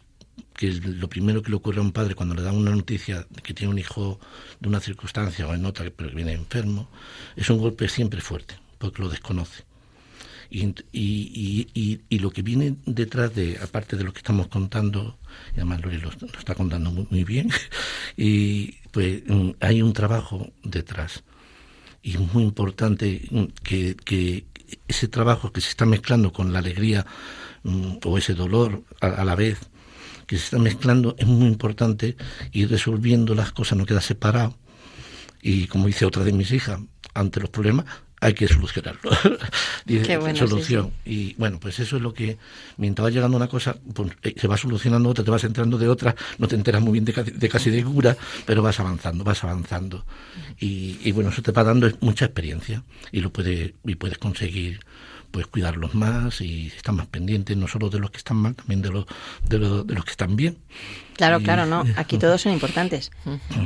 que 0.54 0.74
lo 0.74 1.08
primero 1.08 1.42
que 1.42 1.50
le 1.50 1.56
ocurre 1.56 1.80
a 1.80 1.84
un 1.84 1.94
padre 1.94 2.14
cuando 2.14 2.36
le 2.36 2.42
dan 2.42 2.56
una 2.56 2.72
noticia 2.72 3.26
de 3.30 3.42
que 3.42 3.54
tiene 3.54 3.72
un 3.72 3.80
hijo 3.80 4.20
de 4.60 4.68
una 4.68 4.82
circunstancia 4.82 5.48
o 5.48 5.54
en 5.54 5.66
otra, 5.66 5.90
pero 5.96 6.10
que 6.10 6.16
viene 6.16 6.34
enfermo, 6.34 6.90
es 7.36 7.50
un 7.50 7.60
golpe 7.60 7.88
siempre 7.88 8.20
fuerte, 8.20 8.56
porque 8.78 9.02
lo 9.02 9.10
desconoce. 9.10 9.64
Y, 10.56 10.76
y, 10.92 12.00
y, 12.08 12.20
lo 12.20 12.30
que 12.30 12.44
viene 12.44 12.76
detrás 12.86 13.34
de, 13.34 13.58
aparte 13.60 13.98
de 13.98 14.04
lo 14.04 14.14
que 14.14 14.20
estamos 14.20 14.50
contando, 14.50 15.18
y 15.56 15.56
además 15.56 15.82
Lori 15.82 15.98
lo, 15.98 16.12
está 16.12 16.54
contando 16.54 16.92
muy, 16.92 17.24
bien, 17.24 17.50
y 18.18 18.74
pues 18.92 19.24
mm, 19.26 19.54
hay 19.62 19.82
un 19.82 19.94
trabajo 19.94 20.54
detrás. 20.64 21.24
Y 22.04 22.12
es 22.12 22.34
muy 22.34 22.44
importante 22.44 23.24
mm, 23.32 23.46
que, 23.64 24.46
ese 24.88 25.08
trabajo 25.08 25.52
que 25.52 25.60
se 25.60 25.70
está 25.70 25.88
mezclando 25.88 26.32
con 26.32 26.54
la 26.54 26.60
alegría 26.60 27.04
mm, 27.64 27.96
o 28.06 28.18
ese 28.20 28.36
dolor 28.36 28.84
a, 29.02 29.26
la 29.26 29.34
vez, 29.34 29.58
que 30.28 30.38
se 30.38 30.44
está 30.44 30.60
mezclando, 30.60 31.16
es 31.18 31.26
muy 31.26 31.48
importante 31.48 32.16
ir 32.52 32.70
resolviendo 32.70 33.34
las 33.34 33.54
cosas, 33.54 33.76
no 33.76 33.88
queda 33.88 34.02
separado. 34.02 34.56
Y 35.42 35.66
como 35.66 35.88
dice 35.88 36.06
otra 36.06 36.24
de 36.24 36.32
mis 36.32 36.52
hijas, 36.52 36.80
ante 37.16 37.40
los 37.40 37.50
problemas 37.50 37.86
hay 38.24 38.34
que 38.34 38.48
solucionarlo. 38.48 39.12
Dice, 39.86 40.18
solución. 40.36 40.92
Y 41.04 41.34
bueno, 41.36 41.60
pues 41.60 41.80
eso 41.80 41.98
es 41.98 42.02
lo 42.02 42.14
que, 42.14 42.38
mientras 42.78 43.06
va 43.06 43.10
llegando 43.10 43.36
una 43.36 43.50
cosa, 43.50 43.76
pues, 43.94 44.14
eh, 44.24 44.34
se 44.38 44.48
va 44.48 44.56
solucionando 44.56 45.10
otra, 45.10 45.26
te 45.26 45.32
vas 45.32 45.44
entrando 45.44 45.78
de 45.78 45.90
otra, 45.90 46.16
no 46.38 46.48
te 46.48 46.56
enteras 46.56 46.82
muy 46.82 46.94
bien 46.94 47.06
de, 47.06 47.50
casi 47.50 47.70
de 47.70 47.84
cura, 47.84 48.16
pero 48.46 48.62
vas 48.62 48.80
avanzando, 48.80 49.26
vas 49.26 49.44
avanzando. 49.44 50.06
Y, 50.58 51.00
y, 51.04 51.12
bueno, 51.12 51.32
eso 51.32 51.42
te 51.42 51.52
va 51.52 51.66
dando 51.66 51.92
mucha 52.00 52.26
experiencia 52.26 52.84
y 53.12 53.20
lo 53.20 53.32
puede, 53.32 53.76
y 53.84 53.96
puedes 53.96 54.18
conseguir 54.18 54.80
pues 55.34 55.48
cuidarlos 55.48 55.96
más 55.96 56.42
y 56.42 56.68
estar 56.68 56.94
más 56.94 57.08
pendientes 57.08 57.58
no 57.58 57.68
solo 57.68 57.90
de 57.90 57.98
los 57.98 58.12
que 58.12 58.18
están 58.18 58.38
mal, 58.38 58.54
también 58.54 58.84
de 58.84 58.92
los, 58.92 59.08
de 59.44 59.58
los, 59.58 59.88
de 59.88 59.96
los 59.96 60.06
que 60.06 60.12
están 60.12 60.36
bien. 60.36 60.60
Claro, 61.18 61.40
claro, 61.42 61.66
no. 61.66 61.84
Aquí 61.96 62.20
todos 62.20 62.40
son 62.40 62.54
importantes. 62.54 63.12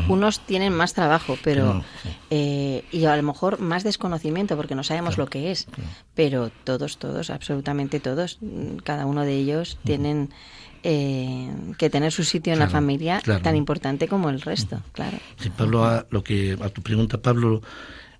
Unos 0.08 0.40
tienen 0.46 0.72
más 0.74 0.94
trabajo, 0.94 1.38
pero 1.44 1.84
eh, 2.30 2.86
y 2.90 3.04
a 3.04 3.18
lo 3.18 3.24
mejor 3.24 3.60
más 3.60 3.84
desconocimiento 3.84 4.56
porque 4.56 4.76
no 4.76 4.84
sabemos 4.84 5.18
lo 5.18 5.28
que 5.28 5.52
es. 5.52 5.68
Pero 6.16 6.52
todos, 6.64 7.00
todos, 7.00 7.30
absolutamente 7.30 8.00
todos, 8.00 8.40
cada 8.86 9.06
uno 9.06 9.26
de 9.26 9.36
ellos 9.36 9.78
tienen 9.84 10.30
eh, 10.84 11.52
que 11.78 11.90
tener 11.90 12.14
su 12.14 12.24
sitio 12.24 12.54
en 12.54 12.60
la 12.60 12.70
familia 12.70 13.22
tan 13.44 13.58
importante 13.58 14.08
como 14.08 14.30
el 14.30 14.40
resto, 14.40 14.82
claro. 14.94 15.18
Sí, 15.38 15.50
Pablo, 15.50 15.84
a, 15.84 16.06
lo 16.12 16.24
que 16.24 16.58
a 16.62 16.70
tu 16.70 16.82
pregunta, 16.82 17.18
Pablo, 17.18 17.62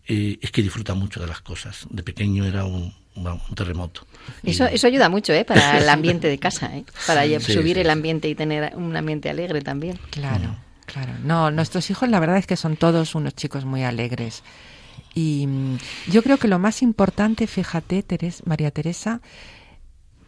eh, 0.06 0.38
es 0.42 0.52
que 0.52 0.62
disfruta 0.62 0.94
mucho 0.96 1.22
de 1.22 1.28
las 1.28 1.40
cosas. 1.40 1.88
De 1.90 2.04
pequeño 2.04 2.44
era 2.44 2.66
un 2.66 2.94
un 3.18 3.56
terremoto. 3.56 4.02
Eso, 4.44 4.66
eso 4.66 4.88
ayuda 4.88 5.10
mucho 5.10 5.34
¿eh? 5.34 5.46
para 5.46 5.78
el 5.78 5.90
ambiente 5.90 6.28
de 6.28 6.38
casa, 6.38 6.76
¿eh? 6.76 6.86
para 7.06 7.24
subir 7.40 7.78
el 7.78 7.90
ambiente 7.90 8.30
y 8.30 8.36
tener 8.36 8.76
un 8.76 8.96
ambiente 8.96 9.30
alegre 9.30 9.62
también. 9.62 10.00
Claro, 10.10 10.56
claro. 10.86 11.14
No, 11.24 11.52
nuestros 11.52 11.90
hijos 11.90 12.10
la 12.10 12.20
verdad 12.20 12.38
es 12.38 12.48
que 12.48 12.56
son 12.56 12.78
todos 12.78 13.16
unos 13.16 13.36
chicos 13.36 13.66
muy 13.66 13.84
alegres. 13.84 14.44
Y 15.14 15.48
mm, 15.48 15.78
yo 16.12 16.24
creo 16.24 16.38
que 16.38 16.48
lo 16.48 16.60
más 16.60 16.82
importante, 16.82 17.48
fíjate, 17.48 18.04
María 18.46 18.72
Teresa, 18.72 19.22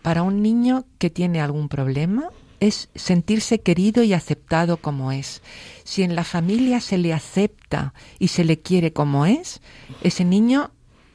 para 0.02 0.24
un 0.24 0.42
niño 0.42 0.86
que 0.98 1.10
tiene 1.10 1.42
algún 1.42 1.70
problema 1.70 2.30
es 2.60 2.90
sentirse 2.94 3.62
querido 3.62 4.04
y 4.04 4.14
aceptado 4.14 4.78
como 4.78 5.12
es. 5.12 5.42
Si 5.84 6.04
en 6.04 6.16
la 6.16 6.24
familia 6.24 6.82
se 6.82 6.98
le 6.98 7.14
acepta 7.14 7.94
y 8.18 8.30
se 8.30 8.44
le 8.44 8.60
quiere 8.60 8.92
como 8.92 9.26
es, 9.26 9.62
ese 10.02 10.26
niño 10.26 10.72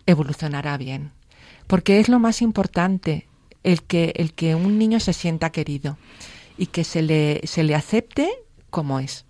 evolucionará 0.07 0.77
bien 0.79 1.13
porque 1.67 2.01
es 2.01 2.09
lo 2.09 2.19
más 2.19 2.43
importante, 2.43 3.27
el 3.63 3.83
que, 3.83 4.13
el 4.17 4.35
que 4.35 4.55
un 4.55 4.79
niño 4.79 5.01
se 5.01 5.13
sienta 5.13 5.51
querido 5.51 5.97
y 6.59 6.67
que 6.67 6.85
se 6.85 7.03
le, 7.03 7.41
se 7.45 7.63
le 7.65 7.75
acepte 7.75 8.29
como 8.71 9.01
es. 9.01 9.25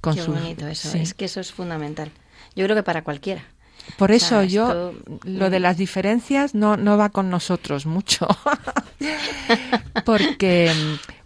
Con 0.00 0.14
Qué 0.14 0.22
bonito 0.22 0.66
eso, 0.66 0.96
es 0.96 1.14
que 1.14 1.24
eso 1.24 1.40
es 1.40 1.52
fundamental. 1.52 2.10
Yo 2.54 2.64
creo 2.64 2.76
que 2.76 2.82
para 2.82 3.02
cualquiera. 3.02 3.44
Por 3.98 4.10
eso 4.10 4.42
yo, 4.42 4.94
lo 5.24 5.50
de 5.50 5.60
las 5.60 5.76
diferencias 5.76 6.54
no, 6.54 6.76
no 6.76 6.96
va 6.96 7.10
con 7.10 7.30
nosotros 7.30 7.86
mucho. 7.86 8.26
porque, 10.04 10.72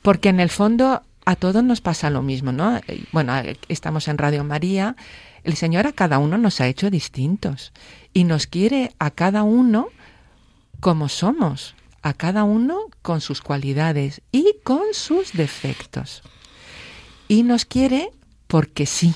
porque 0.02 0.28
en 0.28 0.40
el 0.40 0.50
fondo 0.50 1.02
a 1.24 1.36
todos 1.36 1.62
nos 1.64 1.80
pasa 1.80 2.10
lo 2.10 2.22
mismo, 2.22 2.52
¿no? 2.52 2.80
Bueno, 3.12 3.34
estamos 3.68 4.08
en 4.08 4.18
Radio 4.18 4.44
María, 4.44 4.96
el 5.44 5.56
Señor 5.56 5.86
a 5.86 5.92
cada 5.92 6.18
uno 6.18 6.38
nos 6.38 6.60
ha 6.60 6.66
hecho 6.66 6.90
distintos 6.90 7.72
y 8.12 8.24
nos 8.24 8.46
quiere 8.46 8.92
a 8.98 9.10
cada 9.10 9.42
uno 9.42 9.88
como 10.80 11.08
somos, 11.08 11.74
a 12.02 12.14
cada 12.14 12.44
uno 12.44 12.86
con 13.02 13.20
sus 13.20 13.40
cualidades 13.40 14.22
y 14.32 14.56
con 14.64 14.92
sus 14.92 15.32
defectos. 15.32 16.22
Y 17.28 17.42
nos 17.42 17.64
quiere 17.64 18.10
porque 18.46 18.86
sí, 18.86 19.14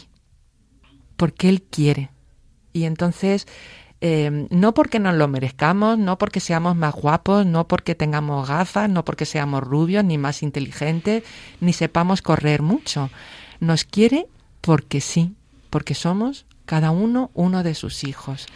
porque 1.16 1.48
Él 1.48 1.62
quiere. 1.62 2.10
Y 2.72 2.84
entonces, 2.84 3.46
eh, 4.00 4.46
no 4.50 4.74
porque 4.74 4.98
nos 4.98 5.14
lo 5.14 5.28
merezcamos, 5.28 5.98
no 5.98 6.18
porque 6.18 6.40
seamos 6.40 6.76
más 6.76 6.94
guapos, 6.94 7.46
no 7.46 7.66
porque 7.66 7.94
tengamos 7.94 8.48
gafas, 8.48 8.90
no 8.90 9.04
porque 9.04 9.24
seamos 9.24 9.62
rubios, 9.62 10.04
ni 10.04 10.18
más 10.18 10.42
inteligentes, 10.42 11.24
ni 11.60 11.72
sepamos 11.72 12.20
correr 12.20 12.62
mucho. 12.62 13.10
Nos 13.60 13.84
quiere 13.84 14.26
porque 14.60 15.00
sí, 15.00 15.34
porque 15.70 15.94
somos 15.94 16.46
cada 16.66 16.90
uno 16.90 17.30
uno 17.34 17.62
de 17.62 17.74
sus 17.74 18.04
hijos. 18.04 18.46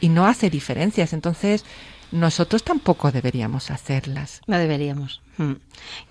Y 0.00 0.08
no 0.08 0.26
hace 0.26 0.50
diferencias. 0.50 1.12
Entonces, 1.12 1.64
nosotros 2.12 2.62
tampoco 2.62 3.10
deberíamos 3.10 3.70
hacerlas. 3.70 4.42
No 4.46 4.58
deberíamos. 4.58 5.20
Mm. 5.38 5.52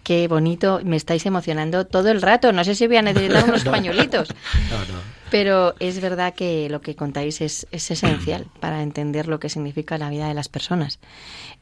Qué 0.03 0.27
bonito, 0.27 0.81
me 0.83 0.97
estáis 0.97 1.25
emocionando 1.25 1.85
todo 1.85 2.09
el 2.09 2.21
rato. 2.21 2.51
No 2.51 2.63
sé 2.63 2.75
si 2.75 2.87
voy 2.87 2.97
a 2.97 3.01
necesitar 3.01 3.45
unos 3.45 3.63
pañuelitos. 3.65 4.29
Pero 5.31 5.75
es 5.79 6.01
verdad 6.01 6.33
que 6.33 6.67
lo 6.69 6.81
que 6.81 6.97
contáis 6.97 7.39
es, 7.39 7.65
esencial 7.71 8.47
para 8.59 8.83
entender 8.83 9.27
lo 9.27 9.39
que 9.39 9.47
significa 9.47 9.97
la 9.97 10.09
vida 10.09 10.27
de 10.27 10.33
las 10.33 10.49
personas. 10.49 10.99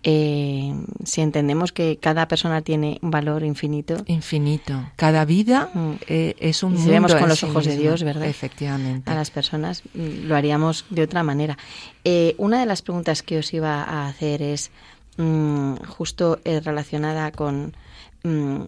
Eh, 0.01 0.73
si 1.03 1.21
entendemos 1.21 1.71
que 1.71 1.97
cada 1.97 2.27
persona 2.27 2.61
tiene 2.61 2.97
un 3.03 3.11
valor 3.11 3.43
infinito. 3.43 3.97
Infinito. 4.07 4.89
Cada 4.95 5.23
vida 5.25 5.69
mm. 5.73 5.91
eh, 6.07 6.35
es 6.39 6.63
un 6.63 6.77
si 6.79 6.89
vemos 6.89 7.13
con 7.13 7.29
los 7.29 7.43
ojos 7.43 7.65
de 7.65 7.77
Dios, 7.77 8.03
¿verdad? 8.03 8.27
Efectivamente. 8.27 9.11
A 9.11 9.13
las 9.13 9.29
personas 9.29 9.83
mm, 9.93 10.25
lo 10.27 10.35
haríamos 10.35 10.85
de 10.89 11.03
otra 11.03 11.21
manera. 11.21 11.57
Eh, 12.05 12.33
una 12.37 12.61
de 12.61 12.65
las 12.65 12.81
preguntas 12.81 13.21
que 13.21 13.37
os 13.37 13.53
iba 13.53 13.83
a 13.83 14.07
hacer 14.07 14.28
es 14.35 14.71
Mm, 15.19 15.75
justo 15.85 16.39
eh, 16.45 16.61
relacionada 16.61 17.33
con 17.33 17.75
mm, 18.23 18.61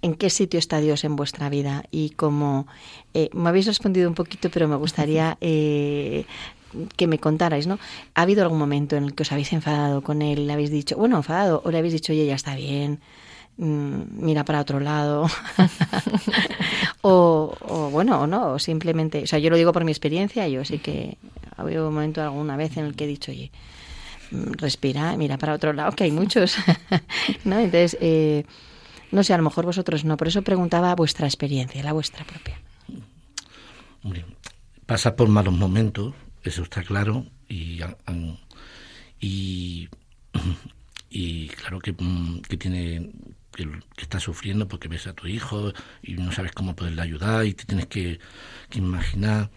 en 0.00 0.14
qué 0.14 0.30
sitio 0.30 0.58
está 0.58 0.80
Dios 0.80 1.04
en 1.04 1.16
vuestra 1.16 1.50
vida 1.50 1.84
y 1.90 2.10
como 2.10 2.66
eh, 3.12 3.28
me 3.34 3.50
habéis 3.50 3.66
respondido 3.66 4.08
un 4.08 4.14
poquito, 4.14 4.48
pero 4.48 4.68
me 4.68 4.76
gustaría 4.76 5.36
eh, 5.42 6.24
que 6.96 7.06
me 7.06 7.18
contarais, 7.18 7.66
¿no? 7.66 7.78
¿Ha 8.14 8.22
habido 8.22 8.42
algún 8.42 8.58
momento 8.58 8.96
en 8.96 9.04
el 9.04 9.14
que 9.14 9.22
os 9.22 9.32
habéis 9.32 9.52
enfadado 9.52 10.00
con 10.00 10.22
él, 10.22 10.46
le 10.46 10.52
habéis 10.54 10.70
dicho, 10.70 10.96
bueno, 10.96 11.18
enfadado, 11.18 11.60
o 11.62 11.70
le 11.70 11.76
habéis 11.76 11.92
dicho, 11.92 12.14
oye, 12.14 12.24
ya 12.24 12.36
está 12.36 12.54
bien, 12.56 13.00
mm, 13.58 14.24
mira 14.24 14.46
para 14.46 14.62
otro 14.62 14.80
lado, 14.80 15.26
o, 17.02 17.54
o, 17.60 17.90
bueno, 17.90 18.22
o 18.22 18.26
no, 18.26 18.52
o 18.54 18.58
simplemente, 18.58 19.24
o 19.24 19.26
sea, 19.26 19.38
yo 19.38 19.50
lo 19.50 19.56
digo 19.56 19.74
por 19.74 19.84
mi 19.84 19.92
experiencia, 19.92 20.48
yo 20.48 20.64
sí 20.64 20.78
que 20.78 21.18
ha 21.54 21.62
habido 21.62 21.86
un 21.88 21.94
momento 21.94 22.22
alguna 22.22 22.56
vez 22.56 22.78
en 22.78 22.86
el 22.86 22.96
que 22.96 23.04
he 23.04 23.08
dicho, 23.08 23.30
oye, 23.30 23.52
respira, 24.56 25.16
mira 25.16 25.38
para 25.38 25.54
otro 25.54 25.72
lado, 25.72 25.92
que 25.92 26.04
hay 26.04 26.10
muchos. 26.10 26.56
¿no? 27.44 27.58
Entonces, 27.58 27.96
eh, 28.00 28.44
no 29.10 29.22
sé, 29.22 29.34
a 29.34 29.38
lo 29.38 29.44
mejor 29.44 29.64
vosotros 29.64 30.04
no, 30.04 30.16
por 30.16 30.28
eso 30.28 30.42
preguntaba 30.42 30.94
vuestra 30.94 31.26
experiencia, 31.26 31.82
la 31.82 31.92
vuestra 31.92 32.24
propia. 32.24 32.60
pasa 34.86 35.16
por 35.16 35.28
malos 35.28 35.54
momentos, 35.54 36.14
eso 36.42 36.62
está 36.62 36.82
claro, 36.82 37.26
y, 37.48 37.80
y, 39.20 39.88
claro 41.48 41.78
que, 41.78 41.92
mm, 41.92 42.42
que 42.42 42.56
tiene 42.56 43.10
que, 43.52 43.68
está 43.98 44.18
sufriendo 44.18 44.66
porque 44.66 44.88
ves 44.88 45.06
a 45.06 45.12
tu 45.12 45.28
hijo 45.28 45.72
y 46.02 46.14
no 46.14 46.32
sabes 46.32 46.52
cómo 46.52 46.74
poderle 46.74 47.02
ayudar 47.02 47.46
y 47.46 47.54
te 47.54 47.64
tienes 47.64 47.86
que, 47.86 48.18
que 48.68 48.78
imaginar. 48.78 49.50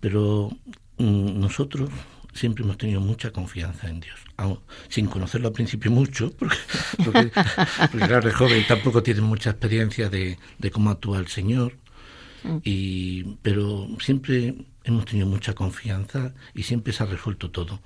Pero 0.00 0.50
mm, 0.98 1.38
nosotros 1.38 1.90
siempre 2.38 2.64
hemos 2.64 2.78
tenido 2.78 3.00
mucha 3.00 3.32
confianza 3.32 3.88
en 3.88 4.00
Dios, 4.00 4.18
sin 4.88 5.06
conocerlo 5.06 5.48
al 5.48 5.54
principio 5.54 5.90
mucho, 5.90 6.32
porque, 7.04 7.30
porque, 7.90 8.06
claro, 8.06 8.28
es 8.28 8.34
joven 8.34 8.60
y 8.60 8.64
tampoco 8.64 9.02
tiene 9.02 9.20
mucha 9.20 9.50
experiencia 9.50 10.08
de, 10.08 10.38
cómo 10.72 10.90
actúa 10.90 11.18
el 11.18 11.28
Señor, 11.28 11.76
mm. 12.44 12.58
y, 12.64 13.24
pero 13.42 13.88
siempre 14.00 14.54
hemos 14.84 15.04
tenido 15.04 15.26
mucha 15.26 15.54
confianza 15.54 16.32
y 16.54 16.62
siempre 16.62 16.92
se 16.92 17.02
ha 17.02 17.06
resuelto 17.06 17.50
todo. 17.50 17.80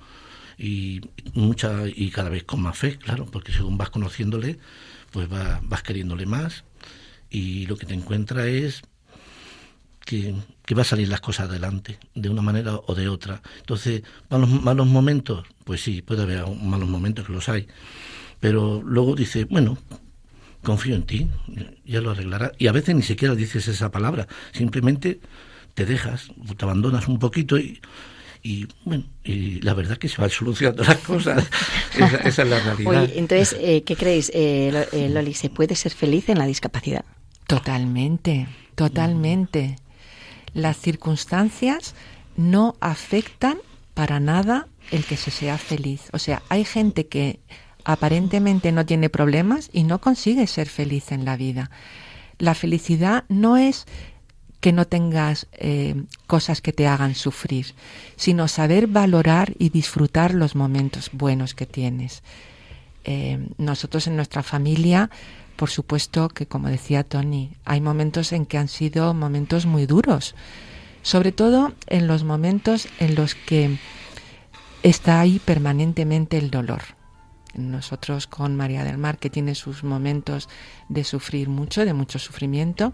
Y, 0.57 1.01
mucha, 1.33 1.87
y 1.87 2.11
cada 2.11 2.29
vez 2.29 2.43
con 2.43 2.61
más 2.61 2.77
fe, 2.77 2.97
claro, 2.97 3.25
porque 3.25 3.51
según 3.51 3.77
vas 3.77 3.89
conociéndole, 3.89 4.59
pues 5.11 5.27
vas, 5.27 5.59
vas 5.67 5.81
queriéndole 5.81 6.27
más 6.27 6.63
y 7.29 7.65
lo 7.65 7.75
que 7.75 7.87
te 7.87 7.95
encuentra 7.95 8.45
es 8.47 8.83
que, 10.05 10.35
va 10.75 10.81
a 10.81 10.85
salir 10.85 11.07
las 11.07 11.21
cosas 11.21 11.49
adelante, 11.49 11.97
de 12.15 12.29
una 12.29 12.41
manera 12.41 12.75
o 12.75 12.95
de 12.95 13.07
otra. 13.07 13.41
Entonces, 13.59 14.03
malos, 14.29 14.49
malos 14.49 14.87
momentos, 14.87 15.45
pues 15.63 15.81
sí, 15.81 16.01
puede 16.01 16.23
haber 16.23 16.45
malos 16.61 16.89
momentos 16.89 17.25
que 17.25 17.33
los 17.33 17.47
hay, 17.49 17.67
pero 18.39 18.81
luego 18.83 19.15
dice, 19.15 19.45
bueno, 19.45 19.77
confío 20.63 20.95
en 20.95 21.03
ti, 21.03 21.27
ya 21.85 22.01
lo 22.01 22.11
arreglará. 22.11 22.51
Y 22.57 22.67
a 22.67 22.71
veces 22.71 22.95
ni 22.95 23.03
siquiera 23.03 23.35
dices 23.35 23.67
esa 23.67 23.91
palabra, 23.91 24.27
simplemente 24.51 25.19
te 25.73 25.85
dejas, 25.85 26.29
te 26.57 26.65
abandonas 26.65 27.07
un 27.07 27.19
poquito 27.19 27.57
y, 27.57 27.81
y 28.41 28.67
bueno, 28.83 29.05
y 29.23 29.61
la 29.61 29.73
verdad 29.73 29.97
que 29.97 30.09
se 30.09 30.19
van 30.19 30.29
solucionando 30.29 30.83
las 30.83 30.97
cosas. 30.97 31.47
esa, 31.95 32.43
es 32.43 32.49
la 32.49 32.59
realidad. 32.59 33.09
entonces, 33.15 33.55
eh, 33.59 33.83
¿qué 33.83 33.95
creéis, 33.95 34.31
eh, 34.33 34.87
eh, 34.91 35.09
Loli? 35.09 35.33
¿Se 35.33 35.49
puede 35.49 35.75
ser 35.75 35.93
feliz 35.93 36.29
en 36.29 36.39
la 36.39 36.45
discapacidad? 36.45 37.05
Totalmente, 37.47 38.47
totalmente 38.75 39.77
las 40.53 40.77
circunstancias 40.77 41.95
no 42.35 42.75
afectan 42.79 43.57
para 43.93 44.19
nada 44.19 44.67
el 44.91 45.05
que 45.05 45.17
se 45.17 45.31
sea 45.31 45.57
feliz. 45.57 46.09
O 46.13 46.19
sea, 46.19 46.41
hay 46.49 46.65
gente 46.65 47.07
que 47.07 47.39
aparentemente 47.85 48.71
no 48.71 48.85
tiene 48.85 49.09
problemas 49.09 49.69
y 49.73 49.83
no 49.83 49.99
consigue 49.99 50.47
ser 50.47 50.69
feliz 50.69 51.11
en 51.11 51.25
la 51.25 51.37
vida. 51.37 51.69
La 52.39 52.55
felicidad 52.55 53.25
no 53.29 53.57
es 53.57 53.85
que 54.59 54.71
no 54.71 54.87
tengas 54.87 55.47
eh, 55.51 56.03
cosas 56.25 56.61
que 56.61 56.71
te 56.71 56.87
hagan 56.87 57.15
sufrir, 57.15 57.75
sino 58.15 58.47
saber 58.47 58.87
valorar 58.87 59.53
y 59.59 59.69
disfrutar 59.69 60.33
los 60.33 60.55
momentos 60.55 61.09
buenos 61.11 61.53
que 61.53 61.65
tienes. 61.65 62.23
Eh, 63.03 63.49
nosotros 63.57 64.07
en 64.07 64.15
nuestra 64.15 64.41
familia, 64.41 65.09
por 65.55 65.69
supuesto 65.69 66.29
que, 66.29 66.47
como 66.47 66.67
decía 66.67 67.03
Tony, 67.03 67.51
hay 67.65 67.81
momentos 67.81 68.31
en 68.33 68.45
que 68.45 68.57
han 68.57 68.67
sido 68.67 69.13
momentos 69.13 69.65
muy 69.65 69.85
duros, 69.85 70.35
sobre 71.01 71.31
todo 71.31 71.73
en 71.87 72.07
los 72.07 72.23
momentos 72.23 72.87
en 72.99 73.15
los 73.15 73.35
que 73.35 73.77
está 74.83 75.19
ahí 75.19 75.39
permanentemente 75.39 76.37
el 76.37 76.51
dolor. 76.51 76.81
Nosotros 77.55 78.25
con 78.25 78.55
María 78.55 78.83
del 78.83 78.97
Mar, 78.97 79.19
que 79.19 79.29
tiene 79.29 79.53
sus 79.53 79.83
momentos 79.83 80.49
de 80.89 81.03
sufrir 81.03 81.49
mucho, 81.49 81.85
de 81.85 81.93
mucho 81.93 82.17
sufrimiento, 82.19 82.93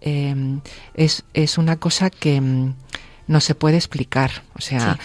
em, 0.00 0.60
es, 0.94 1.24
es, 1.34 1.56
una 1.56 1.76
cosa 1.76 2.10
que 2.10 2.40
mm, 2.40 2.74
no 3.28 3.40
se 3.40 3.54
puede 3.54 3.76
explicar. 3.76 4.42
O 4.54 4.60
sea, 4.60 4.98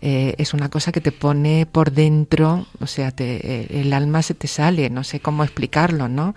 eh, 0.00 0.34
es 0.38 0.52
una 0.52 0.68
cosa 0.68 0.92
que 0.92 1.00
te 1.00 1.12
pone 1.12 1.66
por 1.66 1.92
dentro, 1.92 2.66
o 2.80 2.86
sea, 2.86 3.12
eh, 3.16 3.66
el 3.70 3.92
alma 3.92 4.22
se 4.22 4.34
te 4.34 4.46
sale, 4.46 4.90
no 4.90 5.04
sé 5.04 5.20
cómo 5.20 5.42
explicarlo, 5.42 6.08
¿no? 6.08 6.34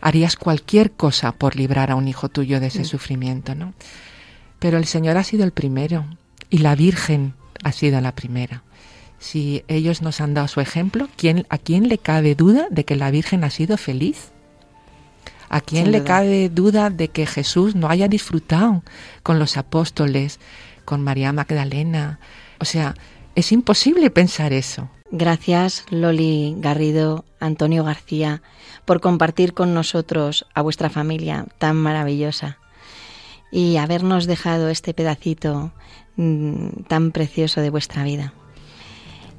Harías 0.00 0.36
cualquier 0.36 0.92
cosa 0.92 1.32
por 1.32 1.56
librar 1.56 1.90
a 1.90 1.96
un 1.96 2.06
hijo 2.06 2.28
tuyo 2.28 2.60
de 2.60 2.68
ese 2.68 2.82
mm. 2.82 2.84
sufrimiento, 2.84 3.54
¿no? 3.54 3.74
Pero 4.58 4.78
el 4.78 4.84
Señor 4.84 5.16
ha 5.16 5.24
sido 5.24 5.44
el 5.44 5.52
primero 5.52 6.06
y 6.50 6.58
la 6.58 6.74
Virgen 6.76 7.34
ha 7.64 7.72
sido 7.72 8.00
la 8.00 8.14
primera. 8.14 8.62
Si 9.18 9.64
ellos 9.68 10.02
nos 10.02 10.20
han 10.20 10.34
dado 10.34 10.48
su 10.48 10.60
ejemplo, 10.60 11.08
¿quién, 11.16 11.46
¿a 11.50 11.58
quién 11.58 11.88
le 11.88 11.98
cabe 11.98 12.34
duda 12.34 12.68
de 12.70 12.84
que 12.84 12.96
la 12.96 13.10
Virgen 13.10 13.44
ha 13.44 13.50
sido 13.50 13.76
feliz? 13.76 14.30
¿A 15.48 15.60
quién 15.60 15.90
le 15.90 16.04
cabe 16.04 16.48
duda 16.48 16.90
de 16.90 17.08
que 17.08 17.26
Jesús 17.26 17.74
no 17.74 17.88
haya 17.88 18.06
disfrutado 18.06 18.84
con 19.24 19.40
los 19.40 19.56
apóstoles, 19.56 20.38
con 20.84 21.02
María 21.02 21.32
Magdalena, 21.32 22.20
o 22.60 22.64
sea, 22.64 22.94
es 23.34 23.52
imposible 23.52 24.10
pensar 24.10 24.52
eso. 24.52 24.88
Gracias, 25.10 25.84
Loli 25.90 26.54
Garrido, 26.58 27.24
Antonio 27.40 27.82
García, 27.82 28.42
por 28.84 29.00
compartir 29.00 29.54
con 29.54 29.74
nosotros 29.74 30.46
a 30.54 30.62
vuestra 30.62 30.90
familia 30.90 31.46
tan 31.58 31.76
maravillosa 31.76 32.58
y 33.50 33.76
habernos 33.76 34.26
dejado 34.26 34.68
este 34.68 34.94
pedacito 34.94 35.72
mm, 36.16 36.84
tan 36.86 37.10
precioso 37.10 37.60
de 37.60 37.70
vuestra 37.70 38.04
vida. 38.04 38.32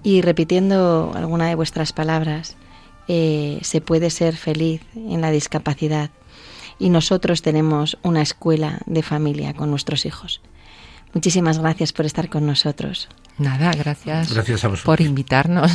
Y 0.04 0.22
repitiendo 0.22 1.14
alguna 1.16 1.48
de 1.48 1.56
vuestras 1.56 1.94
palabras, 1.94 2.58
eh, 3.08 3.60
se 3.62 3.82
puede 3.82 4.10
ser 4.10 4.36
feliz 4.36 4.82
en 4.96 5.22
la 5.22 5.32
discapacidad 5.32 6.10
y 6.80 6.90
nosotros 6.90 7.42
tenemos 7.42 7.98
una 8.02 8.22
escuela 8.22 8.80
de 8.88 9.04
familia 9.04 9.54
con 9.54 9.70
nuestros 9.70 10.06
hijos. 10.06 10.42
Muchísimas 11.14 11.60
gracias 11.60 11.94
por 11.94 12.06
estar 12.06 12.30
con 12.30 12.46
nosotros. 12.46 13.10
Nada, 13.38 13.72
gracias, 13.74 14.34
gracias 14.34 14.82
por 14.84 15.02
invitarnos. 15.02 15.72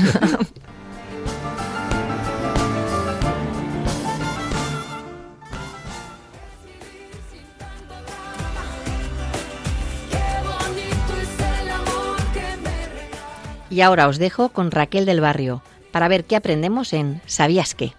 Y 13.68 13.80
ahora 13.82 14.08
os 14.08 14.18
dejo 14.18 14.48
con 14.48 14.70
Raquel 14.70 15.04
del 15.04 15.20
Barrio 15.20 15.62
para 15.92 16.08
ver 16.08 16.24
qué 16.24 16.36
aprendemos 16.36 16.92
en 16.92 17.20
¿Sabías 17.26 17.74
qué? 17.74 17.92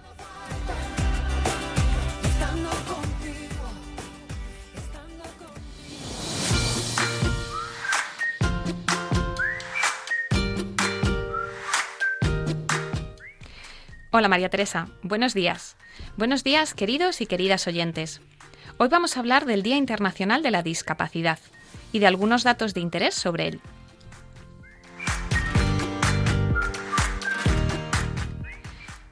Hola 14.09 14.29
María 14.29 14.49
Teresa, 14.49 14.87
buenos 15.03 15.33
días. 15.33 15.75
Buenos 16.15 16.45
días 16.45 16.73
queridos 16.73 17.19
y 17.19 17.25
queridas 17.25 17.67
oyentes. 17.67 18.21
Hoy 18.77 18.87
vamos 18.87 19.17
a 19.17 19.19
hablar 19.19 19.45
del 19.45 19.63
Día 19.63 19.75
Internacional 19.75 20.41
de 20.43 20.51
la 20.51 20.63
Discapacidad 20.63 21.39
y 21.91 21.99
de 21.99 22.07
algunos 22.07 22.43
datos 22.43 22.73
de 22.73 22.79
interés 22.79 23.15
sobre 23.15 23.49
él. 23.49 23.61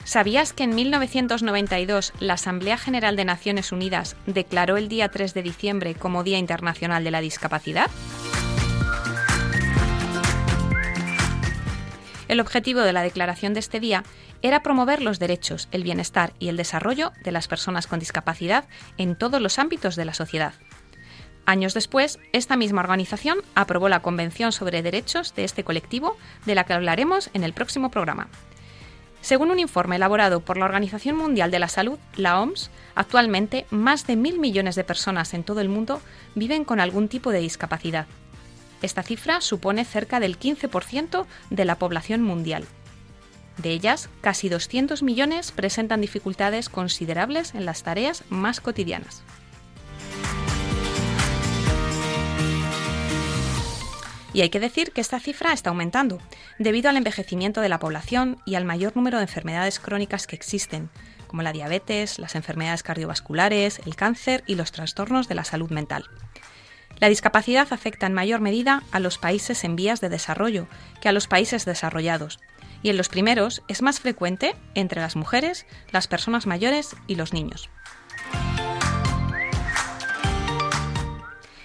¿Sabías 0.06 0.54
que 0.54 0.64
en 0.64 0.76
1992 0.76 2.14
la 2.20 2.36
Asamblea 2.36 2.78
General 2.78 3.18
de 3.18 3.26
Naciones 3.26 3.74
Unidas 3.74 4.16
declaró 4.28 4.78
el 4.78 4.88
día 4.88 5.10
3 5.10 5.34
de 5.34 5.43
diciembre 5.43 5.96
como 5.96 6.24
Día 6.24 6.38
Internacional 6.38 7.04
de 7.04 7.12
la 7.12 7.20
Discapacidad? 7.20 7.91
El 12.28 12.39
objetivo 12.39 12.82
de 12.82 12.93
la 12.93 13.03
declaración 13.03 13.53
de 13.53 13.59
este 13.59 13.80
día 13.80 14.03
era 14.41 14.63
promover 14.63 15.01
los 15.01 15.19
derechos, 15.19 15.67
el 15.71 15.84
bienestar 15.84 16.34
y 16.39 16.49
el 16.49 16.57
desarrollo 16.57 17.11
de 17.23 17.32
las 17.32 17.47
personas 17.47 17.88
con 17.88 17.99
discapacidad 17.99 18.65
en 18.97 19.15
todos 19.15 19.41
los 19.41 19.59
ámbitos 19.59 19.95
de 19.95 20.05
la 20.05 20.13
sociedad. 20.13 20.53
Años 21.45 21.76
después, 21.76 22.17
esta 22.34 22.57
misma 22.57 22.82
organización 22.82 23.38
aprobó 23.53 23.88
la 23.88 24.01
Convención 24.01 24.51
sobre 24.51 24.82
Derechos 24.82 25.36
de 25.36 25.43
este 25.43 25.63
colectivo, 25.63 26.17
de 26.45 26.55
la 26.55 26.63
que 26.63 26.73
hablaremos 26.73 27.30
en 27.34 27.43
el 27.43 27.53
próximo 27.53 27.91
programa. 27.91 28.28
Según 29.21 29.51
un 29.51 29.59
informe 29.59 29.95
elaborado 29.95 30.39
por 30.39 30.57
la 30.57 30.65
Organización 30.65 31.15
Mundial 31.17 31.51
de 31.51 31.59
la 31.59 31.67
Salud, 31.67 31.99
la 32.15 32.39
OMS, 32.41 32.71
actualmente 32.95 33.65
más 33.69 34.07
de 34.07 34.15
mil 34.15 34.39
millones 34.39 34.76
de 34.76 34.84
personas 34.84 35.34
en 35.34 35.43
todo 35.43 35.61
el 35.61 35.69
mundo 35.69 36.01
viven 36.34 36.63
con 36.63 36.80
algún 36.80 37.07
tipo 37.07 37.32
de 37.32 37.39
discapacidad. 37.39 38.07
Esta 38.82 39.03
cifra 39.03 39.41
supone 39.41 39.86
cerca 39.86 40.19
del 40.19 40.39
15% 40.39 41.26
de 41.49 41.65
la 41.65 41.76
población 41.76 42.21
mundial. 42.21 42.65
De 43.57 43.71
ellas, 43.71 44.09
casi 44.21 44.49
200 44.49 45.01
millones 45.01 45.51
presentan 45.51 46.01
dificultades 46.01 46.69
considerables 46.69 47.55
en 47.55 47.65
las 47.65 47.84
tareas 47.84 48.23
más 48.30 48.59
cotidianas. 48.59 49.23
Y 54.34 54.41
hay 54.41 54.49
que 54.49 54.59
decir 54.59 54.91
que 54.91 54.99
esta 54.99 55.21
cifra 55.21 55.53
está 55.53 55.69
aumentando, 55.69 56.19
debido 56.59 56.89
al 56.89 56.97
envejecimiento 56.97 57.61
de 57.61 57.69
la 57.69 57.80
población 57.80 58.38
y 58.45 58.55
al 58.55 58.65
mayor 58.65 58.93
número 58.93 59.17
de 59.17 59.23
enfermedades 59.23 59.80
crónicas 59.80 60.28
que 60.28 60.36
existen, 60.36 60.89
como 61.28 61.41
la 61.41 61.53
diabetes, 61.53 62.19
las 62.19 62.36
enfermedades 62.36 62.84
cardiovasculares, 62.84 63.80
el 63.86 63.95
cáncer 63.95 64.43
y 64.45 64.55
los 64.55 64.73
trastornos 64.73 65.30
de 65.30 65.36
la 65.36 65.45
salud 65.45 65.71
mental. 65.71 66.03
La 67.00 67.10
discapacidad 67.10 67.68
afecta 67.72 68.06
en 68.06 68.14
mayor 68.14 68.39
medida 68.39 68.84
a 68.91 69.00
los 69.00 69.18
países 69.18 69.64
en 69.64 69.76
vías 69.76 70.02
de 70.02 70.10
desarrollo 70.10 70.68
que 71.02 71.10
a 71.10 71.12
los 71.12 71.28
países 71.28 71.66
desarrollados, 71.66 72.39
y 72.82 72.89
en 72.89 72.98
los 72.98 73.10
primeros 73.10 73.64
es 73.68 73.82
más 73.82 74.00
frecuente 74.00 74.56
entre 74.76 75.02
las 75.02 75.16
mujeres, 75.16 75.66
las 75.91 76.08
personas 76.08 76.46
mayores 76.46 76.96
y 77.08 77.16
los 77.16 77.34
niños. 77.34 77.70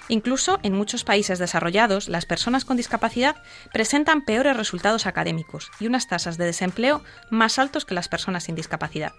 Incluso 0.09 0.59
en 0.65 0.75
muchos 0.75 1.05
países 1.05 1.39
desarrollados, 1.39 2.09
las 2.09 2.27
personas 2.27 2.65
con 2.65 2.77
discapacidad 2.77 3.37
presentan 3.73 4.25
peores 4.25 4.57
resultados 4.57 5.07
académicos 5.07 5.71
y 5.79 5.87
unas 5.87 6.09
tasas 6.09 6.37
de 6.37 6.47
desempleo 6.47 7.05
más 7.31 7.61
altos 7.61 7.85
que 7.85 7.95
las 7.95 8.09
personas 8.09 8.43
sin 8.43 8.57
discapacidad. 8.57 9.13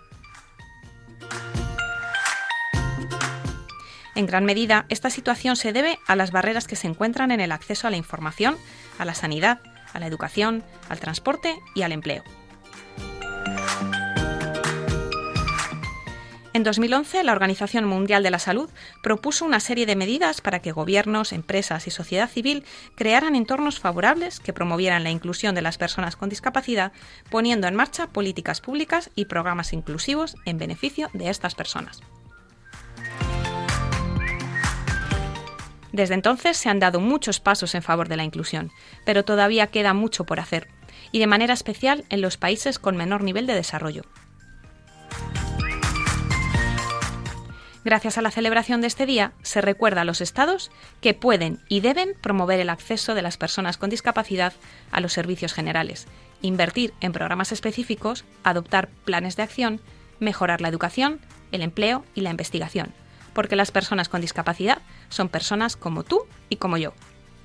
En 4.22 4.28
gran 4.28 4.45
medida, 4.45 4.86
esta 4.89 5.09
situación 5.09 5.55
se 5.55 5.74
debe 5.74 5.97
a 6.05 6.15
las 6.15 6.30
barreras 6.30 6.67
que 6.67 6.76
se 6.76 6.86
encuentran 6.86 7.32
en 7.32 7.39
el 7.39 7.51
acceso 7.51 7.88
a 7.88 7.89
la 7.89 7.97
información, 7.97 8.55
a 8.99 9.05
la 9.05 9.15
sanidad, 9.15 9.61
a 9.93 9.99
la 9.99 10.05
educación, 10.05 10.63
al 10.89 10.99
transporte 10.99 11.55
y 11.74 11.82
al 11.82 11.91
empleo. 11.91 12.24
En 16.53 16.61
2011, 16.61 17.24
la 17.24 17.32
Organización 17.32 17.86
Mundial 17.86 18.22
de 18.22 18.30
la 18.30 18.38
Salud 18.38 18.69
propuso 19.01 19.43
una 19.43 19.59
serie 19.59 19.88
de 19.88 19.95
medidas 19.95 20.39
para 20.39 20.59
que 20.59 20.72
gobiernos, 20.72 21.34
empresas 21.34 21.88
y 21.88 21.89
sociedad 21.89 22.30
civil 22.30 22.63
crearan 22.93 23.36
entornos 23.36 23.80
favorables 23.80 24.39
que 24.39 24.53
promovieran 24.53 25.03
la 25.03 25.09
inclusión 25.09 25.55
de 25.55 25.63
las 25.63 25.80
personas 25.80 26.15
con 26.15 26.30
discapacidad, 26.30 26.91
poniendo 27.32 27.67
en 27.67 27.74
marcha 27.74 28.05
políticas 28.05 28.61
públicas 28.61 29.09
y 29.15 29.26
programas 29.26 29.74
inclusivos 29.74 30.36
en 30.45 30.59
beneficio 30.59 31.09
de 31.13 31.32
estas 31.32 31.55
personas. 31.55 32.03
Desde 35.91 36.13
entonces 36.13 36.57
se 36.57 36.69
han 36.69 36.79
dado 36.79 36.99
muchos 36.99 37.39
pasos 37.39 37.75
en 37.75 37.81
favor 37.81 38.07
de 38.07 38.17
la 38.17 38.23
inclusión, 38.23 38.71
pero 39.05 39.25
todavía 39.25 39.67
queda 39.67 39.93
mucho 39.93 40.25
por 40.25 40.39
hacer, 40.39 40.67
y 41.11 41.19
de 41.19 41.27
manera 41.27 41.53
especial 41.53 42.05
en 42.09 42.21
los 42.21 42.37
países 42.37 42.79
con 42.79 42.97
menor 42.97 43.23
nivel 43.23 43.47
de 43.47 43.55
desarrollo. 43.55 44.03
Gracias 47.83 48.19
a 48.19 48.21
la 48.21 48.29
celebración 48.29 48.81
de 48.81 48.87
este 48.87 49.07
día, 49.07 49.33
se 49.41 49.59
recuerda 49.59 50.01
a 50.01 50.05
los 50.05 50.21
Estados 50.21 50.69
que 51.01 51.15
pueden 51.15 51.59
y 51.67 51.79
deben 51.79 52.13
promover 52.21 52.59
el 52.59 52.69
acceso 52.69 53.15
de 53.15 53.23
las 53.23 53.37
personas 53.37 53.77
con 53.77 53.89
discapacidad 53.89 54.53
a 54.91 55.01
los 55.01 55.13
servicios 55.13 55.53
generales, 55.53 56.07
invertir 56.43 56.93
en 57.01 57.11
programas 57.11 57.51
específicos, 57.51 58.23
adoptar 58.43 58.89
planes 59.03 59.35
de 59.35 59.43
acción, 59.43 59.81
mejorar 60.19 60.61
la 60.61 60.67
educación, 60.67 61.19
el 61.51 61.63
empleo 61.63 62.05
y 62.13 62.21
la 62.21 62.29
investigación, 62.29 62.93
porque 63.33 63.55
las 63.55 63.71
personas 63.71 64.09
con 64.09 64.21
discapacidad 64.21 64.77
son 65.12 65.30
personas 65.30 65.76
como 65.76 66.03
tú 66.03 66.26
y 66.49 66.55
como 66.55 66.78
yo, 66.78 66.93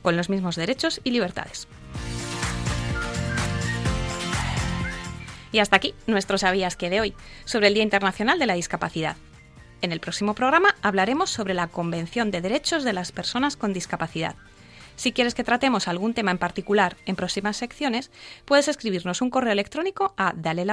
con 0.00 0.16
los 0.16 0.30
mismos 0.30 0.56
derechos 0.56 1.02
y 1.04 1.10
libertades. 1.10 1.68
Y 5.52 5.58
hasta 5.58 5.76
aquí 5.76 5.94
nuestro 6.06 6.38
Sabías 6.38 6.76
que 6.76 6.90
de 6.90 7.00
hoy, 7.00 7.14
sobre 7.44 7.68
el 7.68 7.74
Día 7.74 7.82
Internacional 7.82 8.38
de 8.38 8.46
la 8.46 8.54
Discapacidad. 8.54 9.16
En 9.82 9.92
el 9.92 10.00
próximo 10.00 10.34
programa 10.34 10.74
hablaremos 10.82 11.30
sobre 11.30 11.54
la 11.54 11.68
Convención 11.68 12.30
de 12.30 12.40
Derechos 12.40 12.84
de 12.84 12.92
las 12.92 13.12
Personas 13.12 13.56
con 13.56 13.72
Discapacidad. 13.72 14.36
Si 14.96 15.12
quieres 15.12 15.34
que 15.34 15.44
tratemos 15.44 15.88
algún 15.88 16.14
tema 16.14 16.30
en 16.30 16.38
particular 16.38 16.96
en 17.04 17.16
próximas 17.16 17.58
secciones, 17.58 18.10
puedes 18.46 18.68
escribirnos 18.68 19.20
un 19.20 19.30
correo 19.30 19.52
electrónico 19.52 20.14
a 20.16 20.32
dale 20.34 20.64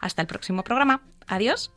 Hasta 0.00 0.22
el 0.22 0.28
próximo 0.28 0.62
programa. 0.62 1.02
Adiós. 1.26 1.72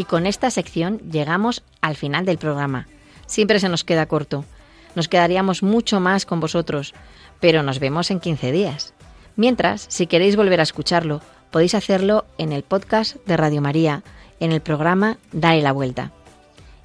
Y 0.00 0.04
con 0.04 0.24
esta 0.24 0.50
sección 0.50 0.98
llegamos 1.10 1.62
al 1.82 1.94
final 1.94 2.24
del 2.24 2.38
programa. 2.38 2.88
Siempre 3.26 3.60
se 3.60 3.68
nos 3.68 3.84
queda 3.84 4.06
corto. 4.06 4.46
Nos 4.94 5.08
quedaríamos 5.08 5.62
mucho 5.62 6.00
más 6.00 6.24
con 6.24 6.40
vosotros, 6.40 6.94
pero 7.38 7.62
nos 7.62 7.80
vemos 7.80 8.10
en 8.10 8.18
15 8.18 8.50
días. 8.50 8.94
Mientras, 9.36 9.84
si 9.90 10.06
queréis 10.06 10.36
volver 10.36 10.58
a 10.58 10.62
escucharlo, 10.62 11.20
podéis 11.50 11.74
hacerlo 11.74 12.24
en 12.38 12.52
el 12.52 12.62
podcast 12.62 13.16
de 13.26 13.36
Radio 13.36 13.60
María, 13.60 14.02
en 14.40 14.52
el 14.52 14.62
programa 14.62 15.18
Dale 15.32 15.60
la 15.60 15.72
Vuelta. 15.72 16.12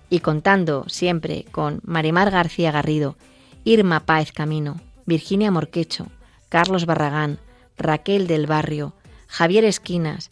Y 0.09 0.19
contando 0.19 0.83
siempre 0.89 1.45
con 1.53 1.79
Marimar 1.85 2.31
García 2.31 2.71
Garrido, 2.71 3.15
Irma 3.63 4.01
Páez 4.01 4.33
Camino, 4.33 4.81
Virginia 5.05 5.51
Morquecho, 5.51 6.07
Carlos 6.49 6.85
Barragán, 6.85 7.39
Raquel 7.77 8.27
del 8.27 8.45
Barrio, 8.45 8.91
Javier 9.27 9.63
Esquinas 9.63 10.31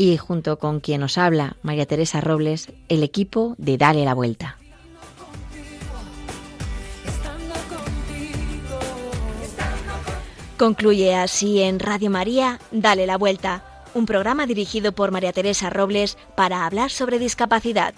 y 0.00 0.16
junto 0.16 0.58
con 0.58 0.80
quien 0.80 1.02
os 1.02 1.18
habla, 1.18 1.58
María 1.60 1.84
Teresa 1.84 2.22
Robles, 2.22 2.72
el 2.88 3.02
equipo 3.02 3.54
de 3.58 3.76
Dale 3.76 4.02
la 4.06 4.14
Vuelta. 4.14 4.56
Concluye 10.56 11.14
así 11.14 11.60
en 11.60 11.78
Radio 11.78 12.08
María, 12.08 12.60
Dale 12.70 13.04
la 13.04 13.18
Vuelta, 13.18 13.84
un 13.92 14.06
programa 14.06 14.46
dirigido 14.46 14.92
por 14.92 15.10
María 15.10 15.34
Teresa 15.34 15.68
Robles 15.68 16.16
para 16.34 16.64
hablar 16.64 16.90
sobre 16.90 17.18
discapacidad. 17.18 17.92